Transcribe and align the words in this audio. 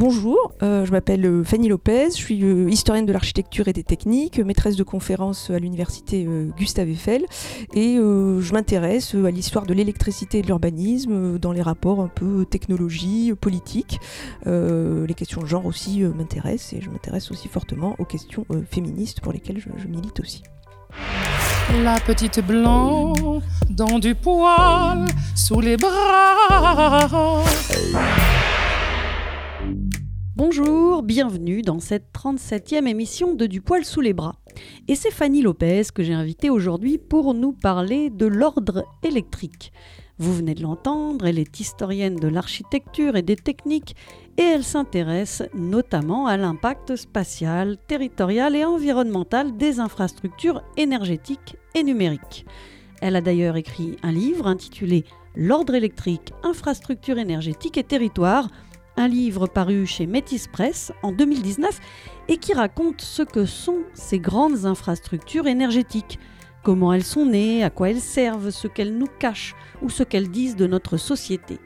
Bonjour, 0.00 0.54
euh, 0.62 0.86
je 0.86 0.92
m'appelle 0.92 1.26
euh, 1.26 1.44
Fanny 1.44 1.68
Lopez, 1.68 2.06
je 2.12 2.16
suis 2.16 2.42
euh, 2.42 2.70
historienne 2.70 3.04
de 3.04 3.12
l'architecture 3.12 3.68
et 3.68 3.74
des 3.74 3.82
techniques, 3.82 4.38
maîtresse 4.38 4.74
de 4.76 4.82
conférences 4.82 5.50
à 5.50 5.58
l'université 5.58 6.26
Gustave 6.56 6.88
Eiffel 6.88 7.26
et 7.74 7.96
je 7.96 8.52
m'intéresse 8.54 9.14
à 9.14 9.30
l'histoire 9.30 9.66
de 9.66 9.74
l'électricité 9.74 10.38
et 10.38 10.42
de 10.42 10.46
l'urbanisme 10.46 11.38
dans 11.38 11.52
les 11.52 11.60
rapports 11.60 12.00
un 12.00 12.08
peu 12.08 12.46
technologie, 12.46 13.34
politique. 13.38 14.00
les 14.46 15.14
questions 15.14 15.42
de 15.42 15.46
genre 15.46 15.66
aussi 15.66 16.02
m'intéressent 16.02 16.72
et 16.72 16.80
je 16.80 16.88
m'intéresse 16.88 17.30
aussi 17.30 17.48
fortement 17.48 17.94
aux 17.98 18.06
questions 18.06 18.46
féministes 18.70 19.20
pour 19.20 19.34
lesquelles 19.34 19.58
je, 19.58 19.68
je 19.76 19.86
milite 19.86 20.18
aussi. 20.20 20.42
La 21.84 22.00
petite 22.00 22.40
blanc 22.40 23.12
dans 23.68 23.98
du 23.98 24.14
poil 24.14 25.04
sous 25.36 25.60
les 25.60 25.76
bras. 25.76 27.44
Bonjour, 30.36 31.02
bienvenue 31.02 31.62
dans 31.62 31.80
cette 31.80 32.12
37e 32.14 32.86
émission 32.86 33.34
de 33.34 33.46
Du 33.46 33.60
poil 33.60 33.84
sous 33.84 34.00
les 34.00 34.14
bras. 34.14 34.36
Et 34.88 34.94
c'est 34.94 35.10
Fanny 35.10 35.42
Lopez 35.42 35.82
que 35.94 36.02
j'ai 36.02 36.14
invitée 36.14 36.48
aujourd'hui 36.48 36.96
pour 36.96 37.34
nous 37.34 37.52
parler 37.52 38.08
de 38.08 38.26
l'ordre 38.26 38.84
électrique. 39.02 39.72
Vous 40.18 40.34
venez 40.34 40.54
de 40.54 40.62
l'entendre, 40.62 41.26
elle 41.26 41.38
est 41.38 41.60
historienne 41.60 42.16
de 42.16 42.28
l'architecture 42.28 43.16
et 43.16 43.22
des 43.22 43.36
techniques 43.36 43.96
et 44.38 44.42
elle 44.42 44.64
s'intéresse 44.64 45.42
notamment 45.54 46.26
à 46.26 46.36
l'impact 46.36 46.96
spatial, 46.96 47.76
territorial 47.86 48.56
et 48.56 48.64
environnemental 48.64 49.56
des 49.56 49.80
infrastructures 49.80 50.62
énergétiques 50.76 51.56
et 51.74 51.82
numériques. 51.82 52.46
Elle 53.02 53.16
a 53.16 53.20
d'ailleurs 53.20 53.56
écrit 53.56 53.96
un 54.02 54.12
livre 54.12 54.46
intitulé 54.46 55.04
L'ordre 55.36 55.74
électrique, 55.74 56.32
infrastructure 56.42 57.16
énergétique 57.16 57.78
et 57.78 57.84
territoire 57.84 58.48
un 59.00 59.08
livre 59.08 59.46
paru 59.46 59.86
chez 59.86 60.06
Métis 60.06 60.46
Press 60.46 60.92
en 61.02 61.10
2019 61.10 61.80
et 62.28 62.36
qui 62.36 62.52
raconte 62.52 63.00
ce 63.00 63.22
que 63.22 63.46
sont 63.46 63.78
ces 63.94 64.18
grandes 64.18 64.66
infrastructures 64.66 65.46
énergétiques, 65.46 66.18
comment 66.62 66.92
elles 66.92 67.04
sont 67.04 67.24
nées, 67.24 67.64
à 67.64 67.70
quoi 67.70 67.88
elles 67.88 68.02
servent, 68.02 68.50
ce 68.50 68.68
qu'elles 68.68 68.96
nous 68.96 69.08
cachent 69.18 69.54
ou 69.80 69.88
ce 69.88 70.02
qu'elles 70.02 70.30
disent 70.30 70.54
de 70.54 70.66
notre 70.66 70.98
société. 70.98 71.58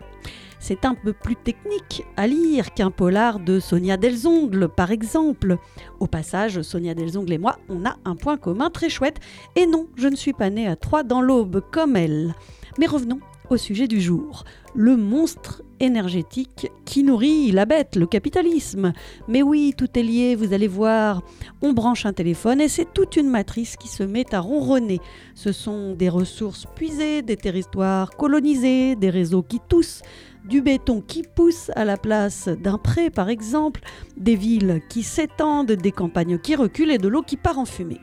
C'est 0.60 0.84
un 0.84 0.94
peu 0.94 1.12
plus 1.12 1.34
technique 1.34 2.04
à 2.16 2.28
lire 2.28 2.72
qu'un 2.72 2.92
polar 2.92 3.40
de 3.40 3.58
Sonia 3.58 3.96
Delzongle, 3.96 4.68
par 4.68 4.92
exemple. 4.92 5.58
Au 5.98 6.06
passage, 6.06 6.62
Sonia 6.62 6.94
Delzongle 6.94 7.32
et 7.32 7.38
moi, 7.38 7.58
on 7.68 7.84
a 7.84 7.96
un 8.04 8.14
point 8.14 8.36
commun 8.36 8.70
très 8.70 8.88
chouette. 8.88 9.18
Et 9.56 9.66
non, 9.66 9.88
je 9.96 10.06
ne 10.06 10.16
suis 10.16 10.32
pas 10.32 10.50
née 10.50 10.68
à 10.68 10.76
Troyes 10.76 11.02
dans 11.02 11.20
l'aube 11.20 11.62
comme 11.72 11.96
elle. 11.96 12.32
Mais 12.78 12.86
revenons 12.86 13.18
au 13.50 13.56
sujet 13.56 13.88
du 13.88 14.00
jour. 14.00 14.44
Le 14.74 14.96
monstre 14.96 15.62
énergétique 15.80 16.70
qui 16.84 17.02
nourrit 17.02 17.52
la 17.52 17.66
bête, 17.66 17.96
le 17.96 18.06
capitalisme. 18.06 18.92
Mais 19.28 19.42
oui, 19.42 19.74
tout 19.76 19.98
est 19.98 20.02
lié, 20.02 20.34
vous 20.34 20.52
allez 20.52 20.68
voir. 20.68 21.22
On 21.62 21.72
branche 21.72 22.06
un 22.06 22.12
téléphone 22.12 22.60
et 22.60 22.68
c'est 22.68 22.92
toute 22.92 23.16
une 23.16 23.28
matrice 23.28 23.76
qui 23.76 23.88
se 23.88 24.02
met 24.02 24.34
à 24.34 24.40
ronronner. 24.40 25.00
Ce 25.34 25.52
sont 25.52 25.94
des 25.94 26.08
ressources 26.08 26.66
puisées, 26.74 27.22
des 27.22 27.36
territoires 27.36 28.10
colonisés, 28.10 28.96
des 28.96 29.10
réseaux 29.10 29.42
qui 29.42 29.60
toussent, 29.68 30.02
du 30.44 30.60
béton 30.60 31.00
qui 31.00 31.22
pousse 31.22 31.70
à 31.74 31.84
la 31.84 31.96
place 31.96 32.48
d'un 32.48 32.78
pré 32.78 33.10
par 33.10 33.28
exemple, 33.28 33.80
des 34.16 34.36
villes 34.36 34.80
qui 34.88 35.02
s'étendent, 35.02 35.72
des 35.72 35.92
campagnes 35.92 36.38
qui 36.38 36.56
reculent 36.56 36.90
et 36.90 36.98
de 36.98 37.08
l'eau 37.08 37.22
qui 37.22 37.36
part 37.36 37.58
en 37.58 37.64
fumée. 37.64 38.00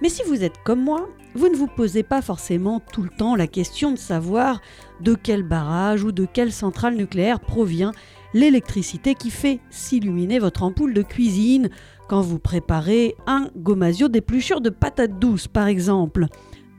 Mais 0.00 0.08
si 0.08 0.22
vous 0.22 0.44
êtes 0.44 0.58
comme 0.64 0.82
moi, 0.82 1.08
vous 1.34 1.48
ne 1.48 1.56
vous 1.56 1.66
posez 1.66 2.02
pas 2.02 2.22
forcément 2.22 2.80
tout 2.80 3.02
le 3.02 3.10
temps 3.10 3.34
la 3.34 3.46
question 3.46 3.90
de 3.92 3.98
savoir 3.98 4.60
de 5.00 5.14
quel 5.14 5.42
barrage 5.42 6.04
ou 6.04 6.12
de 6.12 6.24
quelle 6.24 6.52
centrale 6.52 6.94
nucléaire 6.94 7.40
provient 7.40 7.92
l'électricité 8.34 9.14
qui 9.14 9.30
fait 9.30 9.60
s'illuminer 9.70 10.38
votre 10.38 10.62
ampoule 10.62 10.94
de 10.94 11.02
cuisine 11.02 11.70
quand 12.08 12.20
vous 12.20 12.38
préparez 12.38 13.14
un 13.26 13.50
gomasio 13.56 14.08
d'épluchure 14.08 14.60
de 14.60 14.70
patates 14.70 15.18
douces 15.18 15.48
par 15.48 15.66
exemple. 15.66 16.26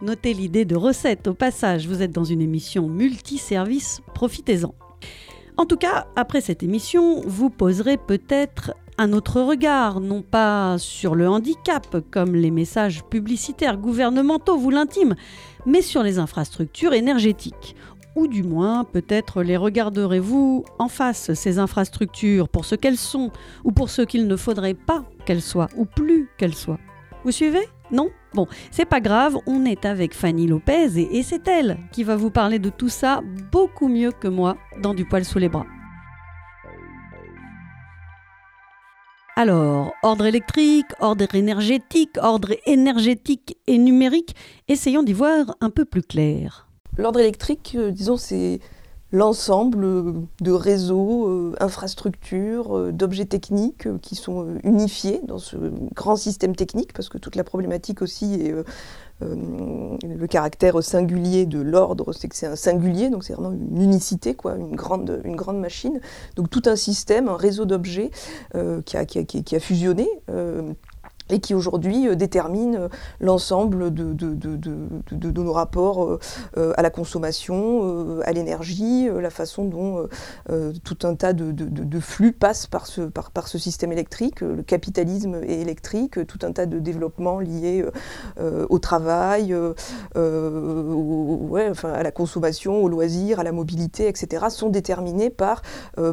Notez 0.01 0.33
l'idée 0.33 0.65
de 0.65 0.75
recette 0.75 1.27
au 1.27 1.33
passage, 1.33 1.87
vous 1.87 2.01
êtes 2.01 2.13
dans 2.13 2.23
une 2.23 2.41
émission 2.41 2.87
multiservice, 2.87 4.01
profitez-en. 4.13 4.73
En 5.57 5.65
tout 5.65 5.75
cas, 5.75 6.07
après 6.15 6.39
cette 6.39 6.63
émission, 6.63 7.21
vous 7.25 7.49
poserez 7.49 7.97
peut-être 7.97 8.73
un 8.99 9.13
autre 9.13 9.39
regard, 9.39 10.01
non 10.01 10.21
pas 10.21 10.77
sur 10.77 11.15
le 11.15 11.29
handicap, 11.29 12.03
comme 12.11 12.35
les 12.35 12.51
messages 12.51 13.01
publicitaires 13.05 13.77
gouvernementaux 13.77 14.57
vous 14.57 14.71
l'intiment, 14.71 15.15
mais 15.65 15.81
sur 15.81 16.03
les 16.03 16.19
infrastructures 16.19 16.93
énergétiques. 16.93 17.77
Ou 18.17 18.27
du 18.27 18.43
moins, 18.43 18.83
peut-être 18.83 19.41
les 19.41 19.55
regarderez-vous 19.55 20.65
en 20.79 20.89
face, 20.89 21.33
ces 21.33 21.59
infrastructures, 21.59 22.49
pour 22.49 22.65
ce 22.65 22.75
qu'elles 22.75 22.97
sont, 22.97 23.31
ou 23.63 23.71
pour 23.71 23.89
ce 23.89 24.01
qu'il 24.01 24.27
ne 24.27 24.35
faudrait 24.35 24.73
pas 24.73 25.05
qu'elles 25.25 25.41
soient, 25.41 25.69
ou 25.77 25.85
plus 25.85 26.27
qu'elles 26.37 26.55
soient. 26.55 26.79
Vous 27.23 27.31
suivez? 27.31 27.69
Non? 27.91 28.09
Bon, 28.33 28.47
c'est 28.69 28.83
pas 28.83 28.99
grave, 28.99 29.37
on 29.47 29.63
est 29.63 29.85
avec 29.85 30.13
Fanny 30.13 30.45
Lopez 30.45 30.99
et, 30.99 31.19
et 31.19 31.23
c'est 31.23 31.47
elle 31.47 31.77
qui 31.93 32.03
va 32.03 32.17
vous 32.17 32.31
parler 32.31 32.59
de 32.59 32.69
tout 32.69 32.89
ça 32.89 33.21
beaucoup 33.49 33.87
mieux 33.87 34.11
que 34.11 34.27
moi 34.27 34.57
dans 34.81 34.93
Du 34.93 35.05
poil 35.05 35.23
sous 35.23 35.39
les 35.39 35.49
bras. 35.49 35.65
Alors, 39.41 39.93
ordre 40.03 40.25
électrique, 40.25 40.87
ordre 40.99 41.33
énergétique, 41.33 42.17
ordre 42.21 42.49
énergétique 42.65 43.57
et 43.67 43.77
numérique, 43.77 44.35
essayons 44.67 45.01
d'y 45.01 45.13
voir 45.13 45.55
un 45.61 45.69
peu 45.69 45.85
plus 45.85 46.01
clair. 46.01 46.67
L'ordre 46.97 47.21
électrique, 47.21 47.73
euh, 47.79 47.89
disons, 47.89 48.17
c'est 48.17 48.59
l'ensemble 49.13 49.85
euh, 49.85 50.13
de 50.41 50.51
réseaux, 50.51 51.29
euh, 51.29 51.55
infrastructures, 51.61 52.91
d'objets 52.91 53.27
techniques 53.27 53.87
qui 54.01 54.15
sont 54.15 54.57
unifiés 54.65 55.21
dans 55.25 55.39
ce 55.39 55.55
grand 55.95 56.17
système 56.17 56.53
technique, 56.53 56.91
parce 56.91 57.07
que 57.07 57.17
toute 57.17 57.37
la 57.37 57.45
problématique 57.45 58.01
aussi 58.01 58.33
est 58.33 58.53
le 59.21 60.27
caractère 60.27 60.81
singulier 60.81 61.45
de 61.45 61.59
l'ordre, 61.59 62.13
c'est 62.13 62.27
que 62.27 62.35
c'est 62.35 62.47
un 62.47 62.55
singulier, 62.55 63.09
donc 63.09 63.23
c'est 63.23 63.33
vraiment 63.33 63.51
une 63.51 63.81
unicité, 63.81 64.33
quoi, 64.33 64.55
une, 64.55 64.75
grande, 64.75 65.21
machine. 65.53 65.99
Donc 66.35 66.49
tout 66.49 66.63
un 66.65 66.75
système, 66.75 67.27
un 67.27 67.35
réseau 67.35 67.65
d'objets 67.65 68.11
euh, 68.55 68.81
qui, 68.81 68.97
a, 68.97 69.59
fusionné. 69.59 70.07
Et 71.29 71.39
qui 71.39 71.53
aujourd'hui 71.53 72.07
euh, 72.07 72.15
détermine 72.15 72.75
euh, 72.75 72.87
l'ensemble 73.19 73.93
de, 73.93 74.13
de, 74.13 74.33
de, 74.33 74.57
de, 75.11 75.41
nos 75.41 75.53
rapports 75.53 76.19
euh, 76.57 76.73
à 76.75 76.81
la 76.81 76.89
consommation, 76.89 78.19
à 78.25 78.31
l'énergie, 78.31 79.07
la 79.09 79.29
façon 79.29 79.65
dont 79.65 80.07
tout 80.83 80.97
un 81.03 81.15
tas 81.15 81.33
de, 81.33 81.99
flux 81.99 82.31
passent 82.31 82.67
par 82.67 82.87
ce, 82.87 83.01
par, 83.01 83.31
par, 83.31 83.47
ce 83.47 83.57
système 83.57 83.91
électrique. 83.91 84.41
Le 84.41 84.63
capitalisme 84.63 85.35
est 85.43 85.61
électrique, 85.61 86.25
tout 86.27 86.39
un 86.41 86.51
tas 86.51 86.65
de 86.65 86.79
développements 86.79 87.39
liés 87.39 87.85
au 88.39 88.79
travail, 88.79 89.53
ouais, 90.15 91.69
enfin, 91.69 91.93
à 91.93 92.03
la 92.03 92.11
consommation, 92.11 92.83
au 92.83 92.89
loisir, 92.89 93.39
à 93.39 93.43
la 93.43 93.51
mobilité, 93.51 94.07
etc., 94.07 94.45
sont 94.49 94.69
déterminés 94.69 95.29
par, 95.29 95.61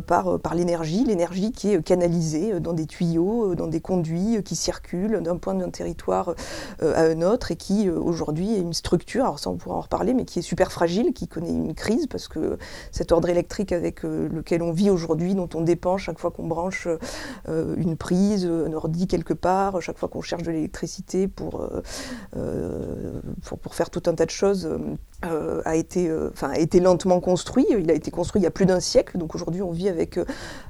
par, 0.06 0.38
par 0.38 0.54
l'énergie, 0.54 1.04
l'énergie 1.04 1.52
qui 1.52 1.72
est 1.72 1.82
canalisée 1.82 2.60
dans 2.60 2.72
des 2.72 2.86
tuyaux, 2.86 3.54
dans 3.54 3.66
des 3.68 3.80
conduits 3.80 4.42
qui 4.44 4.56
circulent 4.56 5.05
d'un 5.08 5.36
point 5.36 5.54
d'un 5.54 5.70
territoire 5.70 6.34
euh, 6.82 6.94
à 6.94 7.02
un 7.02 7.22
autre 7.22 7.52
et 7.52 7.56
qui 7.56 7.88
euh, 7.88 7.98
aujourd'hui 7.98 8.54
est 8.54 8.60
une 8.60 8.72
structure, 8.72 9.24
alors 9.24 9.38
ça 9.38 9.50
on 9.50 9.56
pourra 9.56 9.76
en 9.76 9.80
reparler, 9.80 10.14
mais 10.14 10.24
qui 10.24 10.38
est 10.38 10.42
super 10.42 10.72
fragile, 10.72 11.12
qui 11.12 11.28
connaît 11.28 11.50
une 11.50 11.74
crise 11.74 12.06
parce 12.06 12.28
que 12.28 12.58
cet 12.92 13.12
ordre 13.12 13.28
électrique 13.28 13.72
avec 13.72 14.04
euh, 14.04 14.28
lequel 14.28 14.62
on 14.62 14.72
vit 14.72 14.90
aujourd'hui, 14.90 15.34
dont 15.34 15.48
on 15.54 15.62
dépend 15.62 15.96
chaque 15.96 16.18
fois 16.18 16.30
qu'on 16.30 16.46
branche 16.46 16.88
une 17.48 17.96
prise, 17.96 18.46
un 18.46 18.72
ordi 18.72 19.06
quelque 19.06 19.32
part, 19.32 19.80
chaque 19.80 19.98
fois 19.98 20.08
qu'on 20.08 20.22
cherche 20.22 20.42
de 20.42 20.50
l'électricité 20.50 21.28
pour, 21.28 21.68
pour, 23.44 23.74
faire 23.74 23.90
tout 23.90 24.02
un 24.06 24.14
tas 24.14 24.26
de 24.26 24.30
choses, 24.30 24.68
a, 25.22 25.76
été, 25.76 26.10
a 26.42 26.58
été 26.58 26.80
lentement 26.80 27.20
construit. 27.20 27.66
Il 27.70 27.90
a 27.90 27.94
été 27.94 28.10
construit 28.10 28.40
il 28.40 28.44
y 28.44 28.48
a 28.48 28.50
plus 28.50 28.66
d'un 28.66 28.80
siècle, 28.80 29.18
donc 29.18 29.34
aujourd'hui 29.34 29.62
on 29.62 29.70
vit 29.70 29.88
avec 29.88 30.18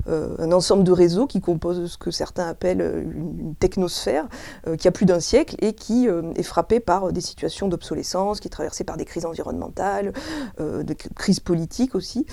un 0.06 0.52
ensemble 0.52 0.84
de 0.84 0.92
réseaux 0.92 1.26
qui 1.26 1.40
composent 1.40 1.90
ce 1.90 1.98
que 1.98 2.10
certains 2.10 2.48
appellent 2.48 3.06
une 3.14 3.54
technosphère, 3.58 4.25
euh, 4.66 4.76
qui 4.76 4.88
a 4.88 4.90
plus 4.90 5.06
d'un 5.06 5.20
siècle 5.20 5.56
et 5.60 5.72
qui 5.72 6.08
euh, 6.08 6.22
est 6.36 6.42
frappé 6.42 6.80
par 6.80 7.12
des 7.12 7.20
situations 7.20 7.68
d'obsolescence, 7.68 8.40
qui 8.40 8.48
est 8.48 8.50
traversé 8.50 8.84
par 8.84 8.96
des 8.96 9.04
crises 9.04 9.26
environnementales, 9.26 10.12
euh, 10.60 10.82
des 10.82 10.94
crises 10.94 11.40
politiques 11.40 11.94
aussi. 11.94 12.26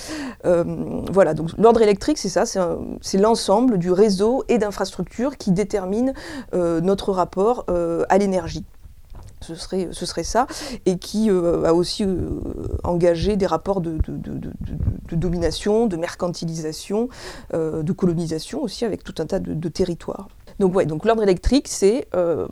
voilà, 0.43 1.33
donc 1.33 1.51
l'ordre 1.57 1.81
électrique, 1.81 2.17
c'est 2.17 2.29
ça, 2.29 2.45
c'est 2.45 3.17
l'ensemble 3.17 3.77
du 3.77 3.91
réseau 3.91 4.43
et 4.47 4.57
d'infrastructures 4.57 5.37
qui 5.37 5.51
détermine 5.51 6.13
notre 6.53 7.11
rapport 7.11 7.65
à 7.67 8.17
l'énergie. 8.17 8.65
Ce 9.41 9.55
serait, 9.55 9.89
ce 9.91 10.05
serait, 10.05 10.23
ça, 10.23 10.47
et 10.85 10.97
qui 10.97 11.29
a 11.29 11.73
aussi 11.73 12.05
engagé 12.83 13.35
des 13.35 13.45
rapports 13.45 13.81
de, 13.81 13.97
domination, 15.11 15.87
de 15.87 15.97
mercantilisation, 15.97 17.09
de 17.51 17.91
colonisation 17.91 18.61
aussi, 18.61 18.85
avec 18.85 19.03
tout 19.03 19.15
un 19.19 19.25
tas 19.25 19.39
de, 19.39 19.69
territoires. 19.69 20.27
Donc 20.59 20.75
ouais, 20.75 20.85
donc 20.85 21.05
l'ordre 21.05 21.23
électrique, 21.23 21.67
c'est, 21.67 22.07
euh, 22.15 22.47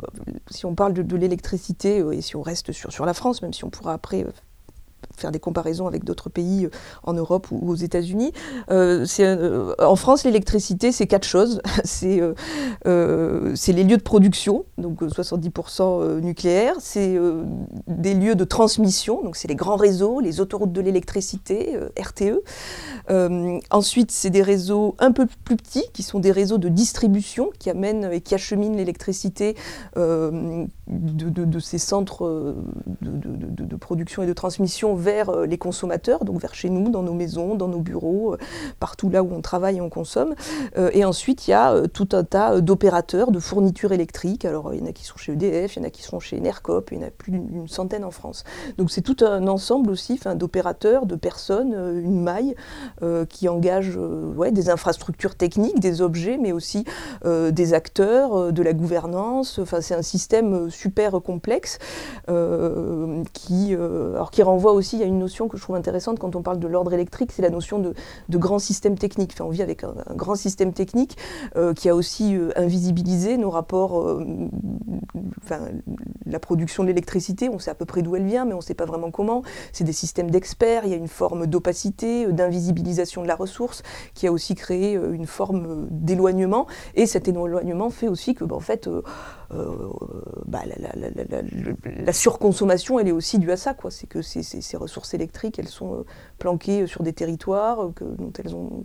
si 0.50 0.66
on 0.66 0.76
parle 0.76 0.94
de, 0.94 1.16
l'électricité, 1.16 2.00
euh, 2.00 2.12
et 2.12 2.22
si 2.22 2.36
on 2.36 2.42
reste 2.42 2.72
sur, 2.72 2.92
sur 2.92 3.06
la 3.06 3.14
France, 3.14 3.42
même 3.42 3.54
si 3.54 3.64
on 3.64 3.70
pourra 3.70 3.94
après 3.94 4.24
euh, 4.24 4.32
faire 5.22 5.32
des 5.32 5.40
comparaisons 5.40 5.88
avec 5.88 6.04
d'autres 6.04 6.30
pays 6.30 6.68
en 7.04 7.14
Europe 7.14 7.48
ou 7.52 7.70
aux 7.70 7.76
États-Unis. 7.76 8.34
en 8.70 9.96
France, 9.96 10.24
l'électricité, 10.24 10.92
c'est 10.92 11.08
quatre 11.08 11.28
choses. 11.28 11.62
c'est 11.84 12.22
les 12.84 13.84
lieux 13.84 13.98
de 13.98 14.04
production, 14.04 14.66
donc 14.78 15.02
70% 15.02 16.20
nucléaire. 16.20 16.76
C'est 16.80 17.18
des 17.88 18.14
lieux 18.14 18.36
de 18.36 18.44
transmission, 18.44 19.24
donc 19.24 19.36
c'est 19.36 19.48
les 19.48 19.56
grands 19.56 19.76
réseaux, 19.76 20.20
les 20.20 20.42
autoroutes 20.42 20.74
de 20.74 20.82
l'électricité, 20.82 21.78
RTE. 22.00 22.42
ensuite, 23.70 24.12
c'est 24.12 24.30
des 24.30 24.42
réseaux 24.42 24.96
un 25.00 25.12
peu 25.12 25.28
plus 25.44 25.58
petits, 25.58 25.86
qui 25.94 26.04
sont 26.04 26.20
des 26.20 26.32
réseaux 26.32 26.58
de 26.58 26.70
distribution 26.70 27.52
qui 27.60 27.70
amènent 27.70 28.10
et 28.12 28.22
qui 28.22 28.36
acheminent 28.36 28.76
l'électricité 28.76 29.56
euh, 29.98 30.66
de, 30.88 31.60
ces 31.60 31.78
centres 31.78 32.26
euh, 32.26 32.56
de, 33.02 33.76
production 33.76 34.24
et 34.24 34.28
de 34.28 34.34
transmission 34.34 34.96
vers 34.96 35.11
euh, 35.12 35.46
les 35.46 35.58
consommateurs, 35.58 36.26
donc 36.26 36.40
vers 36.40 36.56
chez 36.56 36.70
nous, 36.70 36.90
dans 36.90 37.04
nos 37.04 37.14
maisons, 37.14 37.56
dans 37.56 37.68
nos 37.68 37.80
bureaux, 37.80 38.36
partout 38.80 39.10
là 39.10 39.24
où 39.24 39.34
on 39.34 39.42
travaille 39.42 39.78
et 39.78 39.82
on 39.82 39.90
consomme. 39.90 40.36
et 40.94 41.06
ensuite, 41.06 41.48
il 41.48 41.52
y 41.52 41.54
a 41.54 41.88
tout 41.88 42.10
un 42.14 42.24
tas 42.24 42.62
d'opérateurs 42.62 43.32
de 43.32 43.40
fournitures 43.40 43.92
électriques. 43.92 44.46
Alors, 44.46 44.74
il 44.74 44.82
y 44.82 44.84
en 44.84 44.88
a 44.88 44.92
qui 44.92 45.06
sont 45.06 45.18
chez 45.18 45.34
EDF, 45.34 45.76
il 45.76 45.80
y 45.80 45.82
en 45.82 45.88
a 45.88 45.90
qui 45.90 46.04
sont 46.04 46.20
chez 46.20 46.38
Enercop, 46.38 46.92
il 46.92 47.00
y 47.00 47.04
en 47.04 47.08
a 47.08 47.12
plus 47.12 47.32
d'une 47.32 47.68
centaine 47.68 48.04
en 48.04 48.12
France. 48.12 48.44
Donc, 48.78 48.92
c'est 48.92 49.02
tout 49.02 49.18
un 49.22 49.48
ensemble 49.48 49.92
aussi 49.92 50.20
d'opérateurs, 50.36 51.06
de 51.06 51.16
personnes, 51.16 51.74
une 51.74 52.22
maille 52.22 52.56
qui 53.30 53.50
engage 53.50 53.98
ouais, 53.98 54.52
des 54.52 54.70
infrastructures 54.70 55.36
techniques, 55.36 55.80
des 55.80 56.02
objets, 56.02 56.38
mais 56.38 56.52
aussi 56.52 56.86
des 57.26 57.74
acteurs, 57.74 58.52
de 58.52 58.64
la 58.64 58.74
gouvernance. 58.74 59.60
Enfin, 59.60 59.82
c'est 59.82 59.96
un 59.96 60.02
système 60.02 60.70
super 60.70 61.22
complexe 61.22 61.80
qui, 63.34 63.76
alors, 63.76 64.32
qui 64.32 64.44
renvoie 64.44 64.74
aussi 64.74 65.01
à 65.04 65.06
une 65.06 65.20
notion 65.20 65.48
que 65.48 65.58
je 65.58 65.64
trouve 65.64 65.76
intéressante 65.76 66.20
quand 66.20 66.36
on 66.36 66.42
parle 66.42 66.60
de 66.60 66.68
l'ordre 66.68 66.94
électrique, 66.94 67.32
c'est 67.32 67.42
la 67.42 67.50
notion 67.50 67.80
de, 67.80 67.94
grand 68.30 68.60
système 68.60 68.98
technique. 68.98 69.36
On 69.40 69.50
vit 69.50 69.62
avec 69.62 69.84
un, 69.84 69.94
grand 70.16 70.36
système 70.36 70.74
technique 70.74 71.18
qui 71.76 71.90
a 71.90 71.96
aussi 71.96 72.36
invisibilisé 72.56 73.38
nos 73.38 73.50
rapports, 73.50 74.22
enfin, 75.44 75.60
la 76.26 76.40
production 76.40 76.84
de 76.84 76.88
l'électricité, 76.88 77.50
on 77.50 77.60
sait 77.60 77.72
à 77.72 77.76
peu 77.76 77.86
près 77.86 78.02
d'où 78.02 78.16
elle 78.16 78.26
vient, 78.26 78.46
mais 78.46 78.54
on 78.54 78.58
ne 78.58 78.62
sait 78.62 78.74
pas 78.74 78.86
vraiment 78.86 79.12
comment. 79.12 79.44
C'est 79.74 79.84
des 79.84 79.94
systèmes 79.94 80.32
d'experts, 80.32 80.84
il 80.86 80.92
y 80.92 80.94
a 80.94 80.98
une 80.98 81.08
forme 81.08 81.48
d'opacité, 81.48 82.32
d'invisibilisation 82.32 83.22
de 83.22 83.28
la 83.28 83.36
ressource 83.36 83.84
qui 84.14 84.28
a 84.28 84.32
aussi 84.32 84.56
créé 84.56 84.94
une 84.94 85.28
forme 85.28 85.88
d'éloignement. 85.90 86.68
Et 86.96 87.06
cet 87.06 87.28
éloignement 87.28 87.90
fait 87.90 88.08
aussi 88.08 88.36
que, 88.36 88.44
bah, 88.44 88.56
en 88.56 88.62
fait, 88.62 88.90
euh, 89.54 89.90
euh, 90.02 90.22
bah, 90.46 90.62
la, 92.06 92.14
surconsommation, 92.14 93.00
elle 93.00 93.08
est 93.08 93.14
aussi 93.14 93.40
due 93.40 93.52
à 93.52 93.58
ça. 93.58 93.76
C'est 93.90 94.08
que 94.08 94.22
ces, 94.22 94.78
ressources 94.78 95.14
électriques, 95.14 95.60
elles 95.60 95.68
sont 95.68 95.96
euh, 95.96 96.06
planquées 96.38 96.88
sur 96.88 97.04
des 97.04 97.14
territoires 97.14 97.90
dont 98.00 98.34
elles 98.38 98.56
ont 98.56 98.84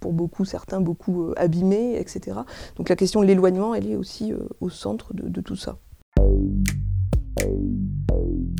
pour 0.00 0.12
beaucoup, 0.12 0.44
certains, 0.44 0.80
beaucoup 0.80 1.32
abîmés, 1.36 1.98
etc. 1.98 2.38
Donc 2.76 2.88
la 2.88 2.96
question 2.96 3.20
de 3.20 3.26
l'éloignement, 3.26 3.74
elle 3.74 3.90
est 3.90 3.96
aussi 3.96 4.32
au 4.60 4.68
centre 4.68 5.12
de 5.14 5.40
tout 5.40 5.56
ça. 5.56 5.78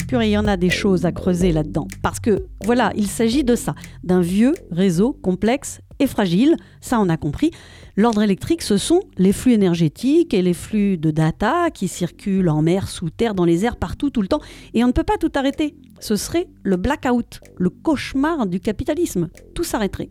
Purée, 0.09 0.29
il 0.29 0.33
y 0.33 0.39
en 0.39 0.47
a 0.47 0.57
des 0.57 0.71
choses 0.71 1.05
à 1.05 1.13
creuser 1.13 1.53
là-dedans. 1.53 1.89
Parce 2.03 2.21
que, 2.21 2.47
voilà, 2.65 2.93
il 2.97 3.09
s'agit 3.09 3.43
de 3.43 3.57
ça, 3.57 3.75
d'un 4.05 4.21
vieux 4.21 4.55
réseau 4.71 5.13
complexe 5.13 5.81
et 5.99 6.07
fragile, 6.07 6.57
ça 6.81 7.01
on 7.01 7.09
a 7.09 7.17
compris. 7.17 7.51
L'ordre 7.97 8.23
électrique, 8.23 8.63
ce 8.63 8.77
sont 8.77 9.01
les 9.17 9.33
flux 9.33 9.53
énergétiques 9.53 10.35
et 10.35 10.43
les 10.43 10.53
flux 10.53 10.99
de 10.99 11.11
data 11.11 11.71
qui 11.71 11.89
circulent 11.89 12.51
en 12.51 12.63
mer, 12.63 12.89
sous 12.89 13.11
terre, 13.11 13.35
dans 13.35 13.47
les 13.47 13.65
airs, 13.65 13.77
partout, 13.77 14.11
tout 14.11 14.23
le 14.23 14.29
temps. 14.29 14.43
Et 14.75 14.85
on 14.85 14.89
ne 14.89 14.93
peut 14.93 15.03
pas 15.03 15.17
tout 15.19 15.33
arrêter. 15.35 15.75
Ce 15.99 16.17
serait 16.17 16.49
le 16.63 16.77
blackout, 16.77 17.41
le 17.57 17.71
cauchemar 17.71 18.47
du 18.47 18.61
capitalisme. 18.61 19.29
Tout 19.55 19.65
s'arrêterait. 19.65 20.11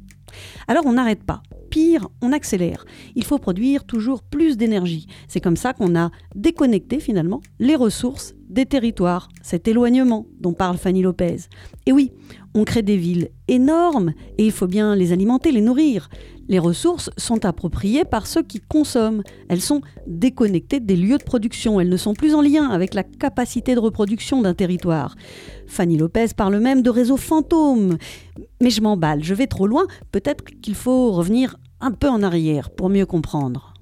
Alors 0.67 0.85
on 0.85 0.93
n'arrête 0.93 1.23
pas. 1.23 1.43
Pire, 1.69 2.07
on 2.21 2.31
accélère. 2.31 2.85
Il 3.15 3.23
faut 3.23 3.37
produire 3.37 3.85
toujours 3.85 4.23
plus 4.23 4.57
d'énergie. 4.57 5.07
C'est 5.27 5.41
comme 5.41 5.57
ça 5.57 5.73
qu'on 5.73 5.95
a 5.95 6.09
déconnecté 6.35 6.99
finalement 6.99 7.41
les 7.59 7.75
ressources 7.75 8.33
des 8.55 8.65
territoires, 8.65 9.27
cet 9.43 9.67
éloignement 9.67 10.25
dont 10.39 10.53
parle 10.53 10.77
Fanny 10.77 11.01
Lopez. 11.01 11.49
Et 11.85 11.91
oui, 11.91 12.11
on 12.55 12.63
crée 12.63 12.81
des 12.83 12.95
villes 12.95 13.29
énormes 13.49 14.13
et 14.37 14.45
il 14.45 14.51
faut 14.53 14.65
bien 14.65 14.95
les 14.95 15.11
alimenter, 15.11 15.51
les 15.51 15.61
nourrir. 15.61 16.09
Les 16.47 16.57
ressources 16.57 17.09
sont 17.17 17.43
appropriées 17.43 18.05
par 18.05 18.27
ceux 18.27 18.43
qui 18.43 18.61
consomment. 18.61 19.23
Elles 19.49 19.61
sont 19.61 19.81
déconnectées 20.07 20.79
des 20.79 20.95
lieux 20.95 21.17
de 21.17 21.23
production. 21.23 21.81
Elles 21.81 21.89
ne 21.89 21.97
sont 21.97 22.13
plus 22.13 22.33
en 22.33 22.41
lien 22.41 22.69
avec 22.69 22.93
la 22.93 23.03
capacité 23.03 23.75
de 23.75 23.79
reproduction 23.79 24.41
d'un 24.41 24.53
territoire. 24.53 25.15
Fanny 25.67 25.97
Lopez 25.97 26.27
parle 26.35 26.59
même 26.59 26.81
de 26.81 26.89
réseaux 26.89 27.17
fantômes. 27.17 27.97
Mais 28.61 28.69
je 28.69 28.81
m'emballe, 28.81 29.21
je 29.21 29.33
vais 29.33 29.47
trop 29.47 29.67
loin. 29.67 29.85
Peut-être 30.13 30.45
qu'il 30.45 30.75
faut 30.75 31.11
revenir 31.11 31.57
un 31.81 31.91
peu 31.91 32.07
en 32.07 32.23
arrière 32.23 32.69
pour 32.69 32.89
mieux 32.89 33.05
comprendre 33.05 33.74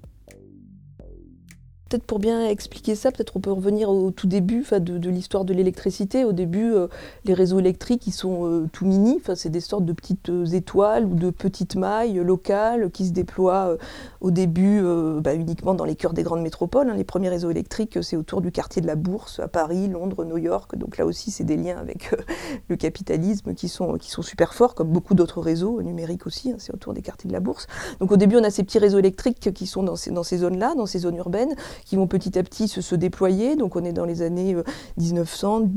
peut-être 1.93 2.05
pour 2.05 2.17
bien 2.17 2.47
expliquer 2.47 2.95
ça, 2.95 3.11
peut-être 3.11 3.37
on 3.37 3.39
peut 3.39 3.51
revenir 3.51 3.87
au 3.87 4.09
tout 4.09 4.25
début 4.25 4.65
de, 4.71 5.09
l'histoire 5.11 5.45
de 5.45 5.53
l'électricité. 5.53 6.25
Au 6.25 6.33
début, 6.33 6.73
euh, 6.73 6.87
les 7.23 7.35
réseaux 7.35 7.59
électriques, 7.59 8.07
ils 8.07 8.13
sont 8.13 8.47
euh, 8.47 8.67
tout 8.73 8.85
mini, 8.85 9.21
c'est 9.35 9.51
des 9.51 9.59
sortes 9.59 9.85
de 9.85 9.93
petites 9.93 10.29
euh, 10.29 10.45
étoiles 10.45 11.05
ou 11.05 11.13
de 11.13 11.29
petites 11.29 11.75
mailles 11.75 12.15
locales 12.15 12.89
qui 12.89 13.05
se 13.05 13.11
déploient 13.11 13.77
au 14.21 14.31
début 14.31 14.81
bah, 15.21 15.35
uniquement 15.35 15.75
dans 15.75 15.85
les 15.85 15.95
cœurs 15.95 16.13
des 16.13 16.23
grandes 16.23 16.41
métropoles. 16.41 16.89
Hein. 16.89 16.95
Les 16.95 17.03
premiers 17.03 17.29
réseaux 17.29 17.51
électriques, 17.51 17.99
c'est 18.01 18.15
autour 18.15 18.41
du 18.41 18.51
quartier 18.51 18.81
de 18.81 18.87
la 18.87 18.95
Bourse, 18.95 19.39
à 19.39 19.47
Paris, 19.47 19.87
Londres, 19.87 20.25
New 20.25 20.37
York. 20.37 20.75
Donc 20.75 20.97
là 20.97 21.05
aussi, 21.05 21.29
c'est 21.29 21.43
des 21.43 21.57
liens 21.57 21.77
avec 21.77 22.15
le 22.69 22.75
capitalisme 22.75 23.53
qui 23.53 23.69
sont, 23.69 23.97
qui 23.97 24.09
sont 24.09 24.23
super 24.23 24.55
forts, 24.55 24.73
comme 24.73 24.89
beaucoup 24.89 25.13
d'autres 25.13 25.41
réseaux 25.41 25.81
numériques 25.81 26.25
aussi, 26.25 26.51
hein, 26.51 26.55
c'est 26.57 26.73
autour 26.73 26.93
des 26.93 27.01
quartiers 27.01 27.27
de 27.27 27.33
la 27.33 27.39
Bourse. 27.39 27.67
Donc 27.99 28.11
au 28.11 28.17
début, 28.17 28.37
on 28.37 28.43
a 28.43 28.49
ces 28.49 28.63
petits 28.63 28.79
réseaux 28.79 28.99
électriques 28.99 29.53
qui 29.53 29.67
sont 29.67 29.83
dans 29.83 29.95
ces, 29.95 30.09
dans 30.09 30.23
ces 30.23 30.39
zones-là, 30.39 30.73
dans 30.75 30.87
ces 30.87 30.99
zones 30.99 31.17
urbaines, 31.17 31.55
qui 31.85 31.95
vont 31.95 32.07
petit 32.07 32.37
à 32.37 32.43
petit 32.43 32.67
se, 32.67 32.95
déployer. 32.95 33.55
Donc 33.55 33.75
on 33.75 33.83
est 33.83 33.93
dans 33.93 34.05
les 34.05 34.21
années 34.21 34.55
1900, 34.97 35.69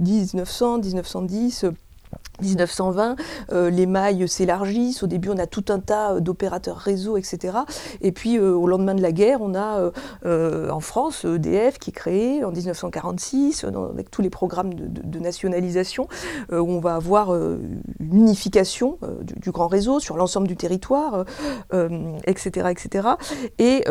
1900 0.00 0.78
1910. 0.78 1.66
1920, 2.42 3.16
euh, 3.52 3.70
les 3.70 3.86
mailles 3.86 4.28
s'élargissent. 4.28 5.02
Au 5.02 5.06
début, 5.06 5.30
on 5.30 5.38
a 5.38 5.46
tout 5.46 5.64
un 5.68 5.80
tas 5.80 6.12
euh, 6.12 6.20
d'opérateurs 6.20 6.76
réseau, 6.76 7.16
etc. 7.16 7.58
Et 8.00 8.12
puis, 8.12 8.38
euh, 8.38 8.52
au 8.52 8.66
lendemain 8.66 8.94
de 8.94 9.02
la 9.02 9.12
guerre, 9.12 9.40
on 9.40 9.54
a 9.54 9.90
en 10.24 10.80
France 10.80 11.24
EDF 11.24 11.78
qui 11.78 11.90
est 11.90 11.92
créé 11.92 12.44
en 12.44 12.50
1946, 12.50 13.64
avec 13.64 14.10
tous 14.10 14.22
les 14.22 14.30
programmes 14.30 14.74
de, 14.74 15.18
nationalisation, 15.18 16.08
où 16.50 16.54
on 16.56 16.80
va 16.80 16.94
avoir 16.94 17.34
une 17.34 17.80
unification 18.00 18.98
du, 19.22 19.50
grand 19.50 19.68
réseau 19.68 20.00
sur 20.00 20.16
l'ensemble 20.16 20.48
du 20.48 20.56
territoire, 20.56 21.24
etc., 22.24 22.68
etc. 22.70 23.08
Et 23.58 23.84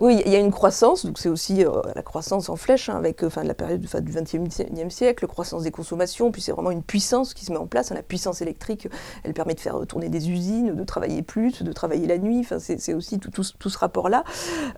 oui, 0.00 0.22
il 0.24 0.32
y 0.32 0.36
a 0.36 0.38
une 0.38 0.52
croissance, 0.52 1.06
donc 1.06 1.18
c'est 1.18 1.28
aussi 1.28 1.64
la 1.94 2.02
croissance 2.02 2.48
en 2.48 2.56
flèche, 2.56 2.88
hein, 2.88 2.96
avec 2.96 3.22
enfin, 3.22 3.42
la 3.42 3.54
période 3.54 3.80
du 3.80 4.12
XXe 4.12 4.94
siècle, 4.94 5.26
croissance 5.26 5.62
des 5.62 5.70
consommations, 5.70 6.30
puis 6.30 6.42
c'est 6.42 6.52
vraiment 6.52 6.70
une 6.70 6.82
puissance 6.82 7.34
qui 7.34 7.44
se 7.44 7.52
met 7.52 7.58
en 7.58 7.63
place. 7.66 7.92
Hein, 7.92 7.94
la 7.94 8.02
puissance 8.02 8.42
électrique, 8.42 8.88
elle 9.22 9.32
permet 9.32 9.54
de 9.54 9.60
faire 9.60 9.86
tourner 9.86 10.08
des 10.08 10.30
usines, 10.30 10.74
de 10.74 10.84
travailler 10.84 11.22
plus, 11.22 11.62
de 11.62 11.72
travailler 11.72 12.06
la 12.06 12.18
nuit. 12.18 12.40
Enfin, 12.40 12.58
c'est 12.58 12.94
aussi 12.94 13.18
tout, 13.18 13.42
ce 13.42 13.78
rapport-là. 13.78 14.24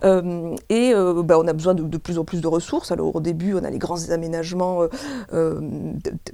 Euh, 0.05 0.55
et 0.69 0.93
euh, 0.95 1.23
bah, 1.23 1.39
on 1.39 1.47
a 1.47 1.53
besoin 1.53 1.75
de, 1.75 1.97
plus 1.97 2.19
en 2.19 2.25
plus 2.25 2.41
de 2.41 2.47
ressources. 2.47 2.93
Alors 2.93 3.15
au 3.15 3.21
début, 3.21 3.55
on 3.55 3.65
a 3.65 3.71
les 3.71 3.79
grands 3.79 4.11
aménagements 4.11 4.87
euh, 5.33 5.61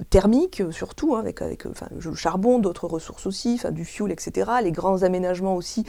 thermiques, 0.09 0.63
surtout, 0.71 1.15
hein, 1.15 1.19
avec, 1.19 1.41
avec 1.41 1.65
le 1.65 2.15
charbon, 2.15 2.59
d'autres 2.59 2.87
ressources 2.87 3.25
aussi, 3.25 3.61
du 3.71 3.85
fuel, 3.85 4.11
etc. 4.11 4.51
Les 4.63 4.71
grands 4.71 5.03
aménagements 5.03 5.55
aussi 5.55 5.85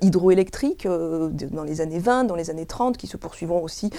hydroélectriques 0.00 0.86
dans 0.86 1.64
les 1.64 1.80
années 1.80 1.98
20, 1.98 2.24
dans 2.24 2.34
les 2.34 2.50
années 2.50 2.66
30, 2.66 2.96
qui 2.96 3.06
se 3.06 3.16
poursuivront 3.16 3.62
aussi 3.62 3.90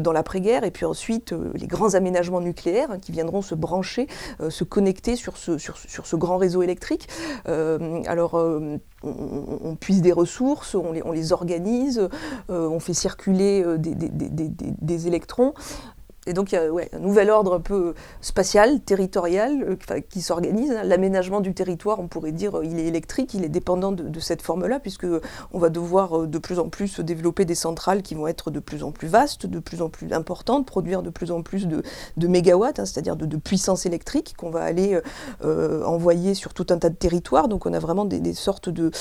dans 0.00 0.12
l'après-guerre. 0.12 0.64
Et 0.64 0.70
puis 0.70 0.84
ensuite, 0.84 1.34
les 1.54 1.66
grands 1.66 1.94
aménagements 1.94 2.40
nucléaires 2.40 2.90
hein, 2.90 2.98
qui 2.98 3.12
viendront 3.12 3.42
se 3.42 3.54
brancher, 3.54 4.06
se 4.48 4.64
connecter 4.64 5.16
sur 5.16 5.36
ce, 5.36 5.51
sur, 5.58 5.76
ce 6.06 6.16
grand 6.16 6.36
réseau 6.36 6.62
électrique. 6.62 7.08
Euh, 7.48 8.02
alors, 8.06 8.34
euh, 8.36 8.78
on, 9.02 9.76
puise 9.76 10.02
des 10.02 10.12
ressources, 10.12 10.74
on 10.74 10.92
les, 10.92 11.32
organise, 11.32 12.08
euh, 12.50 12.68
on 12.68 12.80
fait 12.80 12.94
circuler 12.94 13.64
des 13.78 15.06
électrons. 15.06 15.54
Et 16.28 16.34
donc 16.34 16.52
il 16.52 16.54
y 16.54 16.58
a 16.58 16.62
un 16.62 16.98
nouvel 17.00 17.30
ordre 17.30 17.54
un 17.54 17.60
peu 17.60 17.94
spatial, 18.20 18.80
territorial, 18.80 19.76
euh, 19.90 20.00
qui 20.08 20.22
s'organise. 20.22 20.72
L'aménagement 20.84 21.40
du 21.40 21.52
territoire, 21.52 21.98
on 21.98 22.06
pourrait 22.06 22.30
dire, 22.30 22.58
euh, 22.58 22.64
il 22.64 22.78
est 22.78 22.86
électrique, 22.86 23.34
il 23.34 23.44
est 23.44 23.48
dépendant 23.48 23.90
de, 23.90 24.20
cette 24.20 24.40
forme-là, 24.40 24.78
puisque 24.78 25.06
on 25.52 25.58
va 25.58 25.68
devoir 25.68 26.20
euh, 26.20 26.26
de 26.28 26.38
plus 26.38 26.60
en 26.60 26.68
plus 26.68 27.00
développer 27.00 27.44
des 27.44 27.56
centrales 27.56 28.02
qui 28.02 28.14
vont 28.14 28.28
être 28.28 28.52
de 28.52 28.60
plus 28.60 28.84
en 28.84 28.92
plus 28.92 29.08
vastes, 29.08 29.46
de 29.46 29.58
plus 29.58 29.82
en 29.82 29.88
plus 29.88 30.12
importantes, 30.12 30.64
produire 30.64 31.02
de 31.02 31.10
plus 31.10 31.32
en 31.32 31.42
plus 31.42 31.66
de, 31.66 31.82
mégawatts, 32.28 32.78
hein, 32.78 32.86
c'est-à-dire 32.86 33.16
de, 33.16 33.36
puissance 33.36 33.86
électrique 33.86 34.34
qu'on 34.36 34.50
va 34.50 34.62
aller 34.62 35.00
envoyer 35.42 36.34
sur 36.34 36.54
tout 36.54 36.66
un 36.70 36.78
tas 36.78 36.90
de 36.90 36.94
territoires. 36.94 37.48
Donc 37.48 37.66
on 37.66 37.72
a 37.72 37.80
vraiment 37.80 38.04
des, 38.04 38.34
sortes 38.34 38.68
de, 38.68 38.92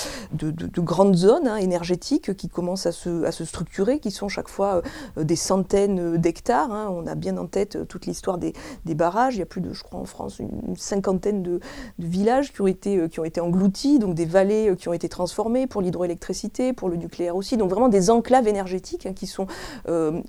grandes 0.80 1.16
zones 1.16 1.48
hein, 1.48 1.58
énergétiques 1.58 2.36
qui 2.36 2.50
commencent 2.50 2.88
à 2.88 2.92
se, 2.92 3.46
structurer, 3.46 4.00
qui 4.00 4.10
sont 4.10 4.30
chaque 4.30 4.50
fois 4.50 4.82
des 5.18 5.36
centaines 5.36 6.18
d'hectares. 6.18 6.72
Hein. 6.72 7.11
Bien 7.15 7.38
en 7.38 7.48
tête 7.48 7.88
toute 7.88 8.06
l'histoire 8.06 8.38
des, 8.38 8.53
barrages. 8.96 9.36
Il 9.36 9.39
y 9.39 9.44
a 9.44 9.46
plus 9.46 9.62
de, 9.62 9.74
je 9.74 9.84
crois, 9.84 10.00
en 10.00 10.06
France, 10.06 10.39
une, 10.39 10.75
cinquantaine 10.75 11.44
de, 11.44 11.60
villages 12.00 12.51
qui 12.51 12.62
ont, 12.62 12.68
été, 12.68 13.08
qui 13.10 13.20
ont 13.20 13.24
été 13.24 13.39
engloutis, 13.39 14.00
donc 14.00 14.15
des 14.15 14.25
vallées 14.25 14.75
qui 14.77 14.89
ont 14.89 14.94
été 14.94 15.10
transformées 15.10 15.68
pour 15.68 15.82
l'hydroélectricité, 15.82 16.74
pour 16.74 16.89
le 16.89 16.98
nucléaire 16.98 17.36
aussi. 17.36 17.58
Donc 17.58 17.70
vraiment 17.70 17.89
des 17.89 18.10
enclaves 18.10 18.48
énergétiques 18.48 19.06
hein, 19.06 19.13
qui 19.13 19.27
sont 19.27 19.48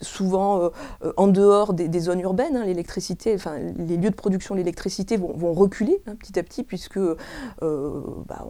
souvent 0.01 0.71
en 1.17 1.27
dehors 1.29 1.73
des, 1.73 2.01
zones 2.01 2.21
urbaines. 2.21 2.57
Hein. 2.57 2.65
l'électricité, 2.65 3.35
enfin, 3.35 3.57
les 3.77 3.97
lieux 3.97 4.11
de 4.11 4.15
production 4.15 4.55
de 4.55 4.61
l'électricité 4.61 5.17
vont, 5.17 5.53
reculer 5.53 6.03
hein, 6.07 6.15
petit 6.19 6.39
à 6.39 6.43
petit 6.43 6.62
puisque 6.62 6.99
bah, 7.61 8.47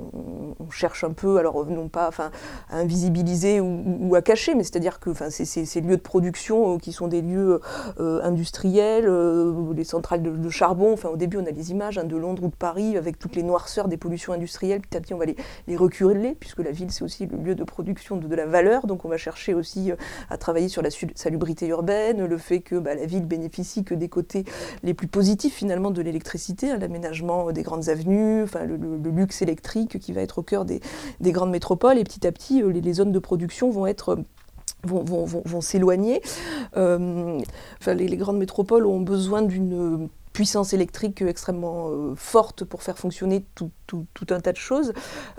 on, 0.58 0.70
cherche 0.70 1.04
un 1.04 1.12
peu, 1.12 1.38
alors 1.38 1.66
non 1.66 1.88
pas 1.88 2.08
enfin, 2.08 2.30
à 2.70 2.78
invisibiliser 2.78 3.60
ou, 3.60 4.14
à 4.14 4.22
cacher, 4.22 4.54
mais 4.54 4.64
c'est-à-dire 4.64 5.00
que 5.00 5.10
enfin, 5.10 5.30
ces 5.30 5.80
lieux 5.80 5.96
de 5.96 6.02
production 6.02 6.74
euh, 6.74 6.78
qui 6.78 6.92
sont 6.92 7.08
des 7.08 7.22
lieux 7.22 7.60
euh, 8.00 8.21
industriels, 8.22 9.06
euh, 9.06 9.72
les 9.74 9.84
centrales 9.84 10.22
de, 10.22 10.48
charbon, 10.48 10.92
enfin, 10.92 11.08
au 11.08 11.16
début 11.16 11.38
on 11.38 11.46
a 11.46 11.50
les 11.50 11.70
images 11.70 11.98
hein, 11.98 12.04
de 12.04 12.16
Londres 12.16 12.44
ou 12.44 12.48
de 12.48 12.54
Paris 12.54 12.96
avec 12.96 13.18
toutes 13.18 13.36
les 13.36 13.42
noirceurs 13.42 13.88
des 13.88 13.96
pollutions 13.96 14.32
industrielles, 14.32 14.80
petit 14.80 14.96
à 14.96 15.00
petit 15.00 15.14
on 15.14 15.18
va 15.18 15.26
les, 15.26 15.36
les 15.66 15.76
reculer, 15.76 16.36
puisque 16.38 16.60
la 16.60 16.70
ville 16.70 16.90
c'est 16.90 17.04
aussi 17.04 17.26
le 17.26 17.38
lieu 17.38 17.54
de 17.54 17.64
production 17.64 18.16
de, 18.16 18.34
la 18.34 18.46
valeur, 18.46 18.86
donc 18.86 19.04
on 19.04 19.08
va 19.08 19.18
chercher 19.18 19.54
aussi 19.54 19.92
à 20.30 20.38
travailler 20.38 20.68
sur 20.68 20.82
la 20.82 20.88
salubrité 21.14 21.66
urbaine, 21.66 22.24
le 22.24 22.38
fait 22.38 22.60
que 22.60 22.76
bah, 22.76 22.94
la 22.94 23.06
ville 23.06 23.26
bénéficie 23.26 23.84
que 23.84 23.94
des 23.94 24.08
côtés 24.08 24.44
les 24.82 24.94
plus 24.94 25.06
positifs 25.06 25.54
finalement 25.54 25.90
de 25.90 26.00
l'électricité, 26.00 26.70
hein, 26.70 26.78
l'aménagement 26.78 27.52
des 27.52 27.62
grandes 27.62 27.88
avenues, 27.88 28.42
enfin, 28.42 28.64
le, 28.64 28.76
luxe 29.10 29.42
électrique 29.42 29.98
qui 29.98 30.12
va 30.12 30.22
être 30.22 30.38
au 30.38 30.42
cœur 30.42 30.64
des, 30.64 30.80
grandes 31.20 31.50
métropoles, 31.50 31.98
et 31.98 32.04
petit 32.04 32.26
à 32.26 32.32
petit 32.32 32.62
les, 32.62 32.92
zones 32.92 33.12
de 33.12 33.18
production 33.18 33.70
vont 33.70 33.86
être 33.86 34.18
vont, 34.84 35.60
s'éloigner. 35.60 36.22
Euh, 36.76 37.40
enfin, 37.80 37.94
les, 37.94 38.08
les, 38.08 38.16
grandes 38.16 38.38
métropoles 38.38 38.86
ont 38.86 39.00
besoin 39.00 39.42
d'une 39.42 40.08
puissance 40.32 40.72
électrique 40.72 41.22
extrêmement 41.22 41.90
euh, 41.90 42.14
forte 42.16 42.64
pour 42.64 42.82
faire 42.82 42.98
fonctionner 42.98 43.44
tout, 43.54 43.70
tout, 44.14 44.26
un 44.30 44.40
tas 44.40 44.52
de 44.52 44.56
choses. 44.56 44.92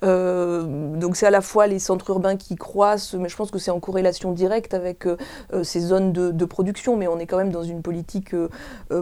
Euh, 0.04 0.96
donc 0.98 1.16
c'est 1.16 1.26
à 1.26 1.32
la 1.32 1.42
fois 1.42 1.68
les 1.68 1.80
centres 1.80 2.10
urbains 2.10 2.36
qui 2.36 2.56
croissent, 2.56 3.16
mais 3.16 3.30
je 3.30 3.36
pense 3.36 3.52
que 3.52 3.60
c'est 3.60 3.72
en 3.72 3.80
corrélation 3.80 4.32
directe 4.32 4.74
avec 4.74 5.06
euh, 5.06 5.18
ces 5.64 5.80
zones 5.80 6.12
de, 6.12 6.46
production, 6.46 6.98
mais 6.98 7.08
on 7.08 7.20
est 7.20 7.26
quand 7.26 7.38
même 7.38 7.52
dans 7.52 7.64
une 7.64 7.82
politique 7.82 8.36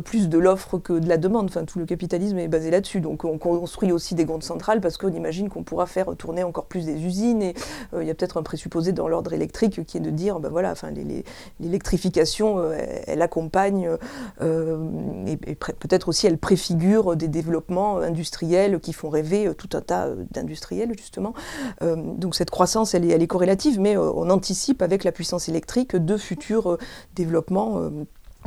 plus 0.06 0.30
de 0.30 0.38
l'offre 0.38 0.78
que 0.78 0.94
de 0.94 1.10
la 1.10 1.18
demande. 1.18 1.46
Enfin, 1.48 1.66
tout 1.66 1.80
le 1.80 1.86
capitalisme 1.86 2.38
est 2.38 2.48
basé 2.48 2.70
là-dessus. 2.70 3.02
Donc 3.02 3.26
on 3.26 3.40
construit 3.40 3.92
aussi 3.92 4.14
des 4.14 4.26
grandes 4.26 4.44
centrales 4.44 4.80
parce 4.80 4.98
qu'on 4.98 5.12
imagine 5.12 5.50
qu'on 5.50 5.64
pourra 5.64 5.88
faire 5.88 6.16
tourner 6.16 6.44
encore 6.44 6.66
plus 6.66 6.86
des 6.86 7.04
usines. 7.04 7.42
Et 7.42 7.56
il 8.00 8.06
y 8.06 8.12
a 8.12 8.14
peut-être 8.14 8.38
un 8.38 8.44
présupposé 8.44 8.92
dans 8.92 9.08
l'ordre 9.08 9.34
électrique 9.34 9.84
qui 9.86 9.98
est 9.98 10.02
de 10.02 10.12
dire, 10.12 10.40
ben 10.40 10.50
voilà, 10.50 10.72
enfin, 10.72 10.92
l'électrification, 11.60 12.72
elle, 13.08 13.22
accompagne 13.24 13.90
et 14.40 15.56
peut-être 15.56 16.10
aussi 16.10 16.28
elle 16.28 16.38
préfigure 16.38 17.16
des 17.16 17.28
développements 17.28 17.98
industriels 17.98 18.80
qui 18.80 18.94
font 18.94 19.10
rêver 19.10 19.41
euh, 19.48 19.54
tout 19.54 19.70
un 19.74 19.82
tas 19.82 20.08
euh, 20.08 20.26
d'industriels 20.32 20.94
justement. 20.98 21.34
Euh, 21.82 21.96
donc 21.96 22.36
cette 22.36 22.50
croissance, 22.50 22.94
elle 22.94 23.10
elle 23.12 23.22
est 23.22 23.28
corrélative, 23.28 23.80
mais 23.80 23.98
on 23.98 24.30
anticipe 24.30 24.82
avec 24.82 25.04
la 25.04 25.12
puissance 25.12 25.50
électrique 25.50 25.96
de 25.96 26.18
futurs 26.18 26.78
développements 27.16 27.90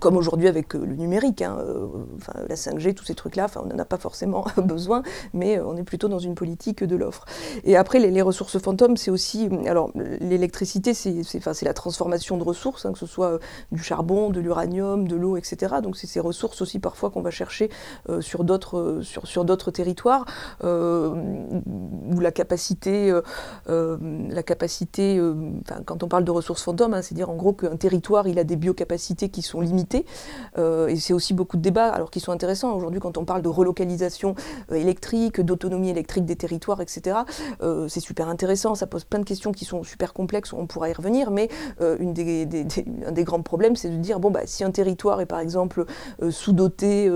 comme 0.00 0.16
aujourd'hui 0.16 0.48
avec 0.48 0.74
euh, 0.74 0.84
le 0.84 0.96
numérique, 0.96 1.42
hein, 1.42 1.56
euh, 1.60 1.86
la 2.48 2.56
5G, 2.56 2.94
tous 2.94 3.04
ces 3.04 3.14
trucs-là, 3.14 3.46
on 3.56 3.66
n'en 3.66 3.78
a 3.78 3.84
pas 3.84 3.96
forcément 3.96 4.44
besoin, 4.56 5.02
mais 5.32 5.58
euh, 5.58 5.66
on 5.66 5.76
est 5.76 5.84
plutôt 5.84 6.08
dans 6.08 6.18
une 6.18 6.34
politique 6.34 6.82
de 6.82 6.96
l'offre. 6.96 7.24
Et 7.64 7.76
après, 7.76 8.00
les, 8.00 8.24
ressources 8.24 8.58
fantômes, 8.58 8.96
c'est 8.96 9.10
aussi, 9.10 9.50
alors 9.66 9.90
l'électricité, 10.20 10.94
c'est 10.94 11.62
la 11.62 11.74
transformation 11.74 12.38
de 12.38 12.42
ressources, 12.42 12.86
hein, 12.86 12.92
que 12.92 12.98
ce 12.98 13.06
soit 13.06 13.38
du 13.70 13.82
charbon, 13.82 14.30
de 14.30 14.40
l'uranium, 14.40 15.06
de 15.06 15.14
l'eau, 15.14 15.36
etc. 15.36 15.76
Donc 15.82 15.96
c'est 15.96 16.06
ces 16.06 16.20
ressources 16.20 16.62
aussi 16.62 16.78
parfois 16.78 17.10
qu'on 17.10 17.20
va 17.20 17.30
chercher 17.30 17.68
sur 18.20 18.44
d'autres 18.44 19.00
sur, 19.02 19.44
territoires, 19.72 20.24
où 20.62 22.20
la 22.20 22.32
capacité, 22.32 23.12
la 23.66 24.42
capacité 24.42 25.20
quand 25.84 26.02
on 26.02 26.08
parle 26.08 26.24
de 26.24 26.30
ressources 26.30 26.62
fantômes, 26.62 26.94
hein, 26.94 27.02
c'est-à-dire 27.02 27.28
en 27.28 27.36
gros 27.36 27.52
qu'un 27.52 27.76
territoire, 27.76 28.26
il 28.26 28.38
a 28.38 28.44
des 28.44 28.56
biocapacités 28.56 29.28
qui 29.28 29.42
sont 29.42 29.60
limitées 29.60 29.83
euh, 30.58 30.88
et 30.88 30.96
c'est 30.96 31.12
aussi 31.12 31.34
beaucoup 31.34 31.56
de 31.56 31.62
débats, 31.62 31.88
alors 31.88 32.10
qui 32.10 32.20
sont 32.20 32.32
intéressants. 32.32 32.74
Aujourd'hui 32.74 33.00
quand 33.00 33.18
on 33.18 33.24
parle 33.24 33.42
de 33.42 33.48
relocalisation 33.48 34.34
euh, 34.70 34.76
électrique, 34.76 35.40
d'autonomie 35.40 35.90
électrique 35.90 36.24
des 36.24 36.36
territoires, 36.36 36.80
etc. 36.80 37.18
Euh, 37.62 37.88
c'est 37.88 38.00
super 38.00 38.28
intéressant, 38.28 38.74
ça 38.74 38.86
pose 38.86 39.04
plein 39.04 39.18
de 39.18 39.24
questions 39.24 39.52
qui 39.52 39.64
sont 39.64 39.82
super 39.82 40.12
complexes, 40.12 40.52
on 40.52 40.66
pourra 40.66 40.88
y 40.88 40.92
revenir, 40.92 41.30
mais 41.30 41.48
une 41.98 42.12
des, 42.12 42.46
un 43.06 43.12
des 43.12 43.24
grands 43.24 43.42
problèmes, 43.42 43.76
c'est 43.76 43.88
de 43.88 43.96
dire, 43.96 44.20
bon, 44.20 44.30
bah, 44.30 44.42
si 44.44 44.64
un 44.64 44.70
territoire 44.70 45.20
est 45.20 45.26
par 45.26 45.40
exemple 45.40 45.84
sous-doté 46.30 47.10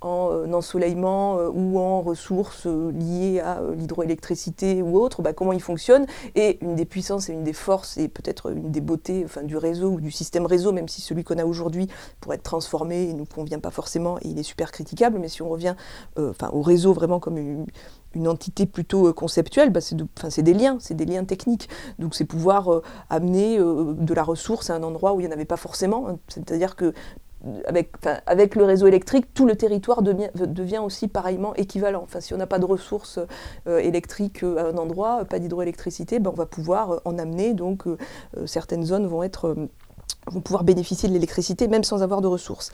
en 0.00 0.52
ensoleillement 0.52 1.36
ou 1.54 1.78
en 1.78 2.00
ressources 2.02 2.66
liées 2.66 3.40
à 3.40 3.60
l'hydroélectricité 3.76 4.82
ou 4.82 4.98
autre, 4.98 5.22
bah, 5.22 5.32
comment 5.32 5.52
il 5.52 5.60
fonctionne? 5.60 6.06
Et 6.34 6.58
une 6.62 6.74
des 6.74 6.84
puissances 6.84 7.28
et 7.28 7.32
une 7.32 7.44
des 7.44 7.52
forces 7.52 7.96
et 7.98 8.08
peut-être 8.08 8.52
une 8.52 8.70
des 8.70 8.80
beautés 8.80 9.22
enfin, 9.24 9.42
du 9.42 9.56
réseau 9.56 9.90
ou 9.90 10.00
du 10.00 10.10
système 10.10 10.46
réseau, 10.46 10.72
même 10.72 10.88
si 10.88 11.00
celui 11.00 11.24
qu'on 11.24 11.38
a 11.38 11.44
aujourd'hui 11.44 11.88
pour 12.20 12.34
être 12.34 12.42
transformé, 12.42 13.04
il 13.04 13.14
ne 13.14 13.18
nous 13.18 13.24
convient 13.24 13.58
pas 13.58 13.70
forcément 13.70 14.18
et 14.18 14.28
il 14.28 14.38
est 14.38 14.42
super 14.42 14.72
critiquable. 14.72 15.18
Mais 15.18 15.28
si 15.28 15.42
on 15.42 15.48
revient 15.48 15.74
euh, 16.18 16.32
au 16.52 16.62
réseau 16.62 16.92
vraiment 16.92 17.20
comme 17.20 17.38
une, 17.38 17.66
entité 18.26 18.64
plutôt 18.64 19.08
euh, 19.08 19.12
conceptuelle, 19.12 19.68
bah 19.70 19.80
c'est 19.80 20.42
des 20.42 20.54
liens, 20.54 20.78
c'est 20.80 20.94
des 20.94 21.04
liens 21.04 21.24
techniques. 21.24 21.68
Donc 21.98 22.14
c'est 22.14 22.24
pouvoir 22.24 22.72
euh, 22.72 22.82
amener 23.10 23.58
de 23.58 24.14
la 24.14 24.22
ressource 24.22 24.70
à 24.70 24.74
un 24.74 24.82
endroit 24.82 25.12
où 25.12 25.20
il 25.20 25.26
n'y 25.26 25.28
en 25.28 25.32
avait 25.32 25.44
pas 25.44 25.58
forcément. 25.58 26.08
Hein. 26.08 26.18
C'est-à-dire 26.28 26.76
que 26.76 26.94
avec, 27.66 27.92
avec, 28.24 28.56
le 28.56 28.64
réseau 28.64 28.86
électrique, 28.86 29.32
tout 29.34 29.46
le 29.46 29.54
territoire 29.54 30.02
devient, 30.02 30.30
devient 30.34 30.78
aussi 30.78 31.06
pareillement 31.06 31.54
équivalent. 31.54 32.00
Enfin, 32.02 32.20
si 32.20 32.34
on 32.34 32.38
n'a 32.38 32.46
pas 32.46 32.58
de 32.58 32.64
ressources 32.64 33.20
électriques 33.66 34.42
à 34.42 34.68
un 34.68 34.78
endroit, 34.78 35.24
pas 35.26 35.38
d'hydroélectricité, 35.38 36.18
ben 36.18 36.30
on 36.32 36.36
va 36.36 36.46
pouvoir 36.46 37.02
en 37.04 37.18
amener. 37.18 37.54
Donc 37.54 37.84
certaines 38.46 38.84
zones 38.84 39.06
vont 39.06 39.22
être 39.22 39.54
vont 40.30 40.40
pouvoir 40.40 40.64
bénéficier 40.64 41.08
de 41.08 41.14
l'électricité 41.14 41.68
même 41.68 41.84
sans 41.84 42.02
avoir 42.02 42.20
de 42.20 42.26
ressources. 42.26 42.72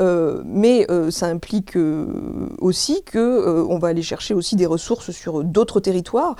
Euh, 0.00 0.42
mais 0.44 0.86
euh, 0.90 1.10
ça 1.10 1.26
implique 1.26 1.76
euh, 1.76 2.48
aussi 2.58 3.02
que 3.04 3.64
on 3.68 3.78
va 3.78 3.88
aller 3.88 4.02
chercher 4.02 4.34
aussi 4.34 4.56
des 4.56 4.66
ressources 4.66 5.10
sur 5.10 5.44
d'autres 5.44 5.80
territoires, 5.80 6.36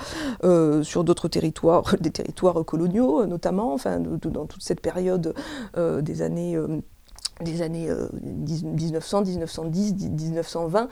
sur 0.83 1.03
d'autres 1.03 1.27
territoires, 1.27 1.95
des 1.99 2.11
territoires 2.11 2.63
coloniaux 2.65 3.25
notamment, 3.25 3.73
enfin 3.73 3.99
dans 3.99 4.45
toute 4.45 4.63
cette 4.63 4.81
période 4.81 5.33
des 5.75 6.21
années 6.21 6.57
des 7.41 7.61
années 7.61 7.89
1900, 8.21 9.21
1910, 9.25 10.09
1920. 10.09 10.87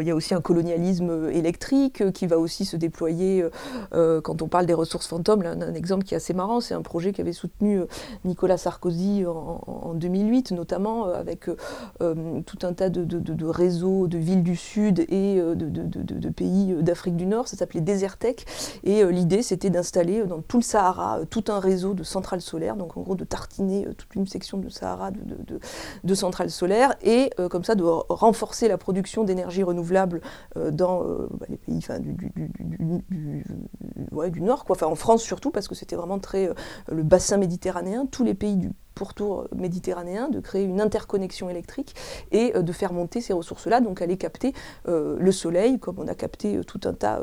il 0.00 0.06
y 0.06 0.10
a 0.10 0.14
aussi 0.14 0.34
un 0.34 0.40
colonialisme 0.40 1.30
électrique 1.32 2.00
euh, 2.00 2.10
qui 2.10 2.26
va 2.26 2.38
aussi 2.38 2.64
se 2.64 2.76
déployer 2.76 3.42
euh, 3.42 3.50
euh, 3.94 4.20
quand 4.20 4.42
on 4.42 4.48
parle 4.48 4.66
des 4.66 4.74
ressources 4.74 5.06
fantômes. 5.06 5.42
un, 5.42 5.74
exemple 5.74 6.04
qui 6.04 6.14
est 6.14 6.16
assez 6.16 6.34
marrant, 6.34 6.60
c'est 6.60 6.74
un 6.74 6.82
projet 6.82 7.12
qu'avait 7.12 7.32
soutenu 7.32 7.82
Nicolas 8.24 8.58
Sarkozy 8.58 9.24
en, 9.26 9.94
2008, 9.94 10.52
notamment 10.52 11.06
avec 11.06 11.46
tout 11.98 12.58
un 12.62 12.72
tas 12.72 12.90
de, 12.90 13.46
réseaux 13.46 14.08
de 14.08 14.18
villes 14.18 14.42
du 14.42 14.56
Sud 14.56 15.00
et 15.08 15.40
de, 15.40 16.28
pays 16.28 16.74
d'Afrique 16.82 17.16
du 17.16 17.26
Nord. 17.26 17.48
Ça 17.48 17.56
s'appelait 17.56 17.80
Desertec. 17.80 18.46
Et 18.84 19.04
l'idée, 19.04 19.42
c'était 19.42 19.70
d'installer 19.70 20.24
dans 20.24 20.40
tout 20.40 20.58
le 20.58 20.62
Sahara 20.62 21.20
tout 21.30 21.44
un 21.48 21.60
réseau 21.60 21.94
de 21.94 22.02
centrales 22.02 22.42
solaires, 22.42 22.76
donc 22.76 22.96
en 22.96 23.02
gros 23.02 23.14
de 23.14 23.24
tartiner 23.24 23.86
toute 23.96 24.14
une 24.14 24.26
section 24.26 24.58
de 24.58 24.68
Sahara 24.68 25.10
de 25.10 25.60
de 26.04 26.14
centrales 26.14 26.50
solaires 26.50 26.94
et 27.02 27.30
euh, 27.38 27.48
comme 27.48 27.64
ça 27.64 27.74
de 27.74 27.84
renforcer 27.84 28.68
la 28.68 28.78
production 28.78 29.24
d'énergie 29.24 29.62
renouvelable 29.62 30.20
euh, 30.56 30.70
dans 30.70 31.04
euh, 31.04 31.28
bah, 31.32 31.46
les 31.48 31.56
pays 31.56 31.80
du, 34.30 34.40
Nord, 34.40 34.64
quoi. 34.64 34.76
En 34.82 34.94
France 34.94 35.22
surtout, 35.22 35.50
parce 35.50 35.68
que 35.68 35.74
c'était 35.74 35.96
vraiment 35.96 36.18
très 36.18 36.50
le 36.90 37.02
bassin 37.02 37.36
méditerranéen, 37.36 38.06
tous 38.06 38.24
les 38.24 38.34
pays 38.34 38.56
du 38.56 38.70
pourtour 39.00 39.48
méditerranéen, 39.56 40.28
de 40.28 40.40
créer 40.40 40.64
une 40.64 40.78
interconnexion 40.78 41.48
électrique 41.48 41.94
et 42.32 42.52
de 42.52 42.72
faire 42.72 42.92
monter 42.92 43.22
ces 43.22 43.32
ressources-là, 43.32 43.80
donc 43.80 44.02
aller 44.02 44.18
capter 44.18 44.52
le 44.84 45.32
soleil, 45.32 45.78
comme 45.78 45.98
on 45.98 46.06
a 46.06 46.14
capté 46.14 46.60
tout 46.66 46.80
un 46.84 46.92
tas 46.92 47.22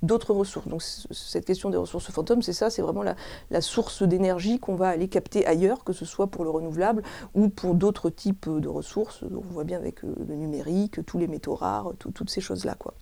d'autres 0.00 0.32
ressources. 0.32 0.68
Donc 0.68 0.80
cette 0.82 1.44
question 1.44 1.68
des 1.68 1.76
ressources 1.76 2.10
fantômes, 2.10 2.40
c'est 2.40 2.54
ça, 2.54 2.70
c'est 2.70 2.80
vraiment 2.80 3.02
la, 3.02 3.14
la 3.50 3.60
source 3.60 4.02
d'énergie 4.02 4.58
qu'on 4.58 4.74
va 4.74 4.88
aller 4.88 5.08
capter 5.08 5.46
ailleurs, 5.46 5.84
que 5.84 5.92
ce 5.92 6.06
soit 6.06 6.28
pour 6.28 6.44
le 6.44 6.50
renouvelable 6.50 7.02
ou 7.34 7.50
pour 7.50 7.74
d'autres 7.74 8.08
types 8.08 8.48
de 8.48 8.68
ressources. 8.68 9.22
On 9.30 9.52
voit 9.52 9.64
bien 9.64 9.76
avec 9.76 10.02
le 10.02 10.34
numérique, 10.34 11.04
tous 11.04 11.18
les 11.18 11.28
métaux 11.28 11.56
rares, 11.56 11.92
toutes 11.98 12.30
ces 12.30 12.40
choses-là. 12.40 12.74
quoi. 12.74 12.94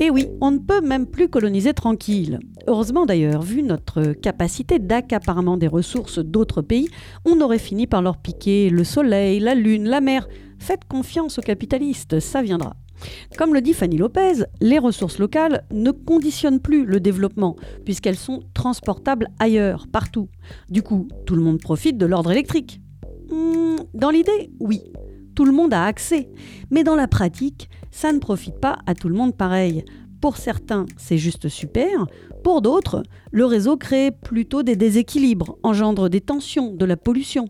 Et 0.00 0.10
oui, 0.10 0.28
on 0.40 0.52
ne 0.52 0.58
peut 0.58 0.80
même 0.80 1.06
plus 1.06 1.28
coloniser 1.28 1.74
tranquille. 1.74 2.38
Heureusement 2.68 3.04
d'ailleurs, 3.04 3.42
vu 3.42 3.62
notre 3.64 4.12
capacité 4.12 4.78
d'accaparement 4.78 5.56
des 5.56 5.66
ressources 5.66 6.20
d'autres 6.20 6.62
pays, 6.62 6.88
on 7.24 7.40
aurait 7.40 7.58
fini 7.58 7.88
par 7.88 8.00
leur 8.00 8.16
piquer 8.18 8.70
le 8.70 8.84
soleil, 8.84 9.40
la 9.40 9.56
lune, 9.56 9.88
la 9.88 10.00
mer. 10.00 10.28
Faites 10.60 10.84
confiance 10.88 11.38
aux 11.38 11.42
capitalistes, 11.42 12.20
ça 12.20 12.42
viendra. 12.42 12.76
Comme 13.36 13.54
le 13.54 13.60
dit 13.60 13.74
Fanny 13.74 13.96
Lopez, 13.96 14.44
les 14.60 14.78
ressources 14.78 15.18
locales 15.18 15.64
ne 15.72 15.90
conditionnent 15.90 16.60
plus 16.60 16.84
le 16.84 17.00
développement, 17.00 17.56
puisqu'elles 17.84 18.16
sont 18.16 18.42
transportables 18.54 19.28
ailleurs, 19.38 19.86
partout. 19.90 20.28
Du 20.68 20.82
coup, 20.82 21.08
tout 21.26 21.34
le 21.34 21.42
monde 21.42 21.60
profite 21.60 21.98
de 21.98 22.06
l'ordre 22.06 22.30
électrique. 22.30 22.80
Hmm, 23.30 23.76
Dans 23.94 24.10
l'idée, 24.10 24.50
oui. 24.60 24.82
Tout 25.34 25.44
le 25.44 25.52
monde 25.52 25.72
a 25.72 25.84
accès. 25.84 26.28
Mais 26.72 26.82
dans 26.82 26.96
la 26.96 27.06
pratique, 27.06 27.68
ça 28.00 28.12
ne 28.12 28.20
profite 28.20 28.60
pas 28.60 28.78
à 28.86 28.94
tout 28.94 29.08
le 29.08 29.16
monde 29.16 29.36
pareil. 29.36 29.84
Pour 30.20 30.36
certains, 30.36 30.86
c'est 30.96 31.18
juste 31.18 31.48
super. 31.48 32.06
Pour 32.44 32.62
d'autres, 32.62 33.02
le 33.32 33.44
réseau 33.44 33.76
crée 33.76 34.12
plutôt 34.12 34.62
des 34.62 34.76
déséquilibres, 34.76 35.58
engendre 35.64 36.08
des 36.08 36.20
tensions, 36.20 36.72
de 36.76 36.84
la 36.84 36.96
pollution. 36.96 37.48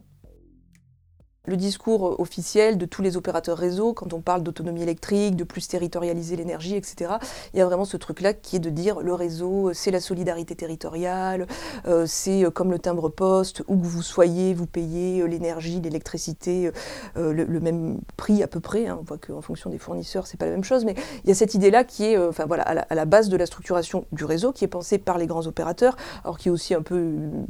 Le 1.48 1.56
discours 1.56 2.20
officiel 2.20 2.78
de 2.78 2.86
tous 2.86 3.02
les 3.02 3.16
opérateurs 3.16 3.58
réseau, 3.58 3.92
quand 3.94 4.12
on 4.12 4.20
parle 4.20 4.42
d'autonomie 4.42 4.82
électrique, 4.82 5.34
de 5.34 5.44
plus 5.44 5.66
territorialiser 5.66 6.36
l'énergie, 6.36 6.76
etc., 6.76 7.14
il 7.54 7.58
y 7.58 7.62
a 7.62 7.66
vraiment 7.66 7.84
ce 7.84 7.96
truc-là 7.96 8.34
qui 8.34 8.56
est 8.56 8.60
de 8.60 8.70
dire 8.70 9.00
le 9.00 9.14
réseau, 9.14 9.72
c'est 9.72 9.90
la 9.90 10.00
solidarité 10.00 10.54
territoriale, 10.54 11.46
euh, 11.86 12.04
c'est 12.06 12.44
euh, 12.44 12.50
comme 12.50 12.70
le 12.70 12.78
timbre-poste, 12.78 13.62
où 13.66 13.76
que 13.76 13.86
vous 13.86 14.02
soyez, 14.02 14.54
vous 14.54 14.66
payez 14.66 15.22
euh, 15.22 15.26
l'énergie, 15.26 15.80
l'électricité, 15.80 16.70
euh, 17.16 17.32
le, 17.32 17.60
même 17.60 17.98
prix 18.16 18.42
à 18.42 18.46
peu 18.46 18.60
près. 18.60 18.86
hein. 18.86 18.98
On 19.00 19.04
voit 19.04 19.18
qu'en 19.18 19.40
fonction 19.40 19.70
des 19.70 19.78
fournisseurs, 19.78 20.26
c'est 20.26 20.36
pas 20.36 20.46
la 20.46 20.52
même 20.52 20.64
chose, 20.64 20.84
mais 20.84 20.94
il 21.24 21.28
y 21.28 21.32
a 21.32 21.34
cette 21.34 21.54
idée-là 21.54 21.84
qui 21.84 22.04
est 22.04 22.16
euh, 22.16 22.28
enfin, 22.28 22.44
voilà, 22.46 22.62
à, 22.62 22.94
la, 22.94 23.04
base 23.04 23.28
de 23.28 23.36
la 23.36 23.46
structuration 23.46 24.04
du 24.12 24.24
réseau, 24.24 24.52
qui 24.52 24.64
est 24.64 24.68
pensée 24.68 24.98
par 24.98 25.18
les 25.18 25.26
grands 25.26 25.46
opérateurs, 25.46 25.96
alors 26.24 26.38
qui 26.38 26.48
est 26.48 26.50
aussi 26.50 26.74
un 26.74 26.82
peu 26.82 26.98
une 26.98 27.46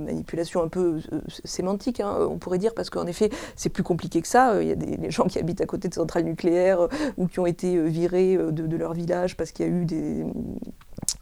manipulation 0.00 0.62
un 0.62 0.68
peu 0.68 1.00
euh, 1.12 1.20
sémantique, 1.44 2.00
hein, 2.00 2.16
on 2.28 2.38
pourrait 2.38 2.58
dire, 2.58 2.74
parce 2.74 2.90
qu'en 2.90 3.06
effet, 3.06 3.30
c'est 3.54 3.68
plus 3.68 3.82
compliqué 3.82 4.20
que 4.20 4.28
ça. 4.28 4.52
Euh, 4.52 4.62
Il 4.62 4.68
y 4.68 4.72
a 4.72 4.76
des, 4.76 5.10
gens 5.10 5.24
qui 5.24 5.38
habitent 5.38 5.60
à 5.60 5.66
côté 5.66 5.88
de 5.88 5.94
centrales 5.94 6.24
nucléaires 6.24 6.82
euh, 6.82 6.88
ou 7.16 7.26
qui 7.26 7.40
ont 7.40 7.46
été 7.46 7.76
euh, 7.76 7.86
virés 7.86 8.36
de 8.36 8.76
leur 8.76 8.92
village 8.92 9.36
parce 9.36 9.52
qu'il 9.52 9.66
y 9.66 9.68
a 9.68 9.72
eu 9.72 9.84
des 9.84 10.24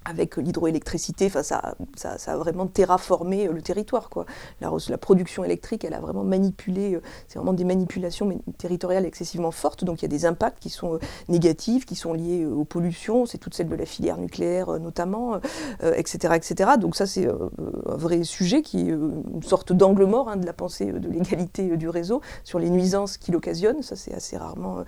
avec 0.05 0.37
l'hydroélectricité, 0.37 1.29
ça, 1.31 1.43
ça, 1.43 2.17
a 2.27 2.37
vraiment 2.37 2.67
terraformé 2.67 3.49
euh, 3.49 3.53
le 3.53 3.63
territoire. 3.63 4.11
Quoi. 4.11 4.27
La, 4.61 4.99
production 4.99 5.45
électrique, 5.45 5.85
elle 5.85 5.95
a 5.95 6.01
vraiment 6.01 6.25
manipulé, 6.25 6.95
euh, 6.95 7.03
c'est 7.27 7.39
vraiment 7.39 7.55
des 7.55 7.65
manipulations 7.65 8.41
territoriales 8.59 9.07
excessivement 9.07 9.51
fortes, 9.51 9.85
donc 9.85 10.03
il 10.03 10.05
y 10.05 10.07
a 10.07 10.09
des 10.09 10.27
impacts 10.27 10.59
qui 10.61 10.71
sont 10.71 10.95
euh, 10.95 10.99
négatifs, 11.29 11.87
qui 11.87 11.95
sont 11.95 12.13
liés 12.13 12.45
aux 12.45 12.65
pollutions, 12.65 13.27
c'est 13.27 13.39
toute 13.39 13.55
celle 13.55 13.69
de 13.69 13.75
la 13.75 13.87
filière 13.87 14.19
nucléaire 14.19 14.79
notamment, 14.79 15.41
etc., 15.83 16.35
etc. 16.35 16.73
Donc 16.79 16.97
ça 16.97 17.07
c'est 17.07 17.27
un 17.27 17.97
vrai 17.97 18.25
sujet 18.25 18.63
qui 18.63 18.81
est 18.81 18.93
une 18.93 19.43
sorte 19.43 19.73
d'angle 19.73 20.05
mort 20.05 20.29
hein, 20.29 20.37
de 20.37 20.47
la 20.47 20.53
pensée 20.53 20.87
de 20.87 21.09
l'égalité 21.09 21.77
du 21.77 21.89
réseau 21.89 22.21
sur 22.43 22.59
les 22.59 22.71
nuisances 22.71 23.17
qu'il 23.19 23.37
occasionne, 23.37 23.83
ça 23.83 23.97
c'est 23.97 24.15
assez 24.15 24.37
rarement 24.37 24.85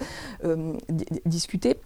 di- 0.88 1.06
discuté. 1.24 1.78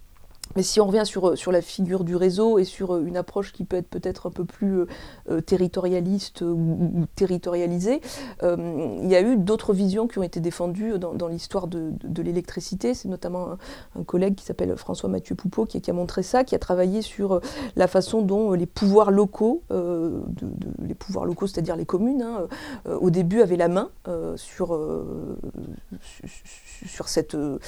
Mais 0.57 0.63
si 0.63 0.81
on 0.81 0.87
revient 0.87 1.05
sur, 1.05 1.31
euh, 1.31 1.37
sur 1.37 1.53
la 1.53 1.63
figure 1.63 2.03
du 2.05 2.17
réseau 2.17 2.59
et 2.59 2.65
sur 2.65 2.95
euh, 2.95 3.05
une 3.05 3.17
approche 3.17 3.53
qui 3.53 3.65
peut 3.65 3.77
être 3.77 3.89
peut-être 3.89 4.27
un 4.27 4.31
peu 4.31 4.45
plus 4.45 4.85
euh, 5.29 5.41
territorialiste 5.41 6.41
ou, 6.43 7.07
territorialisée, 7.15 8.01
il 8.43 9.07
y 9.09 9.15
a 9.15 9.21
eu 9.21 9.37
d'autres 9.37 9.73
visions 9.73 10.09
qui 10.09 10.19
ont 10.19 10.23
été 10.23 10.41
défendues 10.41 10.99
dans, 10.99 11.15
dans 11.15 11.29
l'histoire 11.29 11.67
de, 11.67 11.93
de- 12.03 12.23
l'électricité. 12.23 12.95
C'est 12.95 13.09
notamment 13.09 13.57
un, 13.99 14.05
collègue 14.05 14.35
qui 14.35 14.45
s'appelle 14.45 14.77
François 14.77 15.09
Mathieu 15.09 15.35
Poupeau 15.35 15.67
qui, 15.67 15.83
a 15.89 15.93
montré 15.93 16.23
ça, 16.23 16.45
qui 16.45 16.55
a 16.55 16.59
travaillé 16.59 17.03
sur 17.03 17.41
la 17.77 17.87
façon 17.87 18.23
dont 18.23 18.53
les 18.53 18.67
pouvoirs 18.67 19.11
locaux, 19.11 19.63
les 19.71 20.95
pouvoirs 20.95 21.25
locaux, 21.25 21.47
c'est-à-dire 21.47 21.77
les 21.77 21.87
communes, 21.87 22.23
hein, 22.23 22.47
au 23.01 23.11
début 23.11 23.41
avaient 23.41 23.57
la 23.57 23.69
main 23.69 23.91
sur, 24.37 24.79
euh, 27.35 27.59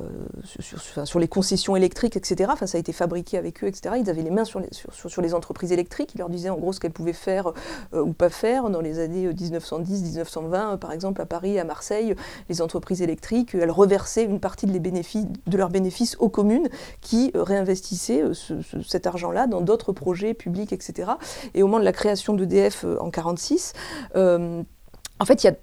euh, 0.00 1.04
sur, 1.04 1.18
les 1.18 1.28
concessions 1.28 1.76
électriques, 1.76 2.16
etc. 2.16 2.52
Ça 2.64 2.76
a 2.76 2.80
été 2.80 2.92
fabriqué 2.92 3.38
avec 3.38 3.62
eux, 3.64 3.66
etc. 3.66 3.96
Ils 4.00 4.10
avaient 4.10 4.22
les 4.22 4.30
mains 4.30 4.44
sur 4.44 4.60
les, 4.60 4.68
sur, 4.72 5.22
les 5.22 5.34
entreprises 5.34 5.72
électriques. 5.72 6.12
Ils 6.14 6.18
leur 6.18 6.28
disaient 6.28 6.50
en 6.50 6.58
gros 6.58 6.72
ce 6.72 6.80
qu'elles 6.80 6.92
pouvaient 6.92 7.12
faire 7.12 7.52
euh, 7.94 8.02
ou 8.02 8.12
pas 8.12 8.28
faire. 8.30 8.70
Dans 8.70 8.80
les 8.80 8.98
années 8.98 9.28
1910-1920, 9.32 10.74
euh, 10.74 10.76
par 10.76 10.92
exemple, 10.92 11.20
à 11.20 11.26
Paris, 11.26 11.58
à 11.58 11.64
Marseille, 11.64 12.14
les 12.48 12.62
entreprises 12.62 13.02
électriques, 13.02 13.54
elles 13.54 13.70
reversaient 13.70 14.24
une 14.24 14.40
partie 14.40 14.66
de, 14.66 15.56
leurs 15.56 15.70
bénéfices 15.70 16.16
aux 16.18 16.28
communes 16.28 16.68
qui 17.00 17.30
réinvestissaient 17.34 18.22
ce- 18.32 18.62
ce- 18.62 18.82
cet 18.82 19.06
argent-là 19.06 19.46
dans 19.46 19.60
d'autres 19.60 19.92
projets 19.92 20.34
publics, 20.34 20.72
etc. 20.72 21.12
Et 21.54 21.62
au 21.62 21.66
moment 21.66 21.78
de 21.80 21.84
la 21.84 21.92
création 21.92 22.34
d'EDF 22.34 22.84
en 22.84 23.06
1946, 23.06 23.72
euh, 24.16 24.62
en 25.18 25.24
fait, 25.24 25.42
il 25.44 25.46
y 25.46 25.50
a 25.50 25.54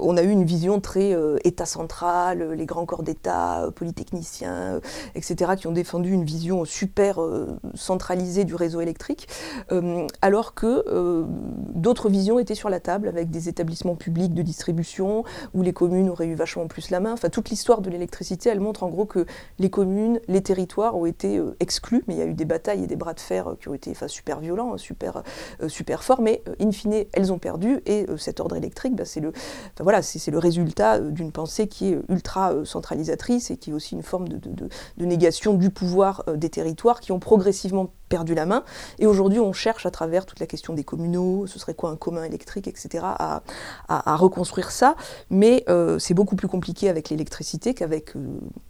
on 0.00 0.16
a 0.16 0.22
eu 0.22 0.30
une 0.30 0.44
vision 0.44 0.80
très 0.80 1.14
euh, 1.14 1.36
État 1.44 1.66
central, 1.66 2.42
euh, 2.42 2.54
les 2.54 2.66
grands 2.66 2.86
corps 2.86 3.02
d'État, 3.02 3.64
euh, 3.64 3.70
polytechniciens, 3.70 4.80
etc., 5.14 5.52
qui 5.56 5.66
ont 5.66 5.72
défendu 5.72 6.12
une 6.12 6.24
vision 6.24 6.64
super 6.64 7.18
centralisée 7.74 8.44
du 8.44 8.54
réseau 8.54 8.80
électrique, 8.80 9.28
alors 10.22 10.54
que 10.54 11.24
d'autres 11.74 12.08
visions 12.08 12.38
étaient 12.38 12.54
sur 12.54 12.70
la 12.70 12.80
table, 12.80 13.08
avec 13.08 13.30
des 13.30 13.48
établissements 13.48 13.94
publics 13.94 14.34
de 14.34 14.42
distribution, 14.42 15.24
où 15.54 15.62
les 15.62 15.72
communes 15.72 16.08
auraient 16.08 16.26
eu 16.26 16.34
vachement 16.34 16.66
plus 16.66 16.90
la 16.90 17.00
main. 17.00 17.12
Enfin, 17.12 17.28
toute 17.28 17.50
l'histoire 17.50 17.80
de 17.80 17.90
l'électricité, 17.90 18.50
elle 18.50 18.60
montre 18.60 18.82
en 18.82 18.88
gros 18.88 19.06
que 19.06 19.26
les 19.58 19.70
communes, 19.70 20.20
les 20.28 20.42
territoires 20.42 20.96
ont 20.96 21.06
été 21.06 21.40
exclus, 21.60 22.04
mais 22.06 22.14
il 22.14 22.18
y 22.18 22.22
a 22.22 22.26
eu 22.26 22.34
des 22.34 22.44
batailles 22.44 22.84
et 22.84 22.86
des 22.86 22.96
bras 22.96 23.14
de 23.14 23.20
fer 23.20 23.56
qui 23.60 23.68
ont 23.68 23.74
été 23.74 23.94
super 24.08 24.40
violents, 24.40 24.76
super, 24.78 25.22
euh, 25.62 25.68
super 25.68 26.02
forts, 26.02 26.20
mais 26.20 26.42
in 26.60 26.72
fine, 26.72 27.04
elles 27.12 27.32
ont 27.32 27.38
perdu, 27.38 27.80
et 27.86 28.06
cet 28.18 28.40
ordre 28.40 28.56
électrique, 28.56 28.94
bah, 28.94 29.04
c'est 29.04 29.20
le 29.20 29.32
voilà, 29.86 30.02
c'est 30.02 30.32
le 30.32 30.38
résultat 30.38 30.96
euh, 30.96 31.12
d'une 31.12 31.30
pensée 31.30 31.68
qui 31.68 31.92
est 31.92 31.98
ultra 32.08 32.52
euh, 32.52 32.64
centralisatrice 32.64 33.52
et 33.52 33.56
qui 33.56 33.70
est 33.70 33.72
aussi 33.72 33.94
une 33.94 34.02
forme 34.02 34.26
de 34.26 35.04
négation 35.04 35.54
du 35.54 35.70
pouvoir 35.70 36.24
euh, 36.26 36.34
des 36.34 36.50
territoires 36.50 36.98
qui 36.98 37.12
ont 37.12 37.20
progressivement 37.20 37.92
perdu 38.08 38.34
la 38.34 38.46
main. 38.46 38.64
Et 38.98 39.06
aujourd'hui, 39.06 39.40
on 39.40 39.52
cherche 39.52 39.86
à 39.86 39.90
travers 39.90 40.26
toute 40.26 40.40
la 40.40 40.46
question 40.46 40.74
des 40.74 40.84
communaux, 40.84 41.46
ce 41.46 41.58
serait 41.58 41.74
quoi 41.74 41.90
un 41.90 41.96
commun 41.96 42.24
électrique, 42.24 42.68
etc., 42.68 43.04
à, 43.04 43.42
reconstruire 44.16 44.70
ça. 44.70 44.96
Mais 45.30 45.64
euh, 45.68 45.98
c'est 45.98 46.14
beaucoup 46.14 46.36
plus 46.36 46.48
compliqué 46.48 46.88
avec 46.88 47.10
l'électricité 47.10 47.74
qu'avec 47.74 48.16
euh, 48.16 48.20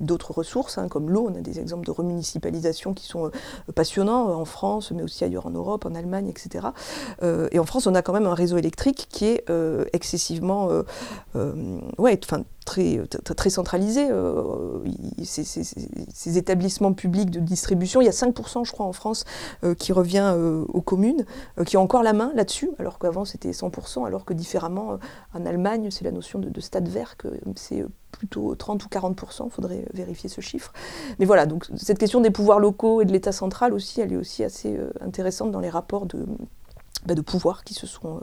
d'autres 0.00 0.32
ressources, 0.32 0.78
hein, 0.78 0.88
comme 0.88 1.10
l'eau. 1.10 1.28
On 1.30 1.36
a 1.36 1.40
des 1.40 1.60
exemples 1.60 1.86
de 1.86 1.90
remunicipalisation 1.90 2.94
qui 2.94 3.06
sont 3.06 3.26
euh, 3.26 3.30
passionnants 3.74 4.32
en 4.34 4.44
France, 4.44 4.90
mais 4.90 5.02
aussi 5.02 5.24
ailleurs 5.24 5.46
en 5.46 5.50
Europe, 5.50 5.86
en 5.86 5.94
Allemagne, 5.94 6.28
etc. 6.28 6.68
Et 7.22 7.58
en 7.58 7.64
France, 7.64 7.86
on 7.86 7.94
a 7.94 8.02
quand 8.02 8.12
même 8.12 8.26
un 8.26 8.34
réseau 8.34 8.56
électrique 8.56 9.08
qui 9.10 9.26
est 9.26 9.44
excessivement, 9.92 10.68
très, 12.66 13.00
très, 13.34 13.48
centralisé. 13.48 14.08
euh, 14.10 14.80
ces, 15.24 16.38
établissements 16.38 16.92
publics 16.92 17.30
de 17.30 17.40
distribution, 17.40 18.02
il 18.02 18.04
y 18.04 18.08
a 18.08 18.12
5%, 18.12 18.66
je 18.66 18.72
crois, 18.72 18.84
en 18.84 18.92
France, 18.92 19.24
euh, 19.64 19.74
qui 19.74 19.92
revient 19.92 20.32
euh, 20.34 20.64
aux 20.68 20.82
communes, 20.82 21.24
euh, 21.58 21.64
qui 21.64 21.78
ont 21.78 21.82
encore 21.82 22.02
la 22.02 22.12
main 22.12 22.32
là-dessus, 22.34 22.70
alors 22.78 22.98
qu'avant 22.98 23.24
c'était 23.24 23.52
100%, 23.52 24.06
alors 24.06 24.24
que 24.24 24.34
différemment, 24.34 24.98
en 25.32 25.46
Allemagne, 25.46 25.90
c'est 25.90 26.04
la 26.04 26.10
notion 26.10 26.38
de, 26.38 26.50
de 26.50 26.60
stade 26.60 26.88
vert, 26.88 27.16
que 27.16 27.28
c'est 27.54 27.84
plutôt 28.10 28.54
30 28.54 28.84
ou 28.84 28.88
40%, 28.88 29.46
il 29.46 29.50
faudrait 29.50 29.84
vérifier 29.94 30.28
ce 30.28 30.40
chiffre. 30.40 30.72
Mais 31.18 31.24
voilà, 31.24 31.46
donc 31.46 31.66
cette 31.76 31.98
question 31.98 32.20
des 32.20 32.30
pouvoirs 32.30 32.58
locaux 32.58 33.00
et 33.00 33.04
de 33.04 33.12
l'État 33.12 33.32
central 33.32 33.72
aussi, 33.72 34.00
elle 34.00 34.12
est 34.12 34.16
aussi 34.16 34.42
assez 34.42 34.78
intéressante 35.00 35.52
dans 35.52 35.60
les 35.60 35.70
rapports 35.70 36.06
de, 36.06 36.26
bah, 37.06 37.14
de 37.14 37.20
pouvoir 37.20 37.62
qui 37.64 37.74
se 37.74 37.86
sont, 37.86 38.20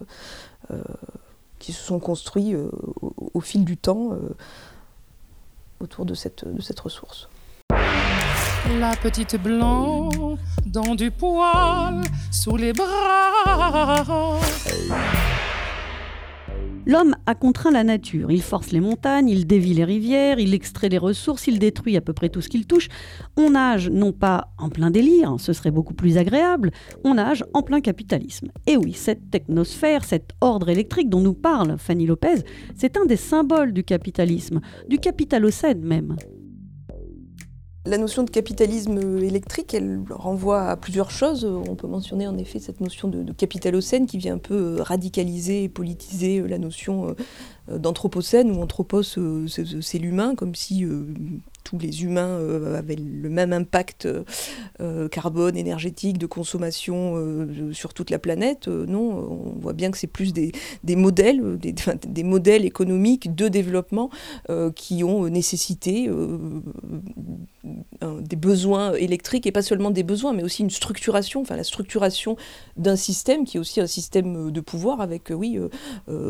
qui 1.63 1.71
se 1.71 1.82
sont 1.82 1.99
construits 1.99 2.54
euh, 2.54 2.69
au, 3.34 3.39
fil 3.39 3.63
du 3.63 3.78
temps 3.78 4.12
euh, 4.12 4.36
autour 5.80 6.06
de 6.06 6.13
cette, 6.13 6.43
ressource. 6.82 7.30
La 8.80 8.97
petite 8.97 9.41
blanc 9.41 10.10
dans 10.65 10.93
du 10.93 11.10
poil 11.10 12.02
sous 12.32 12.58
les 12.58 12.73
bras. 12.73 14.39
L'homme 16.86 17.15
a 17.26 17.34
contraint 17.34 17.72
la 17.72 17.86
nature. 17.86 18.30
Il 18.30 18.41
force 18.41 18.72
les 18.72 18.82
montagnes, 18.82 19.30
il 19.30 19.48
dévie 19.48 19.74
les 19.74 19.86
rivières, 19.86 20.39
il 20.39 20.54
extrait 20.54 20.89
les 20.89 20.98
ressources, 20.98 21.48
il 21.48 21.58
détruit 21.58 21.96
à 21.96 22.02
peu 22.02 22.12
près 22.12 22.28
tout 22.28 22.41
ce 22.41 22.50
qu'il 22.50 22.65
touche. 22.65 22.89
On 23.38 23.52
nage 23.52 23.89
non 23.89 24.12
pas 24.12 24.50
en 24.58 24.69
plein 24.69 24.91
délire, 24.91 25.36
ce 25.39 25.54
serait 25.54 25.72
beaucoup 25.72 25.93
plus 25.93 26.17
agréable, 26.17 26.72
on 27.06 27.13
nage 27.13 27.46
en 27.54 27.62
plein 27.62 27.80
capitalisme. 27.80 28.50
Et 28.67 28.76
oui, 28.76 28.93
cette 28.93 29.32
technosphère, 29.32 30.04
cet 30.04 30.32
ordre 30.41 30.69
électrique 30.69 31.10
dont 31.10 31.22
nous 31.22 31.34
parle 31.34 31.78
Fanny 31.78 32.06
Lopez, 32.06 32.43
c'est 32.76 32.98
un 32.98 33.06
des 33.06 33.17
symboles 33.17 33.72
du 33.72 33.84
capitalisme, 33.84 34.60
du 34.89 34.98
capitalocène 34.98 35.82
même. 35.82 36.17
La 37.86 37.98
notion 37.98 38.24
de 38.24 38.30
capitalisme 38.30 38.98
électrique, 39.22 39.74
elle 39.74 40.00
renvoie 40.10 40.69
à 40.69 40.78
plusieurs 40.78 41.12
choses. 41.12 41.43
On 41.43 41.76
peut 41.76 41.88
mentionner 41.88 42.26
en 42.28 42.38
effet 42.38 42.60
cette 42.60 42.80
notion 42.80 43.10
de, 43.10 43.34
capitalocène 43.34 44.06
qui 44.06 44.17
vient 44.17 44.36
un 44.36 44.38
peu 44.38 44.78
radicaliser 44.80 45.63
et 45.63 45.69
politiser 45.69 46.41
la 46.48 46.60
notion 46.60 47.13
euh, 47.69 47.78
d'anthropocène, 47.78 48.52
où 48.52 48.62
anthropos, 48.62 49.17
euh, 49.17 49.48
c'est 49.48 49.98
l'humain, 49.98 50.34
comme 50.36 50.56
si 50.56 50.86
euh, 50.86 51.04
tous 51.63 51.78
les 51.78 52.04
humains 52.04 52.38
euh, 52.39 52.78
avaient 52.78 52.95
le 52.95 53.30
même 53.30 53.54
impact 53.54 54.08
euh, 54.80 55.08
carbone, 55.10 55.58
énergétique, 55.58 56.17
de 56.17 56.26
consommation 56.26 57.13
euh, 57.15 57.73
sur 57.73 57.93
toute 57.93 58.10
la 58.10 58.19
planète. 58.19 58.67
Euh, 58.67 58.86
non, 58.86 59.12
on 59.12 59.60
voit 59.60 59.73
bien 59.73 59.91
que 59.91 59.97
c'est 59.97 60.08
plus 60.08 60.34
des, 60.34 60.52
modèles, 60.95 61.41
euh, 61.41 61.58
des, 62.08 62.23
modèles 62.23 62.65
économiques 62.65 63.36
de 63.36 63.47
développement 63.47 64.10
euh, 64.49 64.71
qui 64.71 65.04
ont 65.04 65.28
nécessité 65.30 66.08
euh, 66.08 66.62
des 68.21 68.36
besoins 68.36 68.93
électriques 68.93 69.45
et 69.47 69.52
pas 69.52 69.62
seulement 69.62 69.91
des 69.91 70.04
besoins, 70.04 70.34
mais 70.34 70.43
aussi 70.43 70.63
une 70.63 70.69
structuration, 70.69 71.41
enfin 71.41 71.56
la 71.56 71.63
structuration 71.63 72.36
d'un 72.78 72.95
système 72.95 73.45
qui 73.45 73.58
est 73.58 73.60
aussi 73.60 73.80
un 73.80 73.88
système 73.88 74.52
de 74.52 74.62
pouvoir 74.62 75.02
avec, 75.02 75.32
oui, 75.36 75.58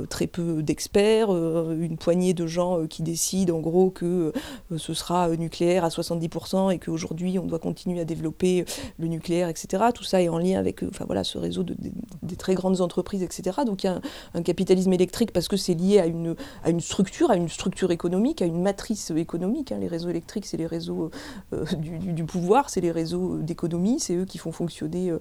très 0.10 0.28
peu 0.28 0.62
d'experts, 0.62 1.30
une 1.32 1.98
poignée 1.98 2.34
de 2.34 2.46
gens 2.46 2.86
qui 2.88 3.02
décident 3.02 3.58
en 3.58 3.60
gros 3.60 3.90
que 3.90 4.32
ce 4.78 4.94
sera 4.94 5.23
nucléaire 5.30 5.84
à 5.86 5.90
70% 5.90 6.74
et 6.74 6.80
qu'aujourd'hui 6.80 7.40
on 7.40 7.46
doit 7.46 7.60
continuer 7.60 8.00
à 8.00 8.06
développer 8.06 8.66
le 9.00 9.08
nucléaire, 9.08 9.50
etc. 9.50 9.84
Tout 9.94 10.04
ça 10.04 10.22
est 10.22 10.30
en 10.30 10.38
lien 10.38 10.60
avec 10.60 10.84
enfin, 10.84 11.06
voilà, 11.06 11.24
ce 11.24 11.38
réseau 11.38 11.64
de, 11.64 11.76
des 12.22 12.36
très 12.36 12.56
grandes 12.56 12.82
entreprises, 12.82 13.24
etc. 13.24 13.62
Donc 13.66 13.84
il 13.84 13.88
y 13.88 13.90
a 13.90 14.02
un, 14.34 14.42
capitalisme 14.42 14.92
électrique 14.92 15.32
parce 15.32 15.48
que 15.48 15.58
c'est 15.58 15.74
lié 15.74 16.00
à 16.00 16.06
une, 16.06 16.36
à 16.64 16.70
une 16.70 16.82
structure, 16.82 17.32
à 17.32 17.38
une 17.38 17.50
structure 17.50 17.92
économique, 17.92 18.42
à 18.42 18.46
une 18.46 18.62
matrice 18.62 19.12
économique. 19.12 19.72
Hein. 19.72 19.78
Les 19.80 19.88
réseaux 19.88 20.10
électriques, 20.10 20.46
c'est 20.46 20.58
les 20.58 20.68
réseaux 20.68 21.12
euh, 21.54 21.66
du, 21.78 22.24
pouvoir, 22.26 22.70
c'est 22.70 22.82
les 22.82 22.92
réseaux 22.92 23.38
d'économie, 23.38 24.00
c'est 24.00 24.16
eux 24.16 24.26
qui 24.26 24.38
font 24.38 24.52
fonctionner 24.52 25.12
euh, 25.12 25.20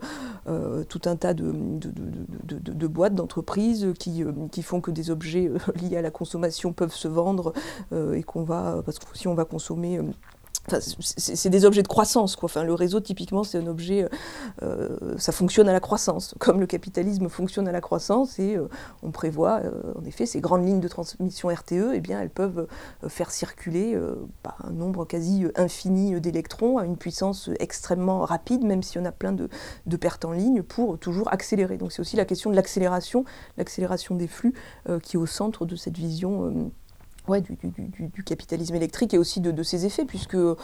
euh, 0.49 0.85
tout 0.85 1.03
un 1.05 1.17
tas 1.17 1.35
de, 1.35 1.53
de, 1.53 2.87
boîtes, 2.87 3.15
d'entreprises 3.15 3.93
qui, 3.99 4.25
qui 4.51 4.63
font 4.63 4.81
que 4.81 4.91
des 4.91 5.11
objets 5.11 5.51
liés 5.81 5.97
à 5.97 6.03
la 6.03 6.11
consommation 6.11 6.73
peuvent 6.73 6.95
se 6.95 7.09
vendre 7.09 7.53
et 7.93 8.23
qu'on 8.23 8.43
va, 8.43 8.83
parce 8.85 8.99
que 8.99 9.07
si 9.17 9.29
on 9.29 9.35
va 9.35 9.45
consommer 9.45 9.92
c'est 10.69 11.51
des 11.51 11.65
objets 11.65 11.83
de 11.83 11.89
croissance. 11.89 12.37
Quoi. 12.37 12.47
Enfin, 12.47 12.63
le 12.63 12.75
réseau, 12.75 13.01
typiquement, 13.01 13.43
c'est 13.43 13.59
un 13.59 13.67
objet, 13.67 14.09
euh, 14.63 14.97
ça 15.19 15.33
fonctionne 15.33 15.69
à 15.69 15.73
la 15.73 15.81
croissance, 15.81 16.35
comme 16.39 16.61
le 16.61 16.67
capitalisme 16.67 17.29
fonctionne 17.29 17.67
à 17.67 17.73
la 17.73 17.81
croissance, 17.81 18.39
et 18.39 18.57
euh, 18.57 18.69
on 19.03 19.11
prévoit, 19.11 19.61
euh, 19.65 19.93
en 20.01 20.05
effet, 20.05 20.25
ces 20.25 20.41
grandes 20.41 20.65
lignes 20.65 20.81
de 20.81 20.89
transmission 20.89 21.49
RTE, 21.49 21.93
eh 21.95 22.01
bien, 22.01 22.21
elles 22.21 22.31
peuvent 22.31 22.67
faire 23.09 23.31
circuler 23.31 23.99
bah, 24.45 24.55
un 24.63 24.71
nombre 24.71 25.05
quasi 25.05 25.45
infini 25.57 26.21
d'électrons 26.21 26.79
à 26.79 26.85
une 26.85 26.97
puissance 26.97 27.51
extrêmement 27.59 28.21
rapide, 28.21 28.65
même 28.65 28.83
si 28.83 28.99
on 28.99 29.05
a 29.05 29.13
plein 29.13 29.33
de 29.33 29.97
pertes 29.97 30.25
en 30.25 30.33
ligne, 30.33 30.63
pour 30.63 30.99
toujours 30.99 31.33
accélérer. 31.33 31.77
Donc 31.77 31.93
c'est 31.93 32.01
aussi 32.01 32.17
la 32.17 32.25
question 32.25 32.51
de 32.51 32.57
l'accélération, 32.57 33.25
l'accélération 33.57 34.15
des 34.15 34.29
flux 34.29 34.55
qui 35.03 35.17
est 35.17 35.19
au 35.19 35.27
centre 35.27 35.67
de 35.67 35.77
cette 35.77 35.97
vision 35.97 36.71
Ouais, 37.33 37.41
du, 37.41 38.25
capitalisme 38.25 38.75
électrique 38.75 39.15
et 39.15 39.19
aussi 39.19 39.41
de, 39.41 39.63
ses 39.63 39.87
effets, 39.87 40.05
puisque 40.05 40.35
euh, 40.35 40.55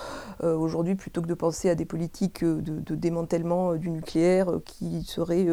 aujourd'hui, 0.43 0.97
plutôt 0.97 1.23
que 1.23 1.27
de 1.27 1.33
penser 1.33 1.71
à 1.71 1.75
des 1.75 1.87
politiques 1.87 2.45
de, 2.45 2.95
démantèlement 2.95 3.73
euh, 3.73 3.79
du 3.79 3.89
nucléaire 3.89 4.51
euh, 4.51 4.63
qui 4.63 5.03
seraient 5.03 5.47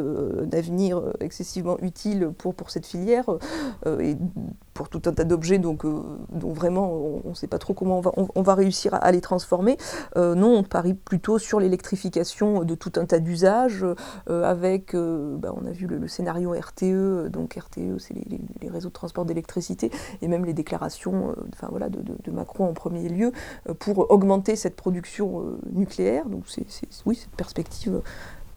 d'avenir 0.44 1.02
excessivement 1.22 1.78
utiles 1.82 2.32
pour, 2.38 2.54
pour 2.54 2.70
cette 2.70 2.86
filière, 2.86 3.30
et 3.86 4.18
pour 4.74 4.90
tout 4.90 5.02
un 5.06 5.14
tas 5.14 5.24
d'objets 5.24 5.58
donc, 5.58 5.86
dont 5.86 6.52
vraiment 6.52 6.92
on 7.24 7.30
ne 7.30 7.34
sait 7.34 7.48
pas 7.48 7.60
trop 7.60 7.74
comment 7.74 8.00
on 8.00 8.02
va, 8.02 8.12
on, 8.36 8.42
va 8.42 8.56
réussir 8.56 8.94
à, 8.94 9.12
les 9.14 9.22
transformer, 9.22 9.78
non, 10.18 10.58
on 10.58 10.64
parie 10.64 10.96
plutôt 10.96 11.40
sur 11.40 11.62
l'électrification 11.62 12.66
de 12.66 12.76
tout 12.76 12.92
un 12.98 13.06
tas 13.06 13.20
d'usages, 13.20 13.86
avec, 14.28 14.94
bah, 14.94 15.54
on 15.56 15.66
a 15.66 15.72
vu 15.72 15.88
le, 15.88 16.08
scénario 16.08 16.54
RTE, 16.54 17.30
donc 17.30 17.56
RTE, 17.56 18.00
c'est 18.00 18.16
les, 18.16 18.42
les 18.62 18.70
réseaux 18.70 18.90
de 18.90 18.94
transport 18.94 19.26
d'électricité, 19.26 19.92
et 20.22 20.28
même 20.28 20.44
les 20.44 20.54
déclarations 20.54 21.05
euh, 21.14 21.90
de, 22.24 22.32
Macron 22.32 22.66
en 22.66 22.74
premier 22.74 23.10
lieu 23.10 23.32
euh, 23.70 23.74
pour 23.74 24.12
augmenter 24.12 24.56
cette 24.56 24.76
production 24.76 25.42
euh, 25.42 25.58
nucléaire. 25.72 26.28
Donc 26.28 26.44
c'est, 26.48 26.66
oui, 27.06 27.16
cette 27.16 27.36
perspective 27.36 28.02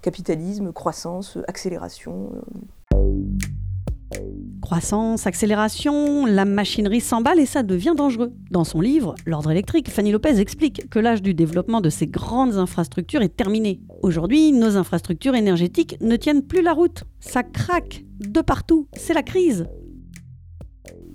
capitalisme, 0.03 0.73
croissance, 0.73 1.39
accélération. 1.49 2.31
Croissance, 4.63 5.27
accélération, 5.27 6.25
la 6.25 6.45
machinerie 6.45 7.01
s'emballe 7.01 7.41
et 7.41 7.47
ça 7.47 7.63
devient 7.63 7.95
dangereux. 7.97 8.33
Dans 8.51 8.65
son 8.65 8.81
livre, 8.81 9.15
L'ordre 9.27 9.51
électrique, 9.51 9.91
Fanny 9.91 10.13
Lopez 10.13 10.41
explique 10.41 10.89
que 10.89 10.99
l'âge 10.99 11.23
du 11.23 11.35
développement 11.35 11.81
de 11.81 11.91
ces 11.91 12.07
grandes 12.07 12.55
infrastructures 12.55 13.23
est 13.23 13.37
terminé. 13.37 13.81
Aujourd'hui, 14.03 14.53
nos 14.53 14.77
infrastructures 14.77 15.35
énergétiques 15.35 15.99
ne 16.01 16.17
tiennent 16.17 16.43
plus 16.43 16.63
la 16.63 16.73
route. 16.73 17.05
Ça 17.21 17.43
craque 17.43 18.05
de 18.21 18.41
partout. 18.41 18.89
C'est 18.95 19.15
la 19.15 19.23
crise 19.23 19.67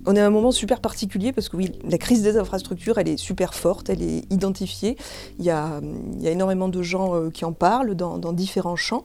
on 0.06 0.16
est 0.16 0.20
à 0.20 0.26
un 0.26 0.30
moment 0.30 0.52
super 0.52 0.80
particulier 0.80 1.32
parce 1.32 1.48
que 1.48 1.56
oui, 1.56 1.72
la 1.88 1.98
crise 1.98 2.22
des 2.22 2.36
infrastructures, 2.36 2.98
elle 2.98 3.08
est 3.08 3.16
super 3.16 3.54
forte, 3.54 3.88
elle 3.88 4.02
est 4.02 4.30
identifiée. 4.30 4.96
Il 5.38 5.44
y 5.44 5.50
a, 5.50 5.80
énormément 6.22 6.68
de 6.68 6.82
gens 6.82 7.14
euh, 7.14 7.30
qui 7.30 7.44
en 7.44 7.52
parlent 7.52 7.94
dans, 7.94 8.32
différents 8.32 8.76
champs. 8.76 9.04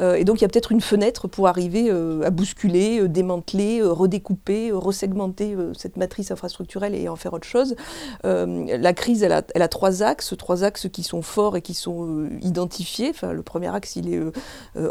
Euh, 0.00 0.14
et 0.14 0.24
donc 0.24 0.40
il 0.40 0.42
y 0.42 0.44
a 0.44 0.48
peut-être 0.48 0.72
une 0.72 0.80
fenêtre 0.80 1.28
pour 1.28 1.48
arriver 1.48 1.88
euh, 1.90 2.22
à 2.24 2.30
bousculer, 2.30 3.06
démanteler, 3.08 3.82
redécouper, 3.82 4.72
resegmenter 4.72 5.56
cette 5.76 5.96
matrice 5.96 6.30
infrastructurelle 6.30 6.94
et 6.94 7.08
en 7.08 7.16
faire 7.16 7.32
autre 7.34 7.46
chose. 7.46 7.76
la 8.24 8.92
crise, 8.92 9.22
elle 9.22 9.32
a, 9.32 9.68
trois 9.68 10.02
axes, 10.02 10.34
trois 10.36 10.64
axes 10.64 10.88
qui 10.88 11.02
sont 11.02 11.22
forts 11.22 11.56
et 11.56 11.62
qui 11.62 11.74
sont 11.74 12.28
identifiés. 12.40 13.10
Enfin, 13.10 13.32
le 13.32 13.42
premier 13.42 13.74
axe, 13.74 13.96
il 13.96 14.12
est 14.12 14.20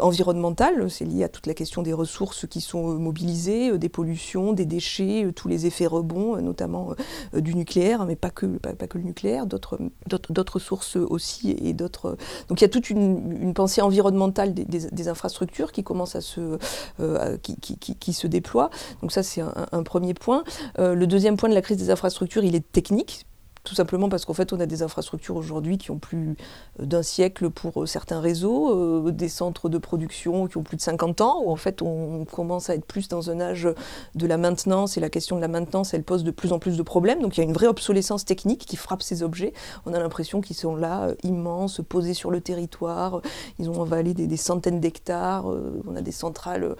environnemental, 0.00 0.90
c'est 0.90 1.04
lié 1.04 1.24
à 1.24 1.28
toute 1.28 1.46
la 1.46 1.54
question 1.54 1.82
des 1.82 1.92
ressources 1.92 2.46
qui 2.46 2.60
sont 2.60 2.94
mobilisées, 2.94 3.76
des 3.78 3.88
pollutions, 3.88 4.52
des 4.52 4.66
déchets, 4.66 5.26
tout 5.34 5.48
les 5.50 5.66
effets 5.66 5.86
rebonds, 5.86 6.36
euh, 6.36 6.40
notamment 6.40 6.94
euh, 7.34 7.40
du 7.40 7.54
nucléaire, 7.54 8.06
mais 8.06 8.16
pas 8.16 8.30
que, 8.30 8.46
pas, 8.46 8.72
que 8.72 8.96
le 8.96 9.04
nucléaire, 9.04 9.46
d'autres 9.46 10.58
sources 10.58 10.96
aussi 10.96 11.50
et 11.50 11.74
d'autres. 11.74 12.16
Donc 12.48 12.60
il 12.60 12.64
y 12.64 12.64
a 12.64 12.68
toute 12.68 12.88
une, 12.88 13.52
pensée 13.54 13.82
environnementale 13.82 14.54
des, 14.54 15.08
infrastructures 15.08 15.72
qui 15.72 15.82
commence 15.82 16.14
à 16.14 16.20
se, 16.20 16.58
euh, 17.00 17.36
qui, 17.38 17.56
qui, 17.58 18.12
se 18.12 18.26
déploie. 18.26 18.70
Donc 19.02 19.12
ça 19.12 19.22
c'est 19.22 19.40
un, 19.40 19.82
premier 19.82 20.14
point. 20.14 20.44
le 20.78 21.04
deuxième 21.06 21.36
point 21.36 21.48
de 21.48 21.54
la 21.54 21.62
crise 21.62 21.76
des 21.76 21.90
infrastructures, 21.90 22.44
il 22.44 22.54
est 22.54 22.72
technique 22.72 23.26
tout 23.62 23.74
simplement 23.74 24.08
parce 24.08 24.24
qu'en 24.24 24.32
fait, 24.32 24.52
on 24.52 24.60
a 24.60 24.66
des 24.66 24.82
infrastructures 24.82 25.36
aujourd'hui 25.36 25.76
qui 25.76 25.90
ont 25.90 25.98
plus 25.98 26.36
euh, 26.80 26.86
d'un 26.86 27.02
siècle 27.02 27.50
pour 27.50 27.82
euh, 27.82 27.86
certains 27.86 28.20
réseaux, 28.20 29.06
euh, 29.06 29.10
des 29.10 29.28
centres 29.28 29.68
de 29.68 29.76
production 29.76 30.46
qui 30.46 30.56
ont 30.56 30.62
plus 30.62 30.76
de 30.76 30.82
50 30.82 31.20
ans, 31.20 31.42
où 31.44 31.50
en 31.50 31.56
fait, 31.56 31.82
on 31.82 32.24
commence 32.24 32.70
à 32.70 32.74
être 32.74 32.86
plus 32.86 33.08
dans 33.08 33.30
un 33.30 33.40
âge 33.40 33.68
de 34.14 34.26
la 34.26 34.38
maintenance, 34.38 34.96
et 34.96 35.00
la 35.00 35.10
question 35.10 35.36
de 35.36 35.42
la 35.42 35.48
maintenance, 35.48 35.92
elle 35.92 36.04
pose 36.04 36.24
de 36.24 36.30
plus 36.30 36.52
en 36.52 36.58
plus 36.58 36.76
de 36.76 36.82
problèmes. 36.82 37.20
Donc 37.20 37.36
il 37.36 37.40
y 37.40 37.42
a 37.42 37.44
une 37.44 37.52
vraie 37.52 37.66
obsolescence 37.66 38.24
technique 38.24 38.64
qui 38.64 38.76
frappe 38.76 39.02
ces 39.02 39.22
objets. 39.22 39.52
On 39.84 39.92
a 39.92 39.98
l'impression 39.98 40.40
qu'ils 40.40 40.56
sont 40.56 40.74
là, 40.74 41.08
immenses, 41.22 41.80
posés 41.86 42.14
sur 42.14 42.30
le 42.30 42.40
territoire. 42.40 43.20
Ils 43.58 43.68
ont 43.68 43.80
envalé 43.80 44.14
des, 44.14 44.36
centaines 44.36 44.80
d'hectares. 44.80 45.46
on 45.46 45.96
a 45.96 46.00
des 46.00 46.12
centrales 46.12 46.76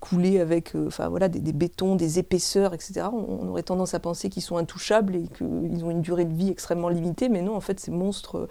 coulées 0.00 0.40
avec 0.40 0.72
enfin, 0.74 1.08
voilà, 1.08 1.28
des, 1.28 1.52
bétons, 1.52 1.96
des 1.96 2.18
épaisseurs, 2.18 2.72
etc. 2.72 3.06
On, 3.12 3.40
on 3.42 3.48
aurait 3.48 3.62
tendance 3.62 3.94
à 3.94 4.00
penser 4.00 4.30
qu'ils 4.30 4.42
sont 4.42 4.56
intouchables 4.56 5.16
et 5.16 5.28
qu'ils 5.28 5.84
ont 5.84 5.90
une 5.90 6.02
durée 6.06 6.24
de 6.24 6.32
vie 6.32 6.50
extrêmement 6.50 6.88
limitée, 6.88 7.28
mais 7.28 7.42
non, 7.42 7.56
en 7.56 7.60
fait, 7.60 7.80
ces 7.80 7.90
monstres, 7.90 8.48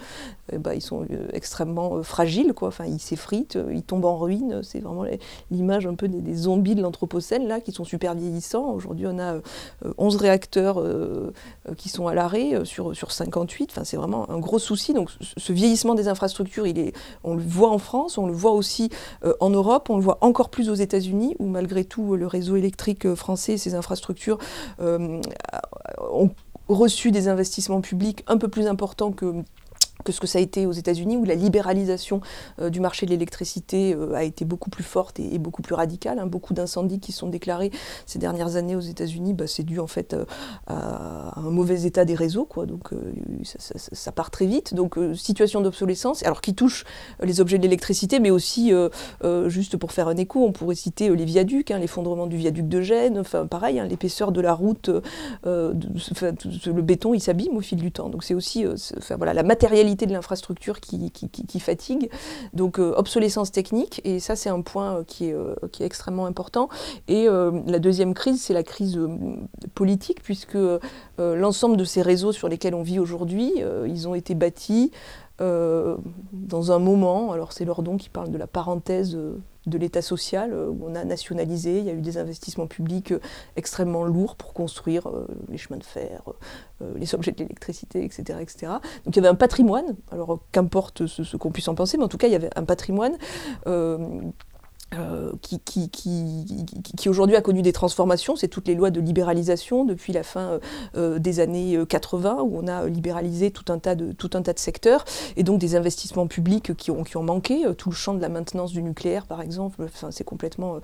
ben, 0.53 0.73
ils 0.73 0.81
sont 0.81 1.03
euh, 1.03 1.27
extrêmement 1.33 1.95
euh, 1.95 2.03
fragiles, 2.03 2.53
quoi. 2.53 2.67
Enfin, 2.67 2.85
ils 2.85 2.99
s'effritent, 2.99 3.57
ils 3.71 3.81
tombent 3.81 4.05
en 4.05 4.17
ruine. 4.17 4.61
C'est 4.61 4.79
vraiment 4.79 5.05
l'image 5.51 5.87
un 5.87 5.95
peu 5.95 6.07
des, 6.07 6.35
zombies 6.35 6.75
de 6.75 6.81
l'Anthropocène, 6.81 7.47
là, 7.47 7.61
qui 7.61 7.71
sont 7.71 7.85
super 7.85 8.13
vieillissants. 8.13 8.71
Aujourd'hui, 8.73 9.07
on 9.07 9.17
a 9.19 9.39
11 9.97 10.15
réacteurs 10.17 10.83
qui 11.77 11.89
sont 11.89 12.07
à 12.07 12.13
l'arrêt 12.13 12.65
sur, 12.65 12.95
sur 12.95 13.11
58. 13.11 13.69
Enfin, 13.71 13.83
c'est 13.85 13.97
vraiment 13.97 14.29
un 14.29 14.37
gros 14.37 14.59
souci. 14.59 14.93
Donc, 14.93 15.09
ce 15.21 15.53
vieillissement 15.53 15.95
des 15.95 16.07
infrastructures, 16.09 16.67
il 16.67 16.77
est, 16.77 16.93
on 17.23 17.35
le 17.35 17.41
voit 17.41 17.71
en 17.71 17.77
France, 17.77 18.17
on 18.17 18.27
le 18.27 18.33
voit 18.33 18.51
aussi 18.51 18.89
en 19.39 19.49
Europe, 19.49 19.89
on 19.89 19.95
le 19.95 20.03
voit 20.03 20.17
encore 20.21 20.49
plus 20.49 20.69
aux 20.69 20.75
États-Unis, 20.75 21.35
où 21.39 21.47
malgré 21.47 21.85
tout, 21.85 22.15
le 22.15 22.27
réseau 22.27 22.57
électrique 22.57 23.13
français 23.15 23.53
et 23.53 23.57
ses 23.57 23.75
infrastructures 23.75 24.37
ont 24.79 26.29
reçu 26.67 27.11
des 27.11 27.27
investissements 27.27 27.81
publics 27.81 28.23
un 28.27 28.37
peu 28.37 28.47
plus 28.47 28.67
importants 28.67 29.11
que 29.11 29.43
que 30.05 30.13
ce 30.13 30.21
que 30.21 30.27
ça 30.27 30.39
a 30.39 30.41
été 30.41 30.65
aux 30.65 30.71
États-Unis, 30.71 31.17
où 31.17 31.25
la 31.25 31.35
libéralisation 31.35 32.21
euh, 32.61 32.69
du 32.69 32.79
marché 32.79 33.05
de 33.05 33.11
l'électricité 33.11 33.93
euh, 33.93 34.13
a 34.13 34.23
été 34.23 34.45
beaucoup 34.45 34.69
plus 34.69 34.83
forte 34.83 35.19
et, 35.19 35.37
beaucoup 35.39 35.61
plus 35.61 35.75
radicale. 35.75 36.19
Hein. 36.19 36.27
Beaucoup 36.27 36.53
d'incendies 36.53 36.99
qui 36.99 37.11
sont 37.11 37.27
déclarés 37.27 37.71
ces 38.05 38.19
dernières 38.19 38.55
années 38.55 38.75
aux 38.75 38.81
États-Unis, 38.81 39.33
bah, 39.33 39.47
c'est 39.47 39.63
dû 39.63 39.79
en 39.79 39.87
fait 39.87 40.13
euh, 40.13 40.25
à, 40.67 41.37
un 41.39 41.49
mauvais 41.49 41.83
état 41.83 42.05
des 42.05 42.15
réseaux. 42.15 42.47
Donc 42.67 42.91
ça, 43.43 44.11
part 44.11 44.29
très 44.29 44.45
vite. 44.45 44.75
Donc 44.75 44.97
situation 45.15 45.61
d'obsolescence, 45.61 46.23
alors 46.23 46.41
qui 46.41 46.53
touche 46.53 46.85
les 47.21 47.41
objets 47.41 47.57
de 47.57 47.63
l'électricité, 47.63 48.19
mais 48.19 48.29
aussi 48.29 48.71
juste 49.47 49.77
pour 49.77 49.91
faire 49.91 50.07
un 50.07 50.15
écho, 50.15 50.45
on 50.45 50.51
pourrait 50.51 50.75
citer 50.75 51.13
les 51.13 51.25
viaducs, 51.25 51.71
hein, 51.71 51.79
l'effondrement 51.79 52.27
du 52.27 52.37
viaduc 52.37 52.69
de 52.69 52.81
Gênes, 52.81 53.17
enfin 53.17 53.47
pareil, 53.47 53.79
hein, 53.79 53.87
l'épaisseur 53.87 54.31
de 54.31 54.41
la 54.41 54.53
route, 54.53 54.91
le 55.43 56.81
béton, 56.81 57.13
il 57.13 57.19
s'abîme 57.19 57.57
au 57.57 57.61
fil 57.61 57.79
du 57.79 57.91
temps. 57.91 58.09
Donc 58.09 58.23
c'est 58.23 58.35
aussi, 58.35 58.65
voilà, 59.17 59.33
la 59.33 59.43
matérialité 59.43 59.94
de 59.95 60.11
l'infrastructure 60.11 60.79
qui, 60.81 61.59
fatigue. 61.59 62.09
Donc 62.53 62.79
euh, 62.79 62.93
obsolescence 62.97 63.51
technique, 63.51 64.01
et 64.03 64.19
ça 64.19 64.35
c'est 64.35 64.49
un 64.49 64.61
point 64.61 64.97
euh, 64.97 65.03
qui, 65.05 65.29
est, 65.29 65.33
euh, 65.33 65.55
qui 65.71 65.83
est 65.83 65.85
extrêmement 65.85 66.25
important. 66.25 66.67
Et 67.07 67.27
la 67.27 67.79
deuxième 67.79 68.13
crise, 68.13 68.41
c'est 68.41 68.53
la 68.53 68.63
crise 68.63 68.99
politique, 69.73 70.21
puisque 70.21 70.57
l'ensemble 71.17 71.77
de 71.77 71.85
ces 71.85 72.01
réseaux 72.01 72.31
sur 72.31 72.49
lesquels 72.49 72.75
on 72.75 72.81
vit 72.81 72.99
aujourd'hui, 72.99 73.53
ils 73.85 74.07
ont 74.07 74.15
été 74.15 74.35
bâtis 74.35 74.91
dans 75.39 76.71
un 76.71 76.79
moment, 76.79 77.31
alors 77.31 77.51
c'est 77.53 77.65
Lordon 77.65 77.97
qui 77.97 78.09
parle 78.09 78.31
de 78.31 78.37
la 78.37 78.47
parenthèse 78.47 79.17
de 79.67 79.77
l'État 79.77 80.01
social, 80.01 80.53
où 80.53 80.85
on 80.87 80.95
a 80.95 81.03
nationalisé, 81.03 81.79
il 81.79 81.85
y 81.85 81.89
a 81.89 81.93
eu 81.93 82.01
des 82.01 82.17
investissements 82.17 82.67
publics 82.67 83.13
extrêmement 83.55 84.03
lourds 84.03 84.35
pour 84.35 84.53
construire 84.53 85.09
les 85.49 85.57
chemins 85.57 85.79
de 85.79 85.83
fer, 85.83 86.21
les 86.95 87.15
objets 87.15 87.31
de 87.31 87.39
l'électricité, 87.39 88.03
etc., 88.03 88.39
etc. 88.41 88.73
Donc 89.05 89.15
il 89.15 89.17
y 89.17 89.19
avait 89.19 89.27
un 89.27 89.35
patrimoine, 89.35 89.95
alors 90.11 90.39
qu'importe 90.51 91.07
ce 91.07 91.35
qu'on 91.37 91.51
puisse 91.51 91.67
en 91.67 91.75
penser, 91.75 91.97
mais 91.97 92.03
en 92.03 92.09
tout 92.09 92.17
cas 92.17 92.27
il 92.27 92.33
y 92.33 92.35
avait 92.35 92.55
un 92.55 92.63
patrimoine 92.63 93.17
euh, 94.93 95.31
qui, 95.41 97.09
aujourd'hui 97.09 97.35
a 97.35 97.41
connu 97.41 97.61
des 97.61 97.73
transformations, 97.73 98.35
c'est 98.35 98.47
toutes 98.47 98.67
les 98.67 98.75
lois 98.75 98.91
de 98.91 99.01
libéralisation 99.01 99.83
depuis 99.83 100.13
la 100.13 100.23
fin 100.23 100.41
euh, 100.41 100.59
euh, 100.95 101.19
des 101.19 101.39
années 101.39 101.77
80 101.89 102.37
où 102.43 102.59
on 102.61 102.67
a 102.67 102.87
libéralisé 102.87 103.51
tout 103.51 103.71
un 103.73 103.79
tas 103.79 103.95
de, 103.95 104.11
tout 104.11 104.29
un 104.35 104.41
tas 104.41 104.53
de 104.53 104.59
secteurs 104.59 105.03
et 105.35 105.43
donc 105.43 105.59
des 105.59 105.75
investissements 105.75 106.27
publics 106.27 106.75
qui 106.75 106.91
ont, 106.91 107.03
qui 107.03 107.17
ont 107.17 107.23
manqué. 107.23 107.65
Tout 107.77 107.89
le 107.89 107.95
champ 107.95 108.13
de 108.13 108.21
la 108.21 108.29
maintenance 108.29 108.71
du 108.71 108.83
nucléaire 108.83 109.25
par 109.25 109.41
exemple, 109.41 109.83
enfin, 109.83 110.11
c'est 110.11 110.23
complètement... 110.23 110.79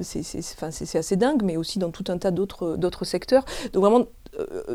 c'est 0.00 0.98
assez 0.98 1.16
dingue, 1.16 1.42
mais 1.44 1.56
aussi 1.56 1.78
dans 1.78 1.90
tout 1.90 2.04
un 2.08 2.18
tas 2.18 2.30
d'autres 2.30 3.04
secteurs. 3.04 3.44
Donc 3.72 3.82
vraiment 3.82 4.00
euh, 4.00 4.04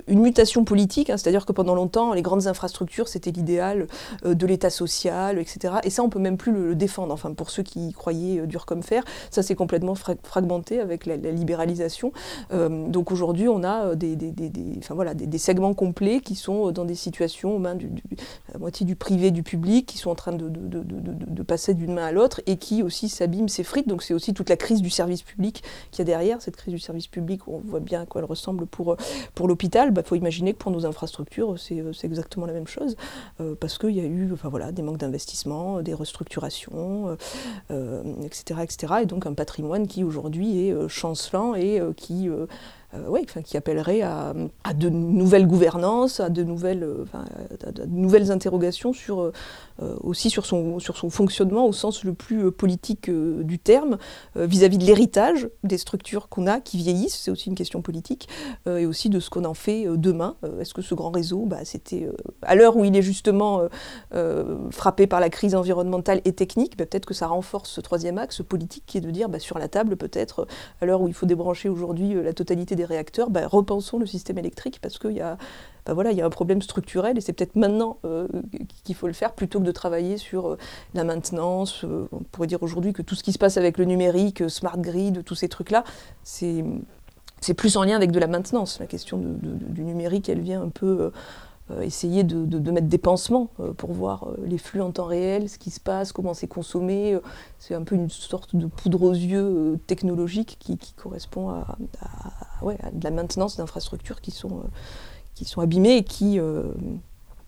une 0.08 0.22
mutation 0.22 0.64
politique, 0.64 1.10
hein, 1.10 1.18
c'est-à-dire 1.18 1.46
que 1.46 1.52
pendant 1.52 1.76
longtemps, 1.76 2.14
les 2.14 2.22
grandes 2.22 2.48
infrastructures, 2.48 3.08
c'était 3.08 3.32
l'idéal 3.32 3.88
euh, 4.26 4.34
de 4.34 4.46
l'État 4.46 4.70
social, 4.70 5.40
etc. 5.40 5.76
Et 5.84 5.90
ça, 5.90 6.04
on 6.04 6.10
peut 6.10 6.20
même 6.20 6.38
plus 6.38 6.52
le, 6.52 6.76
défendre. 6.76 7.14
Enfin, 7.14 7.34
pour 7.34 7.50
ceux 7.50 7.64
qui 7.64 7.90
y 7.90 7.94
croyaient 7.94 8.42
euh, 8.42 8.46
dur 8.46 8.66
comme 8.66 8.84
fer, 8.84 9.04
ça 9.32 9.44
s'est 9.44 9.56
complètement 9.56 9.96
fragmenté 9.96 10.80
avec 10.80 11.06
la, 11.06 11.18
libéralisation. 11.18 12.12
donc 12.52 13.12
aujourd'hui, 13.12 13.48
on 13.48 13.64
a 13.64 13.96
des, 13.96 15.38
segments 15.38 15.74
complets 15.74 16.20
qui 16.20 16.36
sont 16.36 16.72
dans 16.72 16.86
des 16.86 16.96
situations 16.96 17.56
aux 17.56 17.60
mains 17.60 17.76
du, 17.76 17.90
la 18.54 18.60
moitié 18.60 18.86
du 18.86 18.96
privé, 18.96 19.32
du 19.32 19.44
public, 19.44 19.86
qui 19.86 19.98
sont 19.98 20.10
en 20.10 20.16
train 20.16 20.34
de, 20.34 21.44
passer 21.44 21.74
d'une 21.74 21.94
main 21.94 22.08
à 22.08 22.12
l'autre 22.12 22.42
et 22.46 22.58
qui 22.58 22.84
aussi 22.84 23.10
s'abîment, 23.10 23.48
s'effritent. 23.48 23.88
Donc 23.88 24.04
c'est 24.04 24.14
aussi 24.14 24.34
toute 24.34 24.50
la 24.50 24.58
crise 24.58 24.82
du 24.82 24.90
service 24.90 25.24
public 25.24 25.64
qu'il 25.92 26.00
y 26.00 26.02
a 26.02 26.06
derrière, 26.06 26.42
cette 26.42 26.58
crise 26.58 26.74
du 26.74 26.80
service 26.80 27.08
public, 27.08 27.48
où 27.48 27.56
on 27.56 27.60
voit 27.60 27.80
bien 27.80 28.02
à 28.02 28.06
quoi 28.06 28.22
elle 28.22 28.28
ressemble 28.28 28.66
pour 28.66 28.98
l'hôpital, 29.48 29.87
il 29.88 29.94
bah, 29.94 30.04
faut 30.04 30.16
imaginer 30.16 30.54
que 30.54 30.58
pour 30.58 30.72
nos 30.72 30.86
infrastructures, 30.86 31.60
c'est 31.60 31.80
euh, 31.80 31.92
exactement 32.04 32.46
la 32.46 32.54
même 32.54 32.68
chose, 32.68 32.96
euh, 33.40 33.56
parce 33.60 33.78
qu'il 33.78 33.92
y 33.92 34.00
a 34.00 34.06
eu 34.06 34.32
enfin, 34.34 34.50
voilà, 34.50 34.72
des 34.72 34.82
manques 34.82 34.98
d'investissement, 34.98 35.82
des 35.82 35.94
restructurations, 35.94 37.14
etc., 37.14 37.20
euh, 37.72 38.64
etc. 38.64 38.94
Et 39.02 39.06
donc 39.06 39.26
un 39.26 39.34
patrimoine 39.34 39.88
qui 39.88 40.04
aujourd'hui 40.04 40.68
est 40.68 40.88
chancelant 40.88 41.56
et 41.56 41.82
qui 41.96 42.30
euh, 42.94 43.42
qui 43.44 43.58
appellerait 43.58 44.02
à, 44.02 44.34
de 44.74 44.88
nouvelles 44.88 45.46
gouvernances, 45.46 46.22
à 46.22 46.30
de 46.30 46.44
nouvelles, 46.44 46.84
euh, 46.84 47.06
nouvelles 47.88 48.32
interrogations 48.32 48.94
sur, 48.94 49.20
euh, 49.20 49.32
aussi 50.02 50.30
sur 50.30 50.46
son, 50.46 50.80
sur 50.80 50.96
son 50.96 51.10
fonctionnement 51.10 51.66
au 51.66 51.74
sens 51.74 52.06
le 52.06 52.14
plus 52.14 52.50
politique 52.52 53.10
du 53.10 53.60
terme, 53.60 53.98
vis-à-vis 54.36 54.78
de 54.78 54.86
l'héritage 54.86 55.50
des 55.64 55.78
structures 55.78 56.30
qu'on 56.30 56.48
a 56.48 56.60
qui 56.62 56.78
vieillissent, 56.78 57.20
c'est 57.20 57.32
aussi 57.32 57.50
une 57.50 57.56
question 57.56 57.82
politique, 57.82 58.30
et 58.68 58.86
aussi 58.86 59.10
de 59.10 59.20
ce 59.20 59.30
qu'on 59.30 59.46
en 59.46 59.54
fait 59.54 59.86
demain. 59.98 60.36
Est-ce 60.60 60.74
que 60.74 60.82
ce 60.82 60.96
grand 60.96 61.12
réseau, 61.12 61.46
bah, 61.46 61.60
c'était 61.64 62.10
à 62.42 62.56
l'heure 62.56 62.78
où 62.78 62.86
il 62.86 62.96
est 62.96 63.02
justement 63.02 63.62
frappé 64.72 65.08
par 65.08 65.20
la 65.20 65.30
crise 65.30 65.56
environnementale 65.56 66.22
et 66.26 66.34
technique, 66.34 66.78
bah, 66.78 66.86
peut-être 66.86 67.06
que 67.06 67.14
ça 67.14 67.28
renforce 67.28 67.70
ce 67.70 67.82
troisième 67.82 68.18
axe 68.18 68.42
politique 68.42 68.84
qui 68.86 68.98
est 68.98 69.02
de 69.02 69.12
dire 69.12 69.30
bah, 69.30 69.40
sur 69.40 69.60
la 69.60 69.68
table, 69.68 69.98
peut-être, 69.98 70.48
à 70.82 70.86
l'heure 70.86 71.02
où 71.02 71.08
il 71.08 71.14
faut 71.14 71.26
débrancher 71.26 71.70
aujourd'hui 71.70 72.14
la 72.14 72.34
totalité 72.34 72.77
des 72.78 72.86
réacteurs, 72.86 73.30
bah, 73.30 73.46
repensons 73.46 74.00
le 74.00 74.06
système 74.06 74.38
électrique 74.38 74.80
parce 74.82 74.98
qu'il 74.98 75.12
y 75.12 75.22
a 75.22 75.38
bah, 75.88 75.94
voilà, 75.94 76.12
il 76.12 76.18
y 76.18 76.22
a 76.22 76.26
un 76.26 76.30
problème 76.30 76.62
structurel 76.62 77.18
et 77.18 77.22
c'est 77.22 77.32
peut-être 77.32 77.56
maintenant 77.56 77.98
euh, 78.04 78.28
qu'il 78.84 78.94
faut 78.94 79.08
le 79.08 79.14
faire 79.14 79.32
plutôt 79.32 79.60
que 79.60 79.64
de 79.64 79.72
travailler 79.72 80.18
sur 80.18 80.50
euh, 80.50 80.58
la 80.94 81.06
maintenance. 81.06 81.86
Euh, 81.86 82.08
on 82.12 82.20
pourrait 82.24 82.48
dire 82.48 82.62
aujourd'hui 82.62 82.92
que 82.92 83.02
tout 83.02 83.16
ce 83.16 83.24
qui 83.24 83.32
se 83.32 83.38
passe 83.38 83.56
avec 83.56 83.78
le 83.78 83.86
numérique, 83.86 84.50
smart 84.50 84.78
grid, 84.78 85.24
tous 85.24 85.36
ces 85.36 85.48
trucs-là, 85.48 85.86
c'est, 86.24 86.66
plus 87.56 87.78
en 87.78 87.84
lien 87.84 87.96
avec 87.96 88.12
de 88.12 88.20
la 88.20 88.28
maintenance. 88.28 88.80
La 88.82 88.86
question 88.86 89.18
du 89.18 89.84
numérique, 89.84 90.28
elle 90.28 90.42
vient 90.42 90.62
un 90.62 90.70
peu 90.70 91.12
essayer 91.82 92.24
de, 92.24 92.72
mettre 92.72 92.88
des 92.88 92.98
pansements 92.98 93.50
euh, 93.60 93.74
pour 93.74 93.92
voir 93.92 94.28
euh, 94.28 94.38
les 94.46 94.58
flux 94.58 94.82
en 94.82 94.92
temps 94.92 95.06
réel, 95.06 95.50
ce 95.50 95.58
qui 95.58 95.72
se 95.72 95.80
passe, 95.80 96.12
comment 96.12 96.34
c'est 96.34 96.48
consommé. 96.48 97.18
c'est 97.60 97.76
un 97.76 97.84
peu 97.84 97.96
une 97.96 98.10
sorte 98.10 98.56
de 98.56 98.68
poudre 98.68 99.04
aux 99.04 99.14
yeux 99.14 99.80
technologique 99.88 100.58
qui, 100.60 100.78
correspond 100.96 101.50
à, 101.50 101.78
de 102.62 103.04
la 103.04 103.12
maintenance 103.12 103.58
d'infrastructures 103.58 104.22
qui 104.22 104.32
sont, 104.32 104.64
qui 105.36 105.46
sont 105.46 105.62
abîmées 105.62 105.98
et 105.98 106.04
qui, 106.04 106.40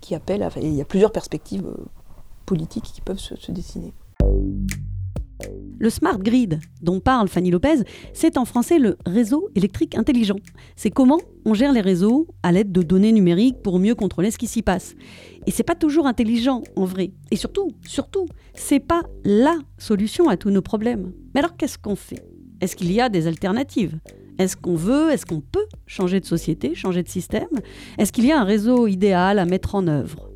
qui 0.01 0.15
appellent 0.15 0.43
à, 0.43 0.49
il 0.57 0.73
y 0.73 0.81
a 0.81 0.85
plusieurs 0.85 1.11
perspectives 1.11 1.67
politiques 2.45 2.91
qui 2.93 3.01
peuvent 3.01 3.19
se 3.19 3.51
dessiner. 3.51 3.93
Le 5.79 5.89
smart 5.89 6.19
grid 6.19 6.59
dont 6.81 6.99
parle 6.99 7.29
Fanny 7.29 7.51
Lopez, 7.51 7.83
c'est 8.13 8.37
en 8.37 8.45
français 8.45 8.79
le 8.79 8.97
réseau 9.05 9.49
électrique 9.55 9.95
intelligent. 9.95 10.35
C'est 10.75 10.89
comment 10.89 11.19
on 11.45 11.53
gère 11.53 11.71
les 11.71 11.81
réseaux 11.81 12.27
à 12.43 12.51
l'aide 12.51 12.71
de 12.71 12.81
données 12.81 13.13
numériques 13.13 13.61
pour 13.63 13.79
mieux 13.79 13.95
contrôler 13.95 14.31
ce 14.31 14.37
qui 14.37 14.47
s'y 14.47 14.61
passe. 14.61 14.95
Et 15.47 15.51
c'est 15.51 15.63
pas 15.63 15.75
toujours 15.75 16.05
intelligent 16.05 16.63
en 16.75 16.83
vrai. 16.83 17.11
Et 17.31 17.37
surtout, 17.37 17.71
surtout, 17.85 18.25
c'est 18.53 18.81
pas 18.81 19.03
la 19.23 19.57
solution 19.77 20.27
à 20.27 20.35
tous 20.35 20.49
nos 20.49 20.61
problèmes. 20.61 21.13
Mais 21.33 21.39
alors 21.39 21.55
qu'est-ce 21.55 21.77
qu'on 21.77 21.95
fait? 21.95 22.23
Est-ce 22.59 22.75
qu'il 22.75 22.91
y 22.91 22.99
a 22.99 23.07
des 23.07 23.27
alternatives? 23.27 23.99
Est-ce 24.37 24.57
qu'on 24.57 24.75
veut, 24.75 25.11
est-ce 25.11 25.25
qu'on 25.25 25.41
peut 25.41 25.65
changer 25.85 26.19
de 26.19 26.25
société, 26.25 26.75
changer 26.75 27.03
de 27.03 27.09
système? 27.09 27.47
Est-ce 27.97 28.11
qu'il 28.11 28.25
y 28.25 28.31
a 28.31 28.39
un 28.39 28.45
réseau 28.45 28.87
idéal 28.87 29.39
à 29.39 29.45
mettre 29.45 29.75
en 29.75 29.87
œuvre? 29.87 30.28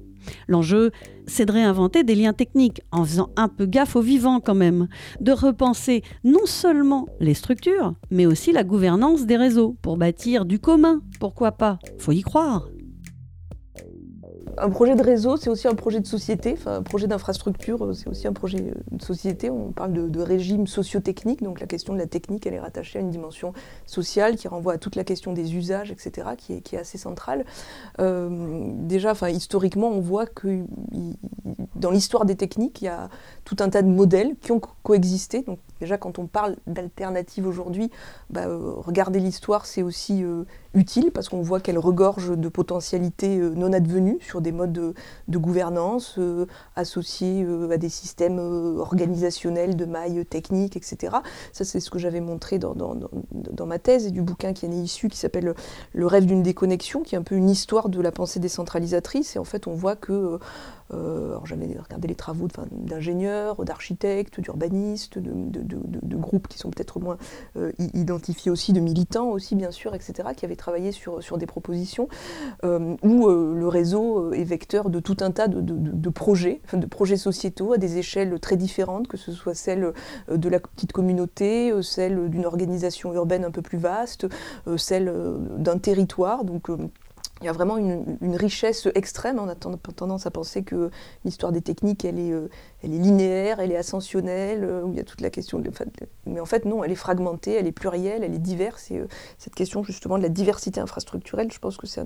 L'enjeu, 0.47 0.91
c'est 1.27 1.45
de 1.45 1.51
réinventer 1.51 2.03
des 2.03 2.15
liens 2.15 2.33
techniques 2.33 2.81
en 2.91 3.05
faisant 3.05 3.29
un 3.35 3.47
peu 3.47 3.65
gaffe 3.65 3.95
aux 3.95 4.01
vivants 4.01 4.39
quand 4.39 4.55
même, 4.55 4.87
de 5.19 5.31
repenser 5.31 6.03
non 6.23 6.45
seulement 6.45 7.07
les 7.19 7.33
structures, 7.33 7.93
mais 8.11 8.25
aussi 8.25 8.51
la 8.51 8.63
gouvernance 8.63 9.25
des 9.25 9.37
réseaux 9.37 9.75
pour 9.81 9.97
bâtir 9.97 10.45
du 10.45 10.59
commun. 10.59 11.01
Pourquoi 11.19 11.53
pas? 11.53 11.79
Faut 11.97 12.11
y 12.11 12.21
croire 12.21 12.67
un 14.57 14.69
projet 14.69 14.95
de 14.95 15.03
réseau, 15.03 15.37
c'est 15.37 15.49
aussi 15.49 15.67
un 15.67 15.75
projet 15.75 15.99
de 15.99 16.07
société, 16.07 16.57
un 16.65 16.83
projet 16.83 17.07
d'infrastructure, 17.07 17.85
euh, 17.85 17.93
c'est 17.93 18.07
aussi 18.07 18.27
un 18.27 18.33
projet 18.33 18.59
euh, 18.59 18.73
de 18.91 19.01
société. 19.01 19.49
On 19.49 19.71
parle 19.71 19.93
de, 19.93 20.21
régime 20.21 20.67
socio-technique, 20.67 21.43
donc 21.43 21.59
la 21.59 21.67
question 21.67 21.93
de 21.93 21.99
la 21.99 22.07
technique, 22.07 22.45
elle 22.45 22.53
est 22.53 22.59
rattachée 22.59 22.99
à 22.99 23.01
une 23.01 23.09
dimension 23.09 23.53
sociale 23.85 24.35
qui 24.35 24.47
renvoie 24.47 24.73
à 24.73 24.77
toute 24.77 24.95
la 24.95 25.03
question 25.03 25.33
des 25.33 25.55
usages, 25.55 25.91
etc., 25.91 26.27
qui 26.37 26.53
est, 26.53 26.73
assez 26.77 26.97
centrale. 26.97 27.45
Euh, 27.99 28.29
déjà, 28.77 29.13
historiquement, 29.29 29.89
on 29.89 29.99
voit 29.99 30.25
que 30.25 30.63
dans 31.75 31.91
l'histoire 31.91 32.25
des 32.25 32.35
techniques, 32.35 32.81
il 32.81 32.85
y 32.85 32.87
a 32.87 33.09
tout 33.45 33.57
un 33.59 33.69
tas 33.69 33.81
de 33.81 33.89
modèles 33.89 34.35
qui 34.41 34.51
ont 34.51 34.61
coexisté. 34.81 35.41
Donc, 35.43 35.59
déjà, 35.79 35.97
quand 35.97 36.17
on 36.19 36.25
parle 36.25 36.55
d'alternatives 36.65 37.45
aujourd'hui, 37.45 37.91
bah, 38.29 38.45
regarder 38.47 39.19
l'histoire, 39.19 39.65
c'est 39.65 39.83
aussi 39.83 40.23
utile 40.73 41.11
parce 41.11 41.29
qu'on 41.29 41.41
voit 41.41 41.59
qu'elle 41.59 41.77
regorge 41.77 42.35
de 42.35 42.49
potentialités 42.49 43.37
non 43.37 43.71
advenues 43.73 44.17
sur 44.21 44.41
des 44.43 44.51
modes 44.51 44.71
de, 45.27 45.37
gouvernance 45.37 46.15
euh, 46.19 46.45
associés 46.75 47.43
euh, 47.43 47.71
à 47.71 47.77
des 47.77 47.89
systèmes 47.89 48.39
euh, 48.39 48.77
organisationnels 48.77 49.75
de 49.75 49.85
mailles 49.85 50.25
techniques, 50.25 50.77
etc. 50.77 51.17
Ça, 51.51 51.65
c'est 51.65 51.79
ce 51.79 51.89
que 51.89 51.97
j'avais 51.99 52.21
montré 52.21 52.59
dans, 52.59 52.75
ma 53.65 53.79
thèse 53.79 54.05
et 54.05 54.11
du 54.11 54.21
bouquin 54.21 54.53
qui 54.53 54.67
en 54.67 54.71
est 54.71 54.75
issu, 54.75 55.09
qui 55.09 55.17
s'appelle 55.17 55.53
Le 55.93 56.05
rêve 56.05 56.25
d'une 56.25 56.43
déconnexion, 56.43 57.01
qui 57.01 57.15
est 57.15 57.17
un 57.17 57.23
peu 57.23 57.35
une 57.35 57.49
histoire 57.49 57.89
de 57.89 57.99
la 58.01 58.11
pensée 58.11 58.39
décentralisatrice. 58.39 59.35
Et 59.35 59.39
en 59.39 59.43
fait, 59.43 59.67
on 59.67 59.73
voit 59.73 59.95
que 59.95 60.39
alors 60.91 61.45
j'avais 61.45 61.65
regardé 61.79 62.07
les 62.07 62.15
travaux 62.15 62.47
d'ingénieurs, 62.71 63.63
d'architectes, 63.65 64.39
d'urbanistes, 64.39 65.17
de, 65.17 66.15
groupes 66.15 66.47
qui 66.47 66.57
sont 66.57 66.69
peut-être 66.69 66.99
moins 66.99 67.17
euh, 67.57 67.71
identifiés 67.93 68.51
aussi, 68.51 68.71
de 68.73 68.79
militants 68.79 69.29
aussi 69.29 69.55
bien 69.55 69.71
sûr, 69.71 69.93
etc., 69.93 70.29
qui 70.35 70.45
avaient 70.45 70.55
travaillé 70.55 70.91
sur, 70.91 71.37
des 71.37 71.45
propositions 71.45 72.07
euh, 72.63 72.95
où 73.03 73.27
le 73.27 73.67
réseau 73.67 74.31
est 74.33 74.43
vecteur 74.43 74.89
de 74.89 74.99
tout 74.99 75.17
un 75.21 75.31
tas 75.31 75.47
de, 75.47 76.09
projets, 76.09 76.61
de 76.73 76.85
projets 76.85 77.17
sociétaux 77.17 77.73
à 77.73 77.77
des 77.77 77.97
échelles 77.97 78.39
très 78.39 78.55
différentes, 78.55 79.07
que 79.07 79.17
ce 79.17 79.31
soit 79.31 79.55
celle 79.55 79.93
de 80.29 80.49
la 80.49 80.59
petite 80.59 80.91
communauté, 80.91 81.73
celle 81.81 82.29
d'une 82.29 82.45
organisation 82.45 83.13
urbaine 83.13 83.43
un 83.43 83.51
peu 83.51 83.61
plus 83.61 83.77
vaste, 83.77 84.27
celle 84.77 85.13
d'un 85.57 85.77
territoire. 85.77 86.43
Il 87.43 87.47
y 87.47 87.49
a 87.49 87.51
vraiment 87.51 87.77
une, 87.77 88.35
richesse 88.37 88.87
extrême. 88.95 89.37
On 89.37 89.49
a 89.49 89.55
tendance 89.55 90.25
à 90.25 90.31
penser 90.31 90.63
que 90.63 90.89
l'histoire 91.25 91.51
des 91.51 91.61
techniques, 91.61 92.05
elle 92.05 92.17
est, 92.17 92.31
euh, 92.31 92.47
elle 92.81 92.93
est 92.93 92.97
linéaire, 92.97 93.59
elle 93.59 93.71
est 93.71 93.77
ascensionnelle, 93.77 94.63
euh, 94.63 94.81
où 94.83 94.91
il 94.93 94.97
y 94.97 95.01
a 95.01 95.03
toute 95.03 95.19
la 95.19 95.29
question. 95.29 95.59
De, 95.59 95.69
mais 96.25 96.39
en 96.39 96.45
fait, 96.45 96.63
non, 96.63 96.85
elle 96.85 96.91
est 96.91 96.95
fragmentée, 96.95 97.53
elle 97.53 97.67
est 97.67 97.73
plurielle, 97.73 98.23
elle 98.23 98.33
est 98.33 98.39
diverse. 98.39 98.91
Et 98.91 98.97
euh, 98.97 99.07
cette 99.37 99.55
question 99.55 99.83
justement 99.83 100.17
de 100.17 100.23
la 100.23 100.29
diversité 100.29 100.79
infrastructurelle, 100.79 101.51
je 101.51 101.59
pense 101.59 101.75
que 101.75 101.85
c'est 101.85 102.01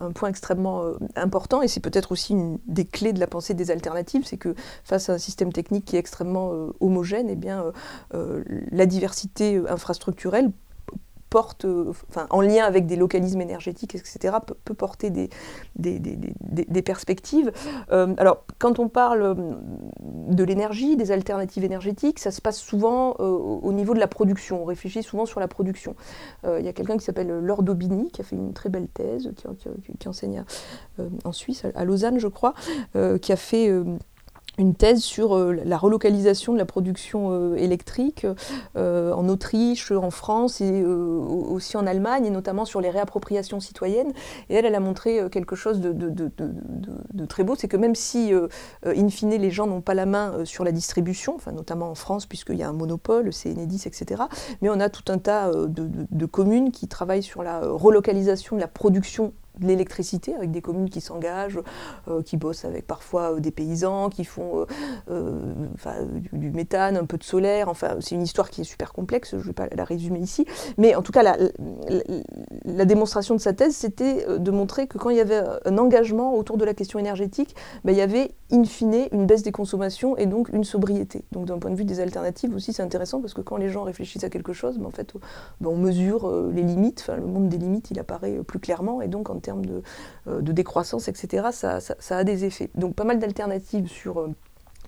un, 0.00 0.12
point 0.12 0.30
extrêmement 0.30 0.82
important. 1.14 1.60
Et 1.60 1.68
c'est 1.68 1.80
peut-être 1.80 2.12
aussi 2.12 2.32
une 2.32 2.58
des 2.66 2.86
clés 2.86 3.12
de 3.12 3.20
la 3.20 3.26
pensée 3.26 3.52
des 3.52 3.70
alternatives, 3.70 4.24
c'est 4.24 4.38
que 4.38 4.54
face 4.82 5.10
à 5.10 5.14
un 5.14 5.18
système 5.18 5.52
technique 5.52 5.84
qui 5.84 5.96
est 5.96 5.98
extrêmement 5.98 6.52
homogène, 6.80 7.28
eh 7.30 7.36
bien, 7.36 7.72
la 8.12 8.86
diversité 8.86 9.62
infrastructurelle 9.68 10.52
porte, 11.30 11.64
euh, 11.64 11.92
en 12.30 12.40
lien 12.40 12.64
avec 12.64 12.86
des 12.86 12.96
localismes 12.96 13.40
énergétiques, 13.40 13.94
etc., 13.94 14.36
peut, 14.64 14.74
porter 14.74 15.10
des, 15.10 15.28
des, 15.76 16.82
perspectives. 16.82 17.52
Euh, 17.92 18.14
alors, 18.18 18.44
quand 18.58 18.78
on 18.78 18.88
parle 18.88 19.22
euh, 19.22 19.34
de 20.02 20.44
l'énergie, 20.44 20.96
des 20.96 21.10
alternatives 21.10 21.64
énergétiques, 21.64 22.18
ça 22.18 22.30
se 22.30 22.40
passe 22.40 22.58
souvent 22.58 23.12
au 23.16 23.72
niveau 23.72 23.94
de 23.94 24.00
la 24.00 24.06
production. 24.06 24.62
On 24.62 24.64
réfléchit 24.64 25.02
souvent 25.02 25.26
sur 25.26 25.40
la 25.40 25.48
production. 25.48 25.94
Il 26.44 26.64
y 26.64 26.68
a 26.68 26.72
quelqu'un 26.72 26.96
qui 26.96 27.04
s'appelle 27.04 27.28
Laure 27.28 27.62
Daubigny, 27.62 28.10
qui 28.10 28.20
a 28.20 28.24
fait 28.24 28.36
une 28.36 28.52
très 28.52 28.68
belle 28.68 28.88
thèse, 28.88 29.32
qui, 29.98 30.08
enseigne 30.08 30.44
en 31.24 31.32
Suisse, 31.32 31.64
à 31.74 31.84
Lausanne, 31.84 32.18
je 32.18 32.28
crois, 32.28 32.54
qui 33.20 33.32
a 33.32 33.36
fait 33.36 33.70
une 34.58 34.74
thèse 34.74 35.02
sur 35.02 35.36
euh, 35.36 35.52
la 35.64 35.76
relocalisation 35.76 36.52
de 36.52 36.58
la 36.58 36.64
production 36.64 37.28
euh, 37.30 37.56
électrique 37.56 38.26
euh, 38.76 39.12
en 39.12 39.28
Autriche, 39.28 39.92
en 39.92 40.10
France 40.10 40.60
et 40.60 40.84
aussi 40.84 41.76
en 41.76 41.86
Allemagne, 41.86 42.26
et 42.26 42.30
notamment 42.30 42.64
sur 42.64 42.80
les 42.80 42.90
réappropriations 42.90 43.60
citoyennes. 43.60 44.12
Et 44.48 44.54
elle, 44.54 44.64
elle 44.64 44.74
a 44.74 44.80
montré 44.80 45.28
quelque 45.30 45.56
chose 45.56 45.80
de, 45.80 47.26
très 47.26 47.44
beau, 47.44 47.54
c'est 47.56 47.68
que 47.68 47.76
même 47.76 47.94
si, 47.94 48.32
in 48.84 49.08
fine, 49.08 49.30
les 49.30 49.50
gens 49.50 49.66
n'ont 49.66 49.80
pas 49.80 49.94
la 49.94 50.06
main 50.06 50.44
sur 50.44 50.64
la 50.64 50.72
distribution, 50.72 51.38
notamment 51.52 51.90
en 51.90 51.94
France, 51.94 52.26
puisqu'il 52.26 52.56
y 52.56 52.62
a 52.62 52.68
un 52.68 52.72
monopole, 52.72 53.32
c'est 53.32 53.50
Enedis, 53.50 53.82
etc., 53.86 54.22
mais 54.62 54.68
on 54.68 54.80
a 54.80 54.88
tout 54.88 55.10
un 55.12 55.18
tas 55.18 55.50
de, 55.52 56.26
communes 56.26 56.70
qui 56.70 56.88
travaillent 56.88 57.22
sur 57.22 57.42
la 57.42 57.60
relocalisation 57.60 58.56
de 58.56 58.60
la 58.60 58.68
production 58.68 59.32
de 59.60 59.66
l'électricité 59.66 60.34
avec 60.34 60.50
des 60.50 60.60
communes 60.60 60.90
qui 60.90 61.00
s'engagent, 61.00 61.60
euh, 62.08 62.22
qui 62.22 62.36
bossent 62.36 62.64
avec 62.64 62.86
parfois 62.86 63.34
euh, 63.34 63.40
des 63.40 63.50
paysans, 63.50 64.08
qui 64.10 64.24
font 64.24 64.66
euh, 65.10 65.40
du, 66.32 66.50
méthane, 66.50 66.96
un 66.96 67.04
peu 67.04 67.16
de 67.16 67.24
solaire. 67.24 67.68
Enfin, 67.68 67.96
c'est 68.00 68.14
une 68.14 68.22
histoire 68.22 68.50
qui 68.50 68.62
est 68.62 68.64
super 68.64 68.92
complexe, 68.92 69.30
je 69.32 69.36
ne 69.36 69.42
vais 69.42 69.52
pas 69.52 69.68
la 69.74 69.84
résumer 69.84 70.20
ici. 70.20 70.46
Mais 70.78 70.94
en 70.94 71.02
tout 71.02 71.12
cas, 71.12 71.22
la, 71.22 72.84
démonstration 72.84 73.34
de 73.34 73.40
sa 73.40 73.52
thèse, 73.52 73.74
c'était 73.74 74.38
de 74.38 74.50
montrer 74.50 74.86
que 74.86 74.96
quand 74.98 75.10
il 75.10 75.16
y 75.16 75.20
avait 75.20 75.42
un 75.64 75.78
engagement 75.78 76.34
autour 76.36 76.56
de 76.56 76.64
la 76.64 76.72
question 76.72 76.98
énergétique, 76.98 77.56
ben, 77.84 77.92
il 77.92 77.98
y 77.98 78.02
avait 78.02 78.30
in 78.52 78.64
fine 78.64 79.08
une 79.12 79.26
baisse 79.26 79.42
des 79.42 79.52
consommations 79.52 80.16
et 80.16 80.26
donc 80.26 80.48
une 80.50 80.64
sobriété. 80.64 81.24
Donc 81.32 81.46
d'un 81.46 81.58
point 81.58 81.70
de 81.70 81.76
vue 81.76 81.84
des 81.84 82.00
alternatives 82.00 82.54
aussi, 82.54 82.72
c'est 82.72 82.82
intéressant 82.82 83.20
parce 83.20 83.34
que 83.34 83.40
quand 83.40 83.56
les 83.56 83.68
gens 83.68 83.82
réfléchissent 83.82 84.24
à 84.24 84.30
quelque 84.30 84.52
chose, 84.52 84.78
ben, 84.78 84.86
en 84.86 84.90
fait, 84.90 85.14
ben, 85.60 85.70
on 85.70 85.76
mesure 85.76 86.30
les 86.52 86.62
limites. 86.62 87.06
Le 87.08 87.26
monde 87.26 87.48
des 87.48 87.58
limites, 87.58 87.90
il 87.90 87.98
apparaît 87.98 88.42
plus 88.44 88.58
clairement 88.58 89.02
et 89.02 89.08
donc 89.08 89.30
en 89.30 89.38
termes 89.38 89.62
euh, 90.28 90.40
de, 90.40 90.52
décroissance, 90.52 91.08
etc., 91.08 91.48
ça, 91.50 92.16
a 92.16 92.24
des 92.24 92.44
effets. 92.44 92.70
Donc 92.74 92.94
pas 92.94 93.04
mal 93.04 93.18
d'alternatives 93.18 93.88
sur 93.88 94.20
euh, 94.20 94.34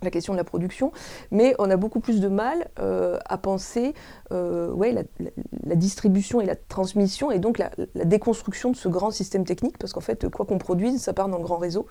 la 0.03 0.11
question 0.11 0.33
de 0.33 0.37
la 0.37 0.43
production, 0.43 0.91
mais 1.31 1.55
on 1.59 1.69
a 1.69 1.77
beaucoup 1.77 1.99
plus 1.99 2.21
de 2.21 2.27
mal 2.27 2.69
euh, 2.79 3.17
à 3.25 3.37
penser 3.37 3.93
ouais, 4.31 4.93
la, 4.93 5.75
distribution 5.75 6.41
et 6.41 6.45
la 6.45 6.55
transmission, 6.55 7.31
et 7.31 7.39
donc 7.39 7.57
la, 7.57 7.71
déconstruction 8.05 8.71
de 8.71 8.75
ce 8.75 8.87
grand 8.87 9.11
système 9.11 9.43
technique, 9.43 9.77
parce 9.77 9.93
qu'en 9.93 10.01
fait, 10.01 10.29
quoi 10.29 10.45
qu'on 10.45 10.57
produise, 10.57 11.01
ça 11.01 11.13
part 11.13 11.29
dans 11.29 11.37
le 11.37 11.43
grand 11.43 11.57
réseau, 11.57 11.87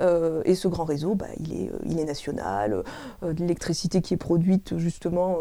et 0.00 0.54
ce 0.54 0.68
grand 0.68 0.84
réseau, 0.84 1.14
bah, 1.14 1.26
il, 1.38 1.52
est, 1.52 1.70
il 1.84 1.98
est 1.98 2.04
national, 2.04 2.84
l'électricité 3.22 4.00
qui 4.02 4.14
est 4.14 4.18
produite 4.18 4.76
justement 4.78 5.38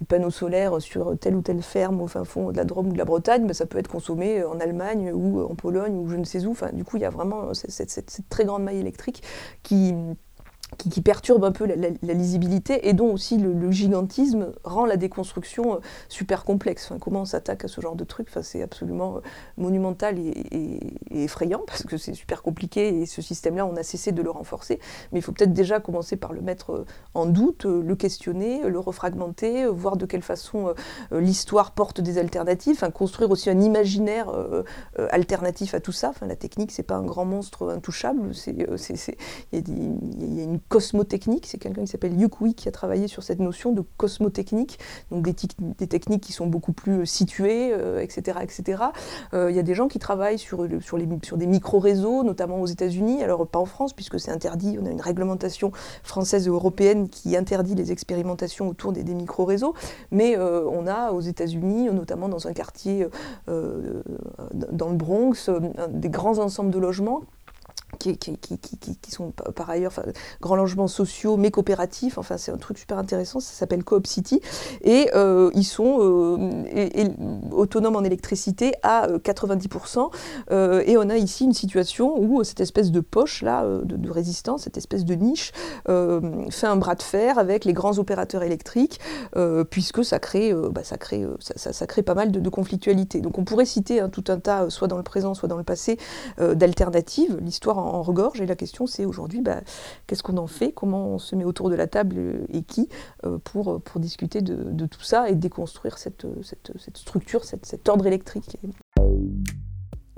les 0.00 0.06
panneaux 0.06 0.30
solaires 0.30 0.80
sur 0.80 1.16
telle 1.18 1.36
ou 1.36 1.42
telle 1.42 1.62
ferme 1.62 2.00
au 2.00 2.06
fin 2.06 2.24
fond 2.24 2.50
de 2.50 2.56
la 2.56 2.64
Drôme 2.64 2.88
ou 2.88 2.92
de 2.92 2.98
la 2.98 3.04
Bretagne, 3.04 3.52
ça 3.52 3.66
peut 3.66 3.78
être 3.78 3.88
consommé 3.88 4.42
en 4.42 4.58
Allemagne 4.58 5.12
ou 5.12 5.40
en 5.42 5.54
Pologne 5.54 5.96
ou 5.96 6.08
je 6.08 6.16
ne 6.16 6.24
sais 6.24 6.44
où. 6.46 6.50
Enfin, 6.50 6.70
du 6.72 6.84
coup, 6.84 6.96
il 6.96 7.02
y 7.02 7.06
a 7.06 7.10
vraiment 7.10 7.54
cette 7.54 8.28
très 8.28 8.44
grande 8.44 8.64
maille 8.64 8.80
électrique 8.80 9.22
qui, 9.62 9.94
qui, 10.76 11.00
perturbe 11.00 11.44
un 11.44 11.52
peu 11.52 11.66
la, 11.66 12.14
lisibilité 12.14 12.88
et 12.88 12.92
dont 12.92 13.12
aussi 13.12 13.38
le, 13.38 13.70
gigantisme 13.70 14.52
rend 14.62 14.86
la 14.86 14.96
déconstruction 14.96 15.74
euh, 15.74 15.78
super 16.08 16.44
complexe. 16.44 16.86
Enfin, 16.86 16.98
comment 16.98 17.22
on 17.22 17.24
s'attaque 17.24 17.64
à 17.64 17.68
ce 17.68 17.80
genre 17.80 17.96
de 17.96 18.04
truc? 18.04 18.28
Enfin, 18.30 18.42
C'est 18.42 18.62
absolument 18.62 19.16
euh, 19.16 19.20
monumental 19.56 20.18
et, 20.18 20.80
effrayant 21.10 21.62
parce 21.66 21.84
que 21.84 21.96
c'est 21.96 22.14
super 22.14 22.42
compliqué 22.42 23.00
et 23.00 23.06
ce 23.06 23.22
système-là, 23.22 23.66
on 23.66 23.76
a 23.76 23.82
cessé 23.82 24.12
de 24.12 24.22
le 24.22 24.30
renforcer. 24.30 24.78
Mais 25.12 25.18
il 25.18 25.22
faut 25.22 25.32
peut-être 25.32 25.52
déjà 25.52 25.80
commencer 25.80 26.16
par 26.16 26.32
le 26.32 26.40
mettre 26.40 26.70
euh, 26.70 26.86
en 27.14 27.26
doute, 27.26 27.64
le 27.64 27.96
questionner, 27.96 28.68
le 28.68 28.78
refragmenter, 28.78 29.66
voir 29.66 29.96
de 29.96 30.06
quelle 30.06 30.22
façon 30.22 30.74
l'histoire 31.12 31.72
porte 31.72 32.00
des 32.00 32.18
alternatives, 32.18 32.74
enfin, 32.76 32.90
construire 32.90 33.30
aussi 33.30 33.50
un 33.50 33.60
imaginaire 33.60 34.30
alternatif 35.10 35.74
à 35.74 35.80
tout 35.80 35.92
ça. 35.92 36.10
Enfin, 36.10 36.26
la 36.26 36.36
technique, 36.36 36.72
c'est 36.72 36.82
pas 36.82 36.96
un 36.96 37.04
grand 37.04 37.24
monstre 37.24 37.70
intouchable, 37.70 38.32
il 38.46 38.58
y, 39.52 40.40
a 40.40 40.44
une 40.44 40.60
cosmotechnique. 40.68 41.46
C'est 41.46 41.58
quelqu'un 41.58 41.82
qui 41.82 41.88
s'appelle 41.88 42.18
Yukui 42.18 42.54
qui 42.54 42.68
a 42.68 42.72
travaillé 42.72 43.08
sur 43.08 43.22
cette 43.22 43.38
notion 43.38 43.72
de 43.72 43.82
cosmotechnique, 43.96 44.78
donc 45.10 45.24
des, 45.24 45.86
techniques 45.86 46.22
qui 46.22 46.32
sont 46.32 46.46
beaucoup 46.46 46.72
plus 46.72 47.00
euh, 47.00 47.04
situées, 47.04 47.68
etc. 48.02 48.38
Euh, 48.38 48.44
etc. 48.44 48.82
Euh, 49.32 49.50
il 49.50 49.56
y 49.56 49.58
a 49.58 49.62
des 49.62 49.74
gens 49.74 49.88
qui 49.88 49.98
travaillent 49.98 50.38
sur, 50.38 50.66
des 50.66 51.46
micro-réseaux, 51.46 52.22
notamment 52.24 52.60
aux 52.60 52.66
États-Unis, 52.66 53.22
alors 53.22 53.46
pas 53.46 53.58
en 53.58 53.64
France, 53.64 53.92
puisque 53.92 54.18
c'est 54.20 54.30
interdit. 54.30 54.78
On 54.80 54.86
a 54.86 54.90
une 54.90 55.00
réglementation 55.00 55.72
française 56.02 56.46
et 56.46 56.50
européenne 56.50 57.08
qui 57.08 57.36
interdit 57.36 57.74
les 57.74 57.92
expérimentations 57.92 58.68
autour 58.68 58.92
des, 58.92 59.02
des 59.02 59.14
micro-réseaux, 59.14 59.74
mais 60.10 60.36
on 60.38 60.86
a 60.86 61.12
aux 61.12 61.20
États-Unis, 61.20 61.90
notamment 61.90 62.28
dans 62.28 62.46
un 62.46 62.52
quartier 62.52 63.06
dans 63.46 64.88
le 64.88 64.96
Bronx, 64.96 65.50
des 65.88 66.10
grands 66.10 66.38
ensembles 66.38 66.70
de 66.70 66.78
logements 66.78 67.22
qui, 68.12 69.10
sont 69.10 69.30
par 69.30 69.70
ailleurs 69.70 69.92
grands 70.40 70.56
logements 70.56 70.88
sociaux 70.88 71.36
mais 71.36 71.50
coopératifs. 71.50 72.18
Enfin, 72.18 72.36
c'est 72.36 72.52
un 72.52 72.56
truc 72.56 72.78
super 72.78 72.98
intéressant. 72.98 73.40
Ça 73.40 73.52
s'appelle 73.52 73.84
Coop 73.84 74.06
City. 74.06 74.40
Et 74.82 75.10
euh, 75.14 75.50
ils 75.54 75.64
sont 75.64 75.98
euh, 76.00 77.08
autonomes 77.52 77.96
en 77.96 78.04
électricité 78.04 78.74
à 78.82 79.08
90%. 79.08 80.10
Euh, 80.50 80.82
et 80.86 80.96
on 80.96 81.08
a 81.10 81.16
ici 81.16 81.44
une 81.44 81.52
situation 81.52 82.18
où 82.18 82.42
cette 82.44 82.60
espèce 82.60 82.90
de 82.90 83.00
poche 83.00 83.42
là, 83.42 83.64
de, 83.84 84.10
résistance, 84.10 84.62
cette 84.62 84.76
espèce 84.76 85.04
de 85.04 85.14
niche, 85.14 85.52
fait 85.86 86.66
un 86.66 86.76
bras 86.76 86.94
de 86.94 87.02
fer 87.02 87.38
avec 87.38 87.64
les 87.64 87.72
grands 87.72 87.98
opérateurs 87.98 88.42
électriques, 88.42 89.00
puisque 89.70 90.04
ça 90.04 90.18
crée, 90.18 90.52
bah, 90.70 90.84
ça, 90.84 90.96
crée, 90.96 91.26
ça, 91.40 91.86
crée 91.86 92.02
pas 92.02 92.14
mal 92.14 92.30
de, 92.30 92.48
conflictualité. 92.48 93.20
Donc 93.20 93.38
on 93.38 93.44
pourrait 93.44 93.64
citer 93.64 94.00
hein, 94.00 94.08
tout 94.08 94.24
un 94.28 94.38
tas, 94.38 94.70
soit 94.70 94.86
dans 94.86 94.96
le 94.96 95.02
présent, 95.02 95.34
soit 95.34 95.48
dans 95.48 95.56
le 95.56 95.64
passé, 95.64 95.98
d'alternatives. 96.38 97.38
L'histoire 97.40 97.78
en, 97.78 97.93
regorge. 98.02 98.40
Et 98.40 98.46
la 98.46 98.56
question, 98.56 98.86
c'est 98.86 99.04
aujourd'hui, 99.04 99.40
bah, 99.40 99.60
qu'est-ce 100.06 100.22
qu'on 100.22 100.36
en 100.36 100.46
fait? 100.46 100.72
Comment 100.72 101.08
on 101.08 101.18
se 101.18 101.36
met 101.36 101.44
autour 101.44 101.70
de 101.70 101.74
la 101.74 101.86
table 101.86 102.16
euh, 102.18 102.46
et 102.52 102.62
qui 102.62 102.88
euh, 103.24 103.38
pour, 103.38 103.80
pour 103.82 104.00
discuter 104.00 104.42
de, 104.42 104.86
tout 104.86 105.02
ça 105.02 105.28
et 105.28 105.34
déconstruire 105.34 105.98
cette, 105.98 106.26
structure, 106.94 107.44
cet 107.44 107.88
ordre 107.88 108.06
électrique? 108.06 108.56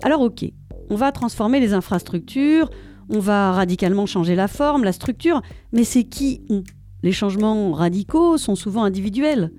Alors 0.03 0.21
ok, 0.21 0.45
on 0.91 0.97
va 0.97 1.13
transformer 1.13 1.61
les 1.61 1.73
infrastructures, 1.73 2.71
on 3.09 3.19
va 3.19 3.53
radicalement 3.53 4.07
changer 4.07 4.35
la 4.35 4.49
forme, 4.49 4.85
la 4.85 4.93
structure, 4.93 5.43
mais 5.73 5.85
c'est 5.85 6.05
qui 6.05 6.43
on? 6.51 6.63
Les 7.03 7.13
changements 7.13 7.73
radicaux 7.73 8.37
sont 8.37 8.57
souvent 8.57 8.83
individuels. 8.83 9.53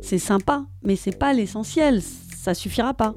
C'est 0.00 0.18
sympa, 0.18 0.66
mais 0.82 0.96
c'est 0.96 1.18
pas 1.18 1.32
l'essentiel, 1.32 2.02
ça 2.02 2.54
suffira 2.54 2.94
pas. 2.94 3.14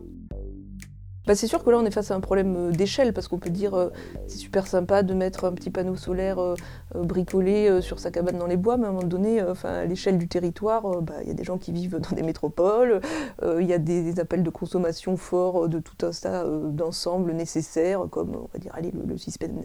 Bah, 1.27 1.35
c'est 1.35 1.47
sûr 1.47 1.61
que 1.61 1.69
là 1.69 1.77
on 1.77 1.85
est 1.85 1.91
face 1.91 2.09
à 2.09 2.15
un 2.15 2.21
problème 2.21 2.55
euh, 2.55 2.71
d'échelle 2.71 3.11
parce 3.11 3.27
qu'on 3.27 3.37
peut 3.37 3.49
dire 3.49 3.73
euh, 3.73 3.89
c'est 4.27 4.37
super 4.37 4.65
sympa 4.65 5.03
de 5.03 5.13
mettre 5.13 5.43
un 5.43 5.51
petit 5.51 5.69
panneau 5.69 5.97
solaire 5.97 6.39
euh, 6.39 6.55
bricolé 6.95 7.81
sur 7.81 7.99
sa 7.99 8.11
cabane 8.11 8.37
dans 8.37 8.47
les 8.47 8.55
bois, 8.55 8.77
mais 8.77 8.85
à 8.85 8.89
un 8.89 8.93
moment 8.93 9.05
donné, 9.05 9.41
à 9.41 9.85
l'échelle 9.85 10.17
du 10.17 10.29
territoire, 10.29 11.01
bah, 11.01 11.15
il 11.21 11.27
y 11.27 11.31
a 11.31 11.33
des 11.33 11.43
gens 11.43 11.57
qui 11.57 11.73
vivent 11.73 11.99
dans 11.99 12.15
des 12.15 12.23
métropoles, 12.23 13.01
il 13.43 13.65
y 13.65 13.73
a 13.73 13.77
des, 13.77 14.19
appels 14.19 14.41
de 14.41 14.49
consommation 14.49 15.17
forts 15.17 15.67
de 15.67 15.79
tout 15.79 16.05
un 16.05 16.11
tas 16.11 16.45
d'ensembles 16.45 17.33
nécessaires, 17.33 18.05
comme 18.09 18.35
on 18.35 18.49
va 18.53 18.59
dire 18.59 18.73
le, 19.05 19.17
système, 19.17 19.63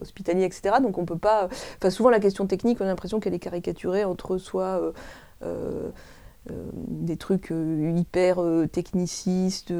hospitalier, 0.00 0.44
etc. 0.44 0.76
Donc 0.82 0.98
on 0.98 1.06
peut 1.06 1.18
pas. 1.18 1.48
Enfin 1.78 1.90
souvent 1.90 2.10
la 2.10 2.20
question 2.20 2.46
technique, 2.46 2.78
on 2.80 2.84
a 2.84 2.88
l'impression 2.88 3.18
qu'elle 3.18 3.34
est 3.34 3.38
caricaturée 3.38 4.04
entre 4.04 4.36
soit 4.36 4.92
euh, 5.44 5.90
des 6.52 7.16
trucs 7.16 7.50
euh, 7.52 7.92
hyper 7.96 8.42
euh, 8.42 8.66
technicistes 8.66 9.72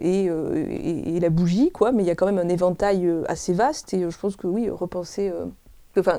et, 0.00 0.24
et, 0.26 1.20
la 1.20 1.30
bougie, 1.30 1.70
quoi. 1.70 1.92
Mais 1.92 2.02
il 2.02 2.06
y 2.06 2.10
a 2.10 2.14
quand 2.14 2.26
même 2.26 2.38
un 2.38 2.48
éventail 2.48 3.10
assez 3.28 3.54
vaste 3.54 3.94
et 3.94 4.10
je 4.10 4.18
pense 4.18 4.36
que 4.36 4.46
oui, 4.46 4.68
repenser 4.68 5.32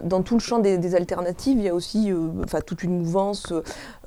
Dans 0.04 0.22
tout 0.22 0.36
le 0.36 0.40
champ 0.40 0.60
des, 0.60 0.96
alternatives, 0.96 1.58
il 1.58 1.64
y 1.66 1.70
a 1.70 1.76
aussi 1.76 2.10
euh, 2.10 2.30
toute 2.66 2.84
une 2.84 3.00
mouvance 3.00 3.52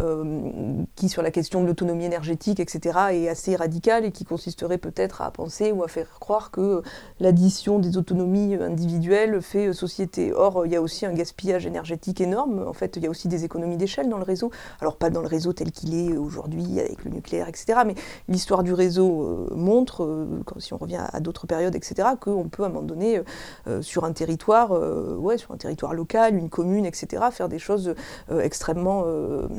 euh, 0.00 0.82
qui, 0.96 1.10
sur 1.10 1.20
la 1.20 1.30
question 1.30 1.60
de 1.62 1.66
l'autonomie 1.66 2.06
énergétique, 2.06 2.58
etc., 2.58 2.98
est 3.12 3.28
assez 3.28 3.54
radicale 3.54 4.06
et 4.06 4.10
qui 4.10 4.24
consisterait 4.24 4.78
peut-être 4.78 5.20
à 5.20 5.30
penser 5.30 5.70
ou 5.70 5.82
à 5.82 5.88
faire 5.88 6.08
croire 6.20 6.50
que 6.50 6.82
l'addition 7.20 7.78
des 7.78 7.98
autonomies 7.98 8.54
individuelles 8.54 9.42
fait 9.42 9.74
société. 9.74 10.32
Or, 10.32 10.64
il 10.64 10.72
y 10.72 10.76
a 10.76 10.80
aussi 10.80 11.04
un 11.04 11.12
gaspillage 11.12 11.66
énergétique 11.66 12.22
énorme. 12.22 12.64
En 12.66 12.72
fait, 12.72 12.96
il 12.96 13.02
y 13.02 13.06
a 13.06 13.10
aussi 13.10 13.28
des 13.28 13.44
économies 13.44 13.76
d'échelle 13.76 14.08
dans 14.08 14.18
le 14.18 14.24
réseau. 14.24 14.50
Alors, 14.80 14.96
pas 14.96 15.10
dans 15.10 15.20
le 15.20 15.28
réseau 15.28 15.52
tel 15.52 15.70
qu'il 15.70 15.94
est 15.94 16.16
aujourd'hui 16.16 16.80
avec 16.80 17.04
le 17.04 17.10
nucléaire, 17.10 17.48
etc., 17.48 17.80
mais 17.84 17.94
l'histoire 18.28 18.62
du 18.62 18.72
réseau 18.72 19.22
euh, 19.22 19.54
montre, 19.54 20.26
si 20.58 20.72
on 20.72 20.78
revient 20.78 21.04
à, 21.12 21.20
d'autres 21.20 21.46
périodes, 21.46 21.74
etc., 21.74 22.08
qu'on 22.18 22.48
peut 22.48 22.62
à 22.62 22.66
un 22.66 22.70
moment 22.70 22.86
donné, 22.86 23.20
sur 23.80 24.04
un 24.04 24.12
territoire, 24.12 24.70
ouais, 25.18 25.36
territoire 25.58 25.94
local, 25.94 26.36
une 26.36 26.48
commune, 26.48 26.86
etc., 26.86 27.24
faire 27.30 27.48
des 27.48 27.58
choses 27.58 27.94
extrêmement, 28.40 29.04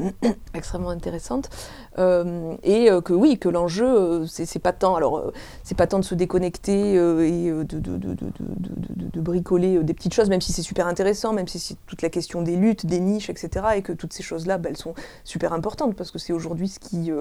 extrêmement 0.54 0.90
intéressantes. 0.90 1.50
et 1.98 2.90
que 3.04 3.14
oui, 3.14 3.38
que 3.38 3.50
l'enjeu, 3.50 4.26
c'est 4.28 4.60
pas 4.60 4.74
tant, 4.74 4.96
alors 4.96 5.32
c'est 5.64 5.78
pas 5.78 5.88
tant 5.88 6.00
de 6.00 6.06
se 6.06 6.16
déconnecter 6.16 6.94
et 6.94 7.52
de, 7.52 9.22
bricoler 9.22 9.84
des 9.84 9.94
petites 9.94 10.14
choses, 10.14 10.30
même 10.30 10.42
si 10.42 10.54
c'est 10.54 10.62
super 10.62 10.88
intéressant, 10.88 11.34
même 11.34 11.48
si 11.48 11.60
c'est 11.60 11.76
toute 11.86 12.02
la 12.02 12.10
question 12.10 12.42
des 12.42 12.56
luttes, 12.56 12.86
des 12.86 13.00
niches, 13.00 13.30
etc., 13.30 13.66
et 13.76 13.82
que 13.82 13.92
toutes 13.92 14.14
ces 14.14 14.24
choses-là, 14.24 14.58
bah, 14.58 14.70
elles 14.70 14.78
sont 14.78 14.94
super 15.24 15.54
importantes 15.54 15.96
parce 15.96 16.12
que 16.12 16.20
c'est 16.20 16.34
aujourd'hui 16.34 16.70
ce 16.70 16.80
qui, 16.80 17.12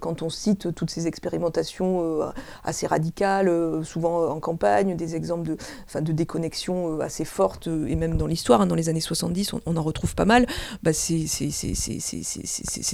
quand 0.00 0.22
on 0.22 0.30
cite 0.30 0.74
toutes 0.74 0.90
ces 0.90 1.06
expérimentations 1.06 2.20
assez 2.64 2.86
radicales, 2.86 3.50
souvent 3.84 4.28
en 4.28 4.40
campagne, 4.40 4.96
des 4.96 5.16
exemples 5.16 5.48
de, 5.48 6.00
de 6.00 6.12
déconnexion 6.12 7.00
assez 7.00 7.24
fortes, 7.24 7.66
et 7.66 7.96
même 7.96 8.07
dans 8.16 8.26
l'histoire, 8.26 8.60
hein, 8.60 8.66
dans 8.66 8.74
les 8.74 8.88
années 8.88 9.00
70, 9.00 9.54
on, 9.66 9.76
en 9.76 9.82
retrouve 9.82 10.14
pas 10.14 10.24
mal, 10.24 10.46
bah, 10.82 10.92
c'est 10.92 11.26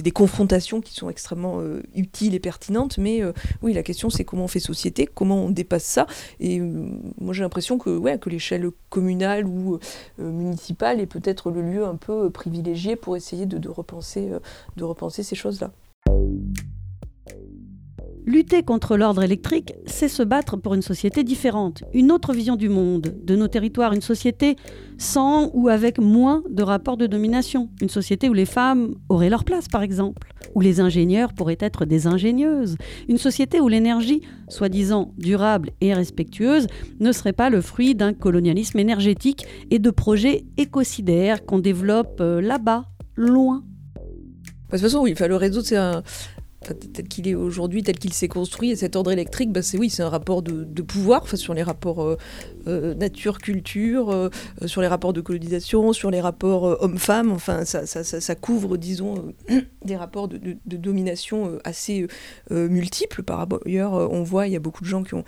des 0.03 0.11
confrontations 0.11 0.81
qui 0.81 0.93
sont 0.93 1.09
extrêmement 1.09 1.61
utiles 1.95 2.35
et 2.35 2.39
pertinentes, 2.39 2.97
mais 2.97 3.21
oui, 3.61 3.73
la 3.73 3.83
question 3.83 4.09
c'est 4.09 4.23
comment 4.23 4.45
on 4.45 4.47
fait 4.47 4.59
société, 4.59 5.07
comment 5.07 5.45
on 5.45 5.49
dépasse 5.49 5.83
ça, 5.83 6.07
et 6.39 6.59
moi 6.59 7.33
j'ai 7.33 7.41
l'impression 7.41 7.77
que, 7.77 7.95
ouais, 7.95 8.19
que 8.19 8.29
l'échelle 8.29 8.69
communale 8.89 9.45
ou 9.45 9.79
municipale 10.19 10.99
est 10.99 11.05
peut-être 11.05 11.51
le 11.51 11.61
lieu 11.61 11.85
un 11.85 11.95
peu 11.95 12.29
privilégié 12.29 12.95
pour 12.95 13.15
essayer 13.15 13.45
de 13.45 13.69
repenser, 13.69 14.29
de 14.77 14.83
repenser 14.83 15.23
ces 15.23 15.35
choses-là. 15.35 15.71
Lutter 18.27 18.63
contre 18.63 18.97
l'ordre 18.97 19.21
électrique, 19.21 19.75
c'est 19.85 20.07
se 20.07 20.23
battre 20.23 20.57
pour 20.57 20.73
une 20.73 20.81
société 20.81 21.23
différente, 21.23 21.83
une 21.93 22.11
autre 22.11 22.33
vision 22.33 22.55
du 22.55 22.69
monde, 22.69 23.13
de 23.23 23.35
nos 23.35 23.47
territoires, 23.47 23.93
une 23.93 24.01
société 24.01 24.55
sans 24.97 25.51
ou 25.53 25.69
avec 25.69 25.99
moins 25.99 26.41
de 26.49 26.63
rapports 26.63 26.97
de 26.97 27.05
domination, 27.05 27.69
une 27.81 27.89
société 27.89 28.27
où 28.27 28.33
les 28.33 28.47
femmes 28.47 28.95
auraient 29.09 29.29
leur 29.29 29.43
place 29.43 29.67
par 29.67 29.83
exemple, 29.83 30.27
où 30.55 30.61
les 30.61 30.79
ingénieurs 30.79 31.33
pourraient 31.33 31.59
être 31.59 31.85
des 31.85 32.07
ingénieuses, 32.07 32.77
une 33.07 33.19
société 33.19 33.61
où 33.61 33.67
l'énergie, 33.67 34.21
soi-disant 34.47 35.13
durable 35.19 35.69
et 35.79 35.93
respectueuse, 35.93 36.65
ne 36.99 37.11
serait 37.11 37.31
pas 37.31 37.51
le 37.51 37.61
fruit 37.61 37.93
d'un 37.93 38.13
colonialisme 38.13 38.79
énergétique 38.79 39.45
et 39.69 39.77
de 39.77 39.91
projets 39.91 40.45
écocidaires 40.57 41.45
qu'on 41.45 41.59
développe 41.59 42.17
euh, 42.21 42.41
là-bas, 42.41 42.85
loin. 43.15 43.63
De 44.71 44.71
toute 44.71 44.81
façon, 44.81 45.01
oui, 45.03 45.13
le 45.19 45.35
réseau, 45.35 45.61
c'est 45.61 45.77
un, 45.77 46.01
tel 46.73 47.07
qu'il 47.07 47.27
est 47.27 47.35
aujourd'hui, 47.35 47.83
tel 47.83 47.97
qu'il 47.97 48.13
s'est 48.13 48.27
construit, 48.27 48.71
et 48.71 48.75
cet 48.75 48.95
ordre 48.95 49.11
électrique, 49.11 49.51
bah, 49.51 49.61
c'est 49.61 49.77
oui, 49.77 49.89
c'est 49.89 50.03
un 50.03 50.09
rapport 50.09 50.41
de, 50.41 50.81
pouvoir 50.81 51.27
sur 51.35 51.53
les 51.53 51.63
rapports 51.63 52.03
euh, 52.03 52.17
euh, 52.67 52.93
nature-culture, 52.93 54.09
euh, 54.09 54.29
sur 54.65 54.81
les 54.81 54.87
rapports 54.87 55.13
de 55.13 55.21
colonisation, 55.21 55.93
sur 55.93 56.11
les 56.11 56.21
rapports 56.21 56.81
homme-femme. 56.81 57.31
Enfin, 57.31 57.65
ça, 57.65 57.85
ça, 57.85 58.35
couvre, 58.35 58.77
disons, 58.77 59.33
des 59.85 59.95
rapports 59.95 60.27
de, 60.27 60.57
domination 60.65 61.57
assez 61.63 62.07
multiples. 62.49 63.23
Par 63.23 63.47
ailleurs, 63.65 63.93
on 63.93 64.23
voit, 64.23 64.47
il 64.47 64.53
y 64.53 64.55
a 64.55 64.59
beaucoup 64.59 64.83
de 64.83 64.89
gens 64.89 65.03
qui 65.03 65.13
ont 65.13 65.23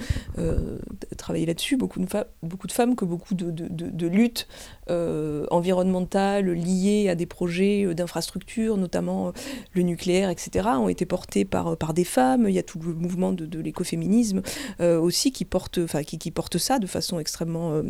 travaillé 1.17 1.45
là-dessus, 1.45 1.77
beaucoup 1.77 1.99
beaucoup 2.43 2.67
de 2.67 2.71
femmes, 2.71 2.95
que 2.95 3.05
beaucoup 3.05 3.33
de, 3.33 4.07
luttes 4.07 4.47
environnementales 4.89 6.51
liées 6.51 7.09
à 7.09 7.15
des 7.15 7.25
projets 7.25 7.93
d'infrastructures, 7.93 8.77
notamment 8.77 9.33
le 9.73 9.81
nucléaire, 9.81 10.29
etc., 10.29 10.67
ont 10.77 10.89
été 10.89 11.05
portées 11.05 11.26
par, 11.49 11.77
par 11.77 11.93
des 11.93 12.03
femmes, 12.03 12.45
il 12.47 12.55
y 12.55 12.59
a 12.59 12.63
tout 12.63 12.79
le 12.79 12.93
mouvement 12.93 13.31
de, 13.31 13.59
l'écoféminisme 13.59 14.41
euh, 14.79 14.99
aussi 14.99 15.31
qui 15.31 15.45
porte, 15.45 15.79
qui, 16.05 16.17
qui, 16.17 16.31
porte 16.31 16.57
ça 16.57 16.79
de 16.79 16.87
façon 16.87 17.19
extrêmement 17.19 17.73
euh, 17.73 17.83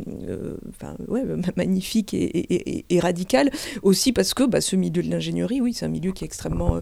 euh, 1.10 1.38
magnifique 1.56 2.14
et, 2.14 3.00
radicale, 3.00 3.52
aussi 3.84 4.12
parce 4.12 4.34
que 4.34 4.44
bah, 4.44 4.62
ce 4.62 4.76
milieu 4.76 5.04
de 5.04 5.10
l'ingénierie, 5.10 5.62
oui, 5.62 5.74
c'est 5.74 5.86
un 5.86 5.90
milieu 5.90 6.12
qui 6.12 6.24
est 6.24 6.28
extrêmement 6.28 6.82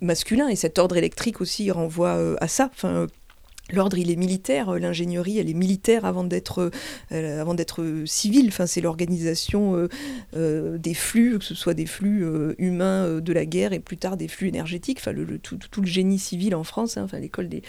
masculin, 0.00 0.48
et 0.48 0.56
cet 0.56 0.78
ordre 0.78 0.96
électrique 0.96 1.40
aussi 1.40 1.70
renvoie 1.70 2.36
à 2.40 2.48
ça. 2.48 2.70
L'ordre, 3.72 3.98
il 3.98 4.12
est 4.12 4.16
militaire, 4.16 4.68
euh, 4.68 4.78
l'ingénierie, 4.78 5.38
elle 5.38 5.50
est 5.50 5.54
militaire 5.54 6.04
avant 6.04 6.22
d'être 6.22 6.70
euh, 7.10 7.54
d'être 7.54 8.04
civile. 8.04 8.48
Enfin, 8.48 8.66
c'est 8.66 8.80
l'organisation 8.80 9.88
euh, 10.36 10.78
des 10.78 10.94
flux, 10.94 11.38
que 11.38 11.44
ce 11.44 11.54
soit 11.54 11.74
des 11.74 11.86
flux 11.86 12.24
humains 12.58 13.20
de 13.20 13.32
la 13.32 13.46
guerre 13.46 13.72
et 13.72 13.80
plus 13.80 13.96
tard 13.96 14.16
des 14.16 14.28
flux 14.28 14.48
énergétiques. 14.48 14.98
Enfin, 15.00 15.14
tout, 15.42 15.80
le 15.80 15.86
génie 15.86 16.18
civil 16.18 16.54
en 16.54 16.64
France, 16.64 16.96
hein, 16.96 17.04
enfin, 17.04 17.18
l'école 17.18 17.48
des, 17.48 17.62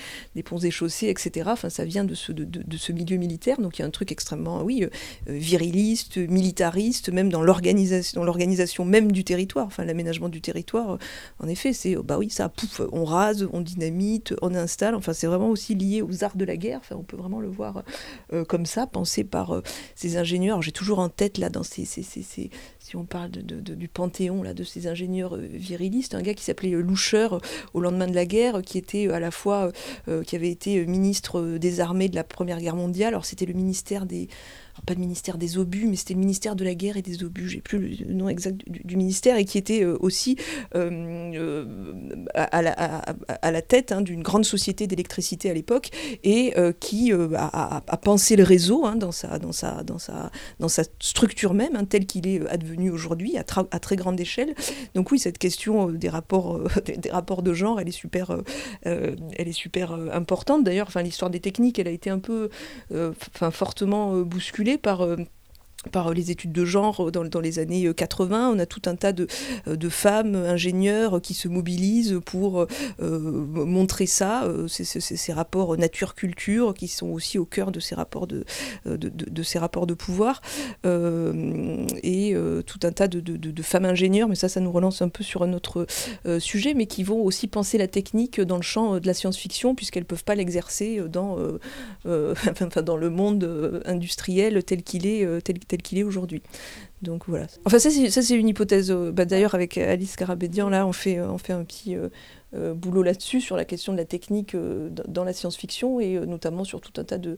ponts 0.43 0.57
et 0.57 0.71
chaussées, 0.71 1.07
etc. 1.07 1.49
Enfin, 1.51 1.69
ça 1.69 1.85
vient 1.85 2.03
de 2.03 2.15
ce, 2.15 2.31
de, 2.31 2.77
ce 2.77 2.91
milieu 2.91 3.17
militaire. 3.17 3.61
Donc, 3.61 3.79
il 3.79 3.81
y 3.81 3.85
a 3.85 3.87
un 3.87 3.91
truc 3.91 4.11
extrêmement, 4.11 4.63
oui, 4.63 4.85
viriliste, 5.25 6.17
militariste, 6.17 7.09
même 7.09 7.29
dans 7.29 7.41
l'organisation, 7.41 8.19
dans 8.19 8.25
l'organisation 8.25 8.83
même 8.83 9.11
du 9.11 9.23
territoire. 9.23 9.67
Enfin, 9.67 9.85
l'aménagement 9.85 10.29
du 10.29 10.41
territoire. 10.41 10.97
En 11.39 11.47
effet, 11.47 11.71
c'est, 11.71 11.95
bah 11.95 12.17
oui, 12.17 12.29
ça, 12.29 12.49
pouf, 12.49 12.81
on 12.91 13.05
rase, 13.05 13.47
on 13.53 13.61
dynamite, 13.61 14.33
on 14.41 14.53
installe. 14.53 14.95
Enfin, 14.95 15.13
c'est 15.13 15.27
vraiment 15.27 15.49
aussi 15.49 15.75
aux 16.01 16.23
arts 16.23 16.37
de 16.37 16.45
la 16.45 16.57
guerre. 16.57 16.79
Enfin, 16.79 16.95
on 16.97 17.03
peut 17.03 17.17
vraiment 17.17 17.39
le 17.39 17.49
voir 17.49 17.83
euh, 18.33 18.45
comme 18.45 18.65
ça, 18.65 18.87
pensé 18.87 19.23
par 19.23 19.51
euh, 19.51 19.61
ces 19.95 20.17
ingénieurs. 20.17 20.61
J'ai 20.61 20.71
toujours 20.71 20.99
en 20.99 21.09
tête, 21.09 21.37
là, 21.37 21.49
dans 21.49 21.63
ces, 21.63 21.85
si 21.85 22.49
on 22.95 23.05
parle 23.05 23.31
de, 23.31 23.59
du 23.59 23.87
panthéon 23.87 24.43
là, 24.43 24.53
de 24.53 24.63
ces 24.63 24.87
ingénieurs 24.87 25.35
euh, 25.35 25.47
virilistes, 25.51 26.15
un 26.15 26.21
gars 26.21 26.33
qui 26.33 26.43
s'appelait 26.43 26.71
Loucher 26.71 27.27
au 27.73 27.81
lendemain 27.81 28.07
de 28.07 28.15
la 28.15 28.25
guerre, 28.25 28.61
qui 28.61 28.77
était 28.77 29.09
à 29.09 29.19
la 29.19 29.31
fois, 29.31 29.71
qui 30.25 30.35
avait 30.35 30.51
été 30.51 30.85
ministre 30.85 31.57
des 31.57 31.79
armées 31.79 32.09
de 32.09 32.15
la 32.15 32.23
Première 32.23 32.59
Guerre 32.59 32.75
mondiale. 32.75 33.09
Alors 33.09 33.25
c'était 33.25 33.45
le 33.45 33.53
ministère 33.53 34.05
des 34.05 34.27
pas 34.85 34.93
le 34.93 34.99
ministère 34.99 35.37
des 35.37 35.57
obus, 35.57 35.87
mais 35.87 35.95
c'était 35.95 36.13
le 36.13 36.19
ministère 36.19 36.55
de 36.55 36.63
la 36.63 36.75
guerre 36.75 36.97
et 36.97 37.01
des 37.01 37.23
obus, 37.23 37.49
j'ai 37.49 37.61
plus 37.61 37.97
le 37.97 38.13
nom 38.13 38.29
exact 38.29 38.61
du, 38.67 38.95
ministère, 38.95 39.37
et 39.37 39.45
qui 39.45 39.57
était 39.57 39.83
euh, 39.83 39.97
aussi 39.99 40.37
euh, 40.75 40.89
euh, 41.35 41.65
à, 42.33 42.61
la, 42.61 42.71
à, 42.71 43.51
la, 43.51 43.61
tête 43.61 43.91
hein, 43.91 44.01
d'une 44.01 44.21
grande 44.21 44.45
société 44.45 44.87
d'électricité 44.87 45.49
à 45.49 45.53
l'époque, 45.53 45.89
et 46.23 46.53
qui 46.79 47.11
a, 47.11 47.81
pensé 48.01 48.35
le 48.35 48.43
réseau 48.43 48.85
hein, 48.85 48.95
dans, 48.95 49.11
sa, 49.11 49.39
dans, 49.39 49.51
sa, 49.51 49.83
dans, 49.83 49.99
sa, 49.99 50.31
dans 50.59 50.67
sa 50.67 50.83
structure 50.99 51.53
même, 51.53 51.75
hein, 51.75 51.85
tel 51.85 52.05
qu'il 52.05 52.27
est 52.27 52.47
advenu 52.47 52.89
aujourd'hui, 52.89 53.37
à, 53.37 53.43
très 53.43 53.95
grande 53.95 54.19
échelle. 54.19 54.53
Donc 54.95 55.11
oui, 55.11 55.19
cette 55.19 55.37
question 55.37 55.87
des 55.87 56.09
rapports, 56.09 56.61
des, 56.85 57.09
rapports 57.09 57.41
de 57.41 57.53
genre, 57.53 57.79
elle 57.79 57.87
est 57.87 57.91
super, 57.91 58.37
elle 58.83 59.47
est 59.47 59.51
super 59.51 59.93
importante. 59.93 60.63
D'ailleurs, 60.63 60.89
l'histoire 61.03 61.31
des 61.31 61.39
techniques, 61.39 61.79
elle 61.79 61.87
a 61.87 61.91
été 61.91 62.09
un 62.09 62.19
peu, 62.19 62.49
fortement 63.51 64.17
bousculée 64.21 64.66
par 64.75 65.01
euh, 65.01 65.15
par 65.87 66.13
les 66.13 66.31
études 66.31 66.51
de 66.51 66.65
genre 66.65 67.11
dans, 67.11 67.23
dans, 67.23 67.39
les 67.39 67.59
années 67.59 67.91
80. 67.93 68.51
On 68.53 68.59
a 68.59 68.65
tout 68.65 68.81
un 68.85 68.95
tas 68.95 69.13
de, 69.13 69.27
de 69.67 69.89
femmes 69.89 70.35
ingénieurs 70.35 71.21
qui 71.21 71.33
se 71.33 71.47
mobilisent 71.47 72.19
pour 72.25 72.67
euh, 73.01 73.19
montrer 73.19 74.05
ça, 74.05 74.45
euh, 74.45 74.67
ces, 74.67 75.33
rapports 75.33 75.77
nature-culture 75.77 76.73
qui 76.73 76.87
sont 76.87 77.07
aussi 77.07 77.37
au 77.37 77.45
cœur 77.45 77.71
de 77.71 77.79
ces 77.79 77.95
rapports 77.95 78.27
de, 78.27 78.45
de, 78.85 79.09
de 79.09 79.43
ces 79.43 79.59
rapports 79.59 79.87
de 79.87 79.93
pouvoir. 79.93 80.41
Euh, 80.85 81.85
et 82.03 82.35
tout 82.65 82.79
un 82.83 82.91
tas 82.91 83.07
de, 83.07 83.61
femmes 83.61 83.85
ingénieurs, 83.85 84.29
mais 84.29 84.35
ça, 84.35 84.49
ça 84.49 84.59
nous 84.59 84.71
relance 84.71 85.01
un 85.01 85.09
peu 85.09 85.23
sur 85.23 85.43
un 85.43 85.53
autre 85.53 85.85
sujet, 86.39 86.73
mais 86.73 86.85
qui 86.85 87.03
vont 87.03 87.21
aussi 87.21 87.47
penser 87.47 87.77
la 87.77 87.87
technique 87.87 88.39
dans 88.39 88.55
le 88.55 88.61
champ 88.61 88.99
de 88.99 89.07
la 89.07 89.13
science-fiction, 89.13 89.75
puisqu'elles 89.75 90.03
ne 90.03 90.07
peuvent 90.07 90.23
pas 90.23 90.35
l'exercer 90.35 91.01
dans, 91.09 91.37
enfin, 92.05 92.81
dans 92.81 92.97
le 92.97 93.09
monde 93.09 93.81
industriel 93.85 94.63
tel 94.63 94.83
qu'il 94.83 95.05
est, 95.05 95.27
tel 95.43 95.76
qu'il 95.81 95.97
est 95.97 96.03
aujourd'hui. 96.03 96.41
Donc 97.01 97.23
voilà. 97.27 97.47
Enfin, 97.65 97.79
ça, 97.79 97.89
c'est 97.89 98.35
une 98.35 98.47
hypothèse. 98.47 98.91
Euh, 98.91 99.11
bah, 99.11 99.25
D'ailleurs, 99.25 99.55
avec 99.55 99.77
Alice 99.77 100.15
Carabédian, 100.15 100.69
là, 100.69 100.87
on 100.87 100.93
fait, 100.93 101.21
on 101.21 101.37
fait 101.37 101.53
un 101.53 101.63
petit 101.63 101.95
euh, 101.95 102.73
boulot 102.73 103.03
là-dessus, 103.03 103.41
sur 103.41 103.55
la 103.55 103.65
question 103.65 103.93
de 103.93 103.97
la 103.97 104.05
technique 104.05 104.55
euh, 104.55 104.89
dans 105.07 105.23
la 105.23 105.33
science-fiction, 105.33 105.99
et 105.99 106.19
notamment 106.25 106.63
sur 106.63 106.81
tout 106.81 106.99
un 106.99 107.03
tas 107.03 107.17
de, 107.17 107.37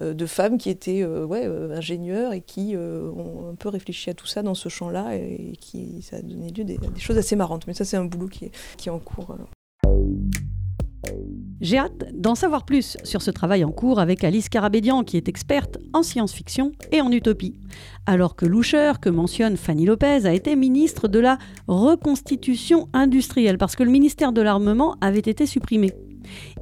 de 0.00 0.26
femmes 0.26 0.58
qui 0.58 0.70
étaient 0.70 1.04
ouais, 1.04 1.46
ingénieurs 1.46 2.32
et 2.32 2.40
qui 2.40 2.76
ont 2.76 3.50
un 3.50 3.54
peu 3.54 3.68
réfléchi 3.68 4.10
à 4.10 4.14
tout 4.14 4.26
ça 4.26 4.42
dans 4.42 4.54
ce 4.54 4.68
champ-là, 4.68 5.14
et, 5.16 5.52
qui 5.60 6.02
ça 6.02 6.16
a 6.16 6.22
donné 6.22 6.50
lieu 6.50 6.62
à 6.62 6.66
des, 6.66 6.78
des, 6.78 7.00
choses 7.00 7.18
assez 7.18 7.36
marrantes. 7.36 7.66
Mais 7.66 7.74
ça, 7.74 7.84
c'est 7.84 7.96
un 7.96 8.04
boulot 8.04 8.28
qui 8.28 8.46
est, 8.46 8.52
qui 8.76 8.88
est 8.88 8.92
en 8.92 8.98
cours. 8.98 9.36
J'ai 11.60 11.78
hâte 11.78 12.04
d'en 12.14 12.34
savoir 12.34 12.64
plus 12.64 12.96
sur 13.02 13.22
ce 13.22 13.30
travail 13.30 13.64
en 13.64 13.72
cours 13.72 13.98
avec 13.98 14.22
Alice 14.22 14.48
Carabédian, 14.48 15.02
qui 15.02 15.16
est 15.16 15.28
experte 15.28 15.78
en 15.92 16.02
science-fiction 16.02 16.72
et 16.92 17.00
en 17.00 17.10
utopie. 17.10 17.54
Alors 18.06 18.36
que 18.36 18.46
Loucher, 18.46 18.92
que 19.00 19.08
mentionne 19.08 19.56
Fanny 19.56 19.84
Lopez, 19.84 20.26
a 20.26 20.32
été 20.32 20.54
ministre 20.54 21.08
de 21.08 21.18
la 21.18 21.38
reconstitution 21.66 22.88
industrielle, 22.92 23.58
parce 23.58 23.74
que 23.74 23.82
le 23.82 23.90
ministère 23.90 24.32
de 24.32 24.40
l'Armement 24.40 24.96
avait 25.00 25.18
été 25.18 25.46
supprimé. 25.46 25.92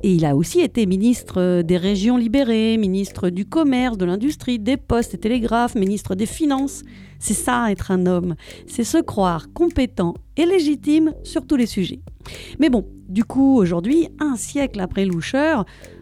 Et 0.02 0.14
il 0.14 0.24
a 0.24 0.36
aussi 0.36 0.60
été 0.60 0.86
ministre 0.86 1.62
des 1.62 1.76
régions 1.76 2.16
libérées, 2.16 2.76
ministre 2.78 3.30
du 3.30 3.44
commerce, 3.44 3.98
de 3.98 4.04
l'industrie, 4.04 4.58
des 4.58 4.76
postes 4.76 5.14
et 5.14 5.18
télégraphes, 5.18 5.74
ministre 5.74 6.14
des 6.14 6.26
finances. 6.26 6.82
C'est 7.18 7.34
ça 7.34 7.70
être 7.70 7.90
un 7.90 8.06
homme, 8.06 8.34
c'est 8.66 8.84
se 8.84 8.98
croire 8.98 9.52
compétent 9.52 10.14
et 10.36 10.46
légitime 10.46 11.14
sur 11.22 11.46
tous 11.46 11.56
les 11.56 11.66
sujets. 11.66 12.00
Mais 12.58 12.70
bon, 12.70 12.86
du 13.08 13.24
coup, 13.24 13.56
aujourd'hui, 13.56 14.08
un 14.20 14.36
siècle 14.36 14.80
après 14.80 15.04
Loucher, 15.04 15.56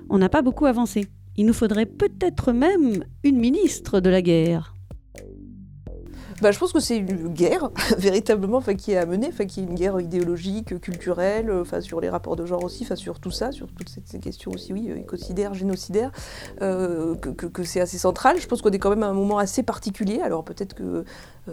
on 0.09 0.19
n'a 0.19 0.29
pas 0.29 0.43
beaucoup 0.43 0.67
avancé. 0.67 1.07
Il 1.37 1.47
nous 1.47 1.53
faudrait 1.53 1.87
peut-être 1.87 2.53
même 2.53 3.05
une 3.25 3.39
ministre 3.39 4.01
de 4.01 4.11
la 4.11 4.23
guerre. 4.23 4.74
Bah, 6.41 6.51
Je 6.51 6.59
pense 6.59 6.73
que 6.73 6.81
c'est 6.81 6.97
une 6.97 7.29
guerre, 7.29 7.71
véritablement, 7.99 8.61
qui 8.61 8.93
est 8.93 8.97
à 8.97 9.07
mener, 9.07 9.31
qui 9.47 9.61
est 9.61 9.65
une 9.65 9.75
guerre 9.75 10.01
idéologique, 10.01 10.81
culturelle, 10.81 11.51
sur 11.81 12.01
les 12.01 12.09
rapports 12.09 12.37
de 12.37 12.47
genre 12.47 12.65
aussi, 12.65 12.87
sur 12.97 13.21
tout 13.21 13.31
ça, 13.31 13.53
sur 13.53 13.67
toutes 13.69 13.89
ces, 13.89 14.19
questions 14.19 14.53
aussi, 14.53 14.73
oui, 14.73 14.91
écocidaires, 14.97 15.55
génocidaires, 15.55 16.13
que, 16.61 17.15
que 17.31 17.65
c'est 17.65 17.81
assez 17.81 17.99
central. 17.99 18.41
Je 18.41 18.47
pense 18.47 18.63
qu'on 18.63 18.71
est 18.71 18.79
quand 18.79 18.91
même 18.91 19.03
à 19.03 19.09
un 19.09 19.15
moment 19.15 19.39
assez 19.39 19.63
particulier. 19.63 20.21
Alors 20.21 20.45
peut-être 20.45 20.75
que 20.75 20.83
euh, 20.83 21.05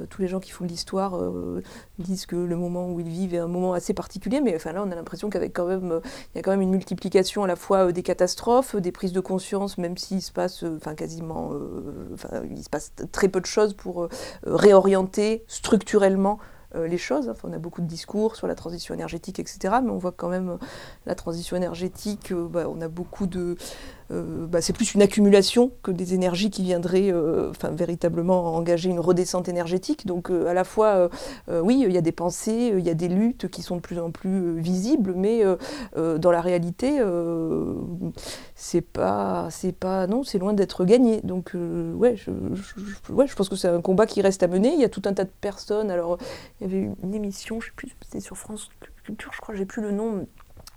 tous 0.09 0.21
les 0.21 0.27
gens 0.27 0.39
qui 0.39 0.51
font 0.51 0.63
de 0.63 0.69
l'histoire 0.69 1.15
euh, 1.15 1.61
disent 1.99 2.25
que 2.25 2.35
le 2.35 2.55
moment 2.55 2.89
où 2.89 2.99
ils 2.99 3.07
vivent 3.07 3.33
est 3.33 3.39
un 3.39 3.47
moment 3.47 3.73
assez 3.73 3.93
particulier, 3.93 4.41
mais 4.41 4.55
enfin 4.55 4.71
là 4.71 4.83
on 4.85 4.91
a 4.91 4.95
l'impression 4.95 5.29
qu'avec 5.29 5.53
quand 5.53 5.65
même, 5.65 5.91
euh, 5.91 5.99
il 6.33 6.37
y 6.37 6.39
a 6.39 6.41
quand 6.41 6.51
même 6.51 6.61
une 6.61 6.71
multiplication 6.71 7.43
à 7.43 7.47
la 7.47 7.55
fois 7.55 7.91
des 7.91 8.03
catastrophes, 8.03 8.75
des 8.75 8.91
prises 8.91 9.13
de 9.13 9.19
conscience, 9.19 9.77
même 9.77 9.97
s'il 9.97 10.21
se 10.21 10.31
passe, 10.31 10.63
enfin 10.63 10.95
quasiment, 10.95 11.51
il 12.49 12.63
se 12.63 12.69
passe 12.69 12.93
très 13.11 13.27
peu 13.27 13.41
de 13.41 13.45
choses 13.45 13.73
pour 13.73 14.07
réorienter 14.43 15.43
structurellement 15.47 16.39
les 16.73 16.97
choses. 16.97 17.27
Enfin, 17.27 17.49
on 17.49 17.53
a 17.53 17.57
beaucoup 17.57 17.81
de 17.81 17.87
discours 17.87 18.37
sur 18.37 18.47
la 18.47 18.55
transition 18.55 18.93
énergétique, 18.93 19.39
etc. 19.39 19.75
Mais 19.83 19.89
on 19.89 19.97
voit 19.97 20.13
quand 20.13 20.29
même 20.29 20.57
la 21.05 21.15
transition 21.15 21.57
énergétique, 21.57 22.33
bah, 22.33 22.65
on 22.69 22.79
a 22.79 22.87
beaucoup 22.87 23.27
de, 23.27 23.41
euh, 23.51 23.55
bah, 24.12 24.62
c'est 24.62 24.74
plus 24.74 24.93
une 24.93 25.01
accumulation 25.01 25.72
que 25.84 25.91
des 25.91 26.14
énergies 26.14 26.49
qui 26.49 26.64
viendraient 26.64 27.12
euh, 27.12 27.51
véritablement 27.72 28.55
engager 28.55 28.89
une 28.89 28.99
redescente 28.99 29.47
énergétique. 29.47 30.05
Donc 30.05 30.30
euh, 30.30 30.47
à 30.47 30.53
la 30.53 30.64
fois, 30.64 31.09
oui, 31.49 31.84
il 31.86 31.91
y 31.91 31.97
a 31.97 32.01
des 32.01 32.12
pensées, 32.12 32.74
il 32.78 32.86
y 32.86 32.89
a 32.89 32.93
des 32.93 33.07
luttes 33.07 33.47
qui 33.49 33.62
sont 33.62 33.78
de 33.78 33.82
plus 33.82 33.99
en 33.99 34.12
plus 34.12 34.59
visibles, 34.59 35.14
mais 35.16 35.43
dans 35.95 36.32
la 36.32 36.41
réalité, 36.41 36.99
c'est 38.55 38.82
pas, 38.82 39.49
pas, 39.80 40.07
non, 40.07 40.24
c'est 40.24 40.39
loin 40.39 40.53
d'être 40.53 40.86
gagné. 40.86 41.22
Donc 41.22 41.51
ouais, 41.53 42.16
je, 42.16 42.32
ouais, 43.12 43.28
je 43.28 43.36
pense 43.36 43.49
que 43.49 43.55
c'est 43.55 43.68
un 43.68 43.82
combat 43.82 44.05
qui 44.05 44.22
reste 44.22 44.43
à 44.43 44.47
mener. 44.47 44.74
Il 44.74 44.80
y 44.80 44.86
a 44.86 44.89
tout 44.89 45.01
un 45.05 45.14
tas 45.14 45.26
de 45.26 45.32
personnes. 45.41 45.91
Alors 45.91 46.18
il 46.59 46.68
y 46.68 46.70
avait 46.70 46.89
une 47.03 47.14
émission, 47.14 47.59
je 47.59 47.68
sais 47.68 47.74
plus, 47.76 47.95
c'était 48.03 48.20
sur 48.20 48.38
France 48.38 48.70
Culture, 49.03 49.32
je 49.34 49.41
crois, 49.41 49.55
j'ai 49.55 49.66
plus 49.66 49.82
le 49.82 49.91
nom 49.91 50.28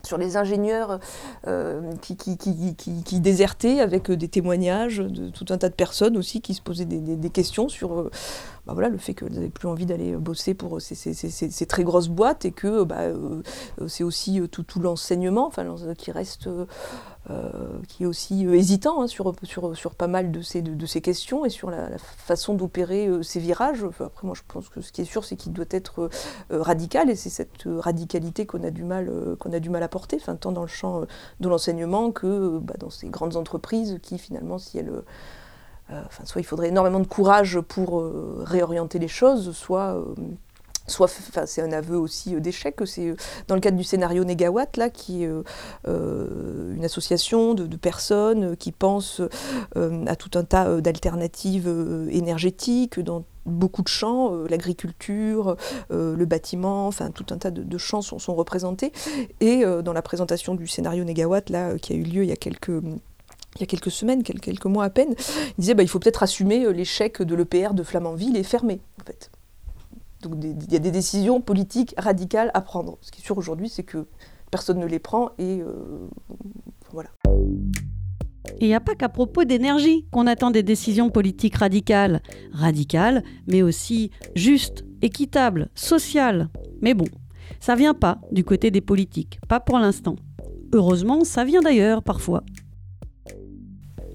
sur 0.05 0.19
les 0.19 0.37
ingénieurs 0.37 1.01
euh, 1.47 1.93
qui, 2.01 3.21
désertaient 3.21 3.81
avec 3.81 4.11
des 4.11 4.29
témoignages 4.29 4.99
de 4.99 5.29
tout 5.31 5.47
un 5.51 5.59
tas 5.59 5.69
de 5.69 5.75
personnes 5.75 6.17
aussi 6.17 6.41
qui 6.41 6.55
se 6.55 6.63
posaient 6.63 6.85
des, 6.85 7.31
questions 7.31 7.69
sur 7.69 7.99
euh, 7.99 8.11
bah 8.67 8.73
voilà, 8.73 8.89
le 8.89 8.99
fait 8.99 9.15
qu'elles 9.15 9.33
n'avaient 9.33 9.51
plus 9.51 9.69
envie 9.69 9.87
d'aller 9.87 10.17
bosser 10.17 10.55
pour 10.55 10.81
ces, 10.81 11.67
très 11.67 11.85
grosses 11.85 12.09
boîtes 12.09 12.45
et 12.45 12.53
que 12.53 12.85
bah, 12.85 13.03
euh, 13.03 13.43
c'est 13.89 14.05
aussi 14.05 14.41
tout, 14.51 14.63
tout 14.63 14.81
l'enseignement 14.81 15.51
qui 15.99 16.11
reste 16.11 16.49
euh, 17.31 17.79
qui 17.89 18.03
est 18.03 18.07
aussi 18.07 18.47
euh, 18.47 18.53
hésitant 18.53 19.01
hein, 19.01 19.07
sur, 19.07 19.33
pas 19.97 20.09
mal 20.09 20.31
de 20.31 20.43
ces, 20.43 20.63
ces 20.87 21.01
questions 21.01 21.47
et 21.47 21.49
sur 21.49 21.71
la, 21.71 21.97
façon 21.97 22.53
d'opérer 22.53 23.07
euh, 23.07 23.23
ces 23.23 23.41
virages. 23.41 23.83
après, 23.83 24.27
moi, 24.27 24.35
je 24.37 24.43
pense 24.47 24.69
que 24.69 24.83
ce 24.83 24.93
qui 24.93 25.01
est 25.01 25.07
sûr, 25.07 25.25
c'est 25.25 25.35
qu'il 25.35 25.55
doit 25.55 25.65
être 25.71 26.11
radical 26.51 27.09
et 27.09 27.15
c'est 27.15 27.31
cette 27.31 27.63
radicalité 27.67 28.45
qu'on 28.45 28.63
a, 28.63 28.71
du 28.71 28.85
mal, 28.85 29.11
qu'on 29.41 29.55
a 29.55 29.61
du 29.61 29.71
mal 29.71 29.83
à 29.83 29.89
porter, 29.89 30.19
enfin, 30.21 30.37
tant 30.37 30.53
dans 30.53 30.61
le 30.61 30.69
champ 30.69 31.07
de 31.41 31.49
l'enseignement 31.49 32.13
que 32.13 32.59
bah, 32.59 32.75
dans 32.79 32.91
ces 32.91 33.09
grandes 33.09 33.37
entreprises 33.37 33.99
qui, 34.03 34.19
finalement, 34.19 34.59
si 34.59 34.77
elles. 34.77 34.93
Enfin, 35.91 36.25
soit 36.25 36.41
il 36.41 36.45
faudrait 36.45 36.69
énormément 36.69 37.01
de 37.01 37.07
courage 37.07 37.61
pour 37.61 38.03
réorienter 38.47 38.99
les 38.99 39.09
choses, 39.09 39.55
soit 39.55 40.03
soit 40.87 41.09
c'est 41.47 41.63
un 41.63 41.73
aveu 41.73 41.97
aussi 41.97 42.35
euh, 42.35 42.41
d'échec 42.41 42.77
c'est 42.85 43.09
euh, 43.09 43.17
dans 43.49 43.55
le 43.55 43.61
cadre 43.61 43.77
du 43.77 43.85
scénario 43.85 44.25
Negawatt 44.25 44.77
là 44.77 44.91
qui 44.91 45.25
est 45.25 45.31
euh, 45.87 46.75
une 46.75 46.85
association 46.85 47.55
de, 47.55 47.77
personnes 47.77 48.57
qui 48.57 48.73
pensent 48.73 49.21
à 49.75 50.17
tout 50.17 50.31
un 50.39 50.45
tas 50.45 50.81
d'alternatives 50.81 51.69
énergétiques 52.11 53.01
dans 53.01 53.25
beaucoup 53.45 53.83
de 53.83 53.89
champs, 53.89 54.33
l'agriculture, 54.49 55.57
le 55.91 56.25
bâtiment, 56.25 56.87
enfin 56.87 57.11
tout 57.11 57.27
un 57.31 57.39
tas 57.39 57.51
de, 57.51 57.79
champs 57.79 58.01
sont, 58.01 58.35
représentés. 58.35 58.93
Et 59.41 59.65
dans 59.83 59.93
la 59.93 60.03
présentation 60.03 60.55
du 60.55 60.67
scénario 60.67 61.05
Negawatt, 61.05 61.51
là, 61.51 61.77
qui 61.79 61.93
a 61.93 61.97
eu 61.97 62.03
lieu 62.03 62.23
il 62.23 62.29
y 62.29 62.33
a 62.33 62.37
quelques 62.37 62.81
il 63.57 63.61
y 63.61 63.63
a 63.63 63.67
quelques 63.67 63.91
semaines, 63.91 64.23
quelques, 64.23 64.67
mois 64.67 64.85
à 64.85 64.91
peine, 64.91 65.15
il 65.19 65.61
disait 65.61 65.75
bah, 65.75 65.83
il 65.83 65.89
faut 65.89 65.99
peut-être 65.99 66.23
assumer 66.23 66.73
l'échec 66.73 67.23
de 67.23 67.35
l'EPR 67.35 67.75
de 67.75 67.83
Flamanville 67.83 68.37
et 68.37 68.43
fermer, 68.43 68.81
en 69.01 69.05
fait. 69.05 69.31
Donc 70.23 70.43
il 70.43 70.73
y 70.73 70.77
a 70.77 70.81
des 70.81 70.91
décisions 70.91 71.41
politiques 71.41 71.95
radicales 71.99 72.51
à 72.55 72.61
prendre. 72.61 72.99
Ce 73.01 73.11
qui 73.11 73.21
est 73.21 73.25
sûr 73.25 73.39
aujourd'hui, 73.39 73.69
c'est 73.69 73.83
que 73.83 74.07
personne 74.51 74.79
ne 74.79 74.87
les 74.87 74.99
prend 74.99 75.31
et 75.39 75.61
euh, 75.61 76.09
voilà. 76.93 77.11
Et 78.61 78.67
il 78.67 78.69
n'y 78.69 78.75
a 78.75 78.81
pas 78.81 78.95
qu'à 78.95 79.09
propos 79.09 79.45
d'énergie 79.45 80.07
qu'on 80.11 80.27
attend 80.27 80.51
des 80.51 80.63
décisions 80.63 81.11
politiques 81.11 81.57
radicales. 81.57 82.23
Radicales, 82.53 83.23
mais 83.47 83.63
aussi 83.63 84.11
justes, 84.35 84.85
équitables, 85.03 85.71
sociales. 85.75 86.49
Mais 86.81 86.95
bon, 86.95 87.07
ça 87.61 87.75
vient 87.75 87.95
pas 87.95 88.19
du 88.31 88.45
côté 88.45 88.71
des 88.71 88.81
politiques, 88.81 89.41
pas 89.49 89.61
pour 89.61 89.79
l'instant. 89.79 90.17
Heureusement, 90.73 91.25
ça 91.25 91.45
vient 91.45 91.63
d'ailleurs 91.63 92.03
parfois. 92.03 92.45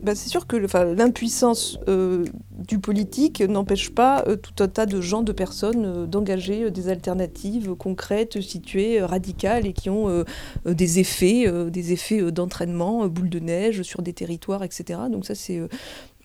Bah, 0.01 0.15
c'est 0.15 0.29
sûr 0.29 0.47
que 0.47 0.55
l'impuissance 0.55 1.77
euh, 1.89 2.23
du 2.57 2.79
politique 2.79 3.41
n'empêche 3.41 3.89
pas 3.89 4.23
euh, 4.27 4.37
tout 4.37 4.63
un 4.63 4.69
tas 4.69 4.85
de 4.85 5.01
gens, 5.01 5.23
de 5.23 5.33
personnes 5.33 5.85
euh, 5.85 6.05
d'engager 6.05 6.71
des 6.71 6.87
alternatives 6.87 7.75
concrètes, 7.75 8.39
situées, 8.39 9.01
radicales 9.01 9.65
et 9.65 9.73
qui 9.73 9.89
ont 9.89 10.23
des 10.65 10.99
effets, 10.99 11.51
des 11.69 11.91
effets 11.93 12.31
d'entraînement, 12.31 13.07
boule 13.07 13.29
de 13.29 13.39
neige 13.39 13.81
sur 13.81 14.01
des 14.01 14.13
territoires, 14.13 14.63
etc. 14.63 14.99
Donc 15.11 15.25
ça 15.25 15.35
c'est 15.35 15.61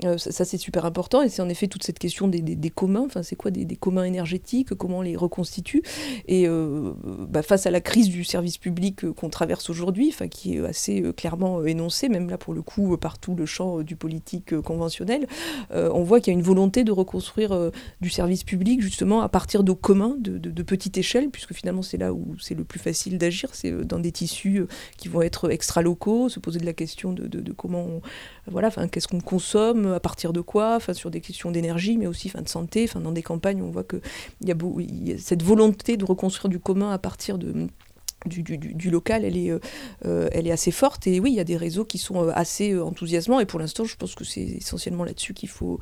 euh, 0.05 0.19
ça, 0.19 0.45
c'est 0.45 0.57
super 0.57 0.85
important 0.85 1.23
et 1.23 1.29
c'est 1.29 1.43
en 1.43 1.49
effet 1.49 1.69
toute 1.69 1.85
cette 1.85 1.99
question 1.99 2.29
des, 2.29 2.71
communs, 2.71 3.05
enfin 3.07 3.23
c'est 3.23 3.37
quoi 3.37 3.51
des, 3.51 3.77
communs 3.77 4.05
énergétiques, 4.05 4.75
comment 4.75 4.99
on 4.99 5.03
les 5.03 5.17
reconstitue? 5.17 5.83
Et 6.27 6.47
euh, 6.47 6.93
bah, 7.29 7.43
face 7.43 7.67
à 7.67 7.71
la 7.71 7.81
crise 7.81 8.09
du 8.09 8.25
service 8.25 8.59
public 8.59 9.05
euh, 9.05 9.13
qu'on 9.13 9.29
traverse 9.29 9.71
aujourd'hui, 9.71 10.09
enfin 10.13 10.29
qui 10.29 10.57
est 10.57 10.65
assez 10.65 11.03
clairement 11.17 11.65
énoncée, 11.65 12.09
même 12.09 12.29
là 12.31 12.39
pour 12.39 12.55
le 12.55 12.63
coup 12.63 12.97
par 12.97 13.19
tout 13.19 13.35
le 13.35 13.47
champ 13.47 13.83
du 13.83 13.97
politique 13.97 14.61
conventionnel, 14.61 15.27
on 15.73 16.03
voit 16.03 16.21
qu'il 16.21 16.33
y 16.33 16.37
a 16.37 16.39
une 16.39 16.45
volonté 16.45 16.85
de 16.85 16.93
reconstruire 16.93 17.71
du 18.01 18.11
service 18.11 18.45
public 18.45 18.81
justement 18.81 19.21
à 19.23 19.29
partir 19.29 19.65
de 19.65 19.73
communs, 19.73 20.17
de, 20.19 20.39
de, 20.39 20.63
petite 20.63 20.97
échelle, 20.99 21.31
puisque 21.31 21.53
finalement 21.53 21.83
c'est 21.83 21.97
là 21.97 22.13
où 22.13 22.37
c'est 22.41 22.55
le 22.55 22.65
plus 22.65 22.81
facile 22.81 23.19
d'agir, 23.19 23.51
c'est 23.53 23.73
dans 23.85 23.99
des 23.99 24.13
tissus 24.13 24.65
qui 24.97 25.09
vont 25.09 25.23
être 25.23 25.51
extra-locaux, 25.51 26.29
se 26.29 26.41
poser 26.41 26.61
de 26.61 26.67
la 26.67 26.73
question 26.73 27.13
de, 27.13 27.53
comment 27.53 27.85
on, 27.85 28.01
voilà, 28.47 28.71
qu'est-ce 28.71 29.09
qu'on 29.09 29.21
consomme 29.21 29.95
à 29.95 30.01
partir 30.01 30.33
de 30.33 30.41
quoi, 30.41 30.79
sur 30.93 31.11
des 31.11 31.21
questions 31.21 31.51
d'énergie, 31.51 31.97
mais 31.97 32.07
aussi 32.07 32.31
de 32.31 32.49
santé. 32.49 32.89
Dans 32.95 33.13
des 33.13 33.23
campagnes, 33.23 33.63
on 33.63 33.71
voit 33.71 33.85
qu'il 33.85 34.01
y, 34.43 34.53
a 34.53 35.19
cette 35.19 35.43
volonté 35.43 35.97
de 35.97 36.05
reconstruire 36.05 36.51
du 36.51 36.59
commun 36.59 36.91
à 36.91 36.99
partir 36.99 37.39
du, 37.39 38.91
local, 38.91 39.25
elle 39.25 39.37
est, 39.37 39.51
euh, 39.51 39.59
euh, 40.05 40.29
elle 40.33 40.47
est 40.47 40.53
assez 40.53 40.71
forte. 40.71 41.07
Et 41.07 41.21
oui, 41.21 41.33
il 41.33 41.37
y 41.37 41.41
a 41.41 41.45
des 41.45 41.57
réseaux 41.57 41.85
qui 41.85 41.99
sont 41.99 42.25
euh, 42.25 42.33
assez 42.35 42.79
enthousiasmants. 42.79 43.41
Et 43.41 43.47
pour 43.47 43.61
l'instant, 43.61 43.85
je 43.85 43.97
pense 43.97 44.15
que 44.15 44.25
c'est 44.25 44.43
essentiellement 44.43 45.05
là-dessus 45.05 45.35
qu'il 45.35 45.49
faut, 45.49 45.81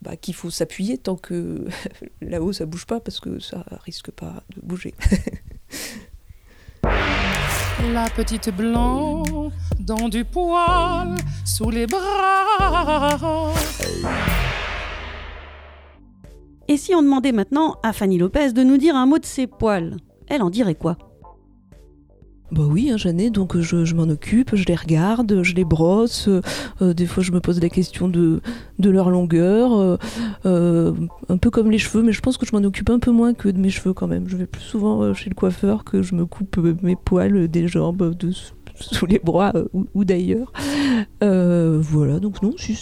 bah, 0.00 0.16
qu'il 0.16 0.34
faut 0.34 0.50
s'appuyer 0.50 0.98
tant 0.98 1.16
que 1.16 1.66
là-haut, 2.22 2.52
ça 2.52 2.66
bouge 2.66 2.86
pas, 2.86 3.00
parce 3.00 3.20
que 3.20 3.38
ça 3.38 3.64
risque 3.84 4.10
pas 4.10 4.42
de 4.54 4.60
bouger. 4.62 4.94
La 7.92 8.08
petite 8.10 8.54
blanc 8.54 9.22
dans 9.80 10.08
du 10.08 10.24
poil 10.24 11.16
sous 11.44 11.70
les 11.70 11.86
bras. 11.86 13.52
Et 16.68 16.76
si 16.76 16.94
on 16.94 17.02
demandait 17.02 17.32
maintenant 17.32 17.76
à 17.82 17.92
Fanny 17.92 18.18
Lopez 18.18 18.52
de 18.52 18.62
nous 18.62 18.76
dire 18.76 18.96
un 18.96 19.06
mot 19.06 19.18
de 19.18 19.26
ses 19.26 19.46
poils 19.46 19.96
Elle 20.28 20.42
en 20.42 20.50
dirait 20.50 20.74
quoi? 20.74 20.96
Bah 22.52 22.64
oui, 22.68 22.90
hein, 22.90 23.18
ai, 23.18 23.30
donc 23.30 23.56
euh, 23.56 23.62
je, 23.62 23.94
m'en 23.94 24.02
occupe, 24.02 24.54
je 24.54 24.66
les 24.66 24.74
regarde, 24.74 25.42
je 25.42 25.54
les 25.54 25.64
brosse. 25.64 26.28
Euh, 26.28 26.42
euh, 26.82 26.92
des 26.92 27.06
fois, 27.06 27.22
je 27.22 27.32
me 27.32 27.40
pose 27.40 27.62
la 27.62 27.70
question 27.70 28.08
de, 28.08 28.42
leur 28.78 29.08
longueur, 29.08 29.98
un 30.44 31.36
peu 31.38 31.50
comme 31.50 31.70
les 31.70 31.78
cheveux, 31.78 32.02
mais 32.02 32.12
je 32.12 32.20
pense 32.20 32.36
que 32.36 32.44
je 32.44 32.54
m'en 32.54 32.62
occupe 32.62 32.90
un 32.90 32.98
peu 32.98 33.10
moins 33.10 33.32
que 33.32 33.48
de 33.48 33.58
mes 33.58 33.70
cheveux 33.70 33.94
quand 33.94 34.06
même. 34.06 34.28
Je 34.28 34.36
vais 34.36 34.44
plus 34.44 34.60
souvent 34.60 35.14
chez 35.14 35.30
le 35.30 35.34
coiffeur 35.34 35.82
que 35.84 36.02
je 36.02 36.14
me 36.14 36.26
coupe 36.26 36.58
mes 36.82 36.96
poils 36.96 37.48
des 37.48 37.68
jambes, 37.68 38.14
sous 38.74 39.06
les 39.06 39.18
bras 39.18 39.54
ou, 39.72 40.04
d'ailleurs. 40.04 40.52
voilà, 41.22 42.20
donc 42.20 42.42
non, 42.42 42.52
je, 42.58 42.72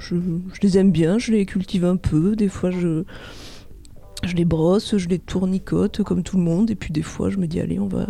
je, 0.00 0.16
les 0.62 0.78
aime 0.78 0.92
bien, 0.92 1.18
je 1.18 1.32
les 1.32 1.44
cultive 1.44 1.84
un 1.84 1.96
peu. 1.96 2.36
Des 2.36 2.48
fois, 2.48 2.70
je 2.70 3.04
je 4.24 4.34
les 4.34 4.44
brosse, 4.44 4.96
je 4.96 5.08
les 5.08 5.18
tournicote 5.18 6.02
comme 6.02 6.22
tout 6.22 6.36
le 6.38 6.42
monde, 6.42 6.70
et 6.70 6.74
puis 6.74 6.92
des 6.92 7.02
fois 7.02 7.30
je 7.30 7.36
me 7.36 7.46
dis 7.46 7.60
allez 7.60 7.78
on 7.78 7.86
va 7.86 8.06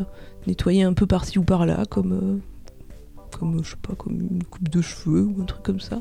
nettoyer 0.49 0.83
un 0.83 0.95
peu 0.95 1.07
par-ci 1.07 1.39
ou 1.39 1.45
par-là, 1.45 1.85
comme, 1.89 2.13
euh, 2.13 3.37
comme, 3.39 3.63
je 3.63 3.71
sais 3.71 3.77
pas, 3.81 3.95
comme 3.95 4.21
une 4.21 4.43
coupe 4.43 4.69
de 4.69 4.81
cheveux 4.81 5.23
ou 5.23 5.43
un 5.43 5.45
truc 5.45 5.63
comme 5.63 5.81
ça. 5.81 6.01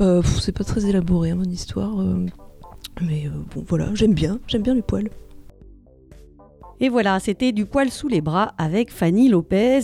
Euh, 0.00 0.22
c'est 0.40 0.56
pas 0.56 0.64
très 0.64 0.86
élaboré, 0.86 1.30
hein, 1.30 1.36
mon 1.36 1.44
histoire. 1.44 2.00
Euh, 2.00 2.26
mais 3.02 3.28
bon, 3.54 3.64
voilà, 3.68 3.90
j'aime 3.94 4.14
bien, 4.14 4.38
j'aime 4.46 4.62
bien 4.62 4.74
les 4.74 4.82
poils. 4.82 5.10
Et 6.80 6.88
voilà, 6.88 7.20
c'était 7.20 7.52
du 7.52 7.66
poil 7.66 7.90
sous 7.90 8.08
les 8.08 8.22
bras 8.22 8.54
avec 8.56 8.90
Fanny 8.90 9.28
Lopez, 9.28 9.80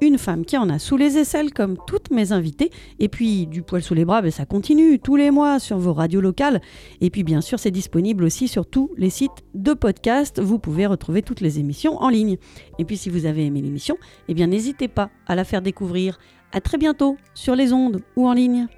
une 0.00 0.18
femme 0.18 0.44
qui 0.44 0.56
en 0.56 0.68
a 0.68 0.78
sous 0.78 0.96
les 0.96 1.18
aisselles 1.18 1.52
comme 1.52 1.76
toutes 1.86 2.10
mes 2.10 2.32
invitées. 2.32 2.70
Et 2.98 3.08
puis 3.08 3.46
du 3.46 3.62
poil 3.62 3.82
sous 3.82 3.94
les 3.94 4.04
bras, 4.04 4.22
ben, 4.22 4.30
ça 4.30 4.46
continue 4.46 4.98
tous 4.98 5.16
les 5.16 5.30
mois 5.30 5.58
sur 5.58 5.78
vos 5.78 5.92
radios 5.92 6.20
locales. 6.20 6.60
Et 7.00 7.10
puis 7.10 7.24
bien 7.24 7.40
sûr, 7.40 7.58
c'est 7.58 7.70
disponible 7.70 8.24
aussi 8.24 8.48
sur 8.48 8.66
tous 8.66 8.90
les 8.96 9.10
sites 9.10 9.44
de 9.54 9.72
podcast. 9.74 10.40
Vous 10.40 10.58
pouvez 10.58 10.86
retrouver 10.86 11.22
toutes 11.22 11.40
les 11.40 11.58
émissions 11.58 11.96
en 12.02 12.08
ligne. 12.08 12.36
Et 12.78 12.84
puis 12.84 12.96
si 12.96 13.10
vous 13.10 13.26
avez 13.26 13.46
aimé 13.46 13.62
l'émission, 13.62 13.96
eh 14.28 14.34
bien 14.34 14.46
n'hésitez 14.46 14.88
pas 14.88 15.10
à 15.26 15.34
la 15.34 15.44
faire 15.44 15.62
découvrir. 15.62 16.18
À 16.52 16.60
très 16.60 16.78
bientôt 16.78 17.18
sur 17.34 17.54
les 17.54 17.72
ondes 17.72 18.00
ou 18.16 18.26
en 18.26 18.32
ligne. 18.32 18.68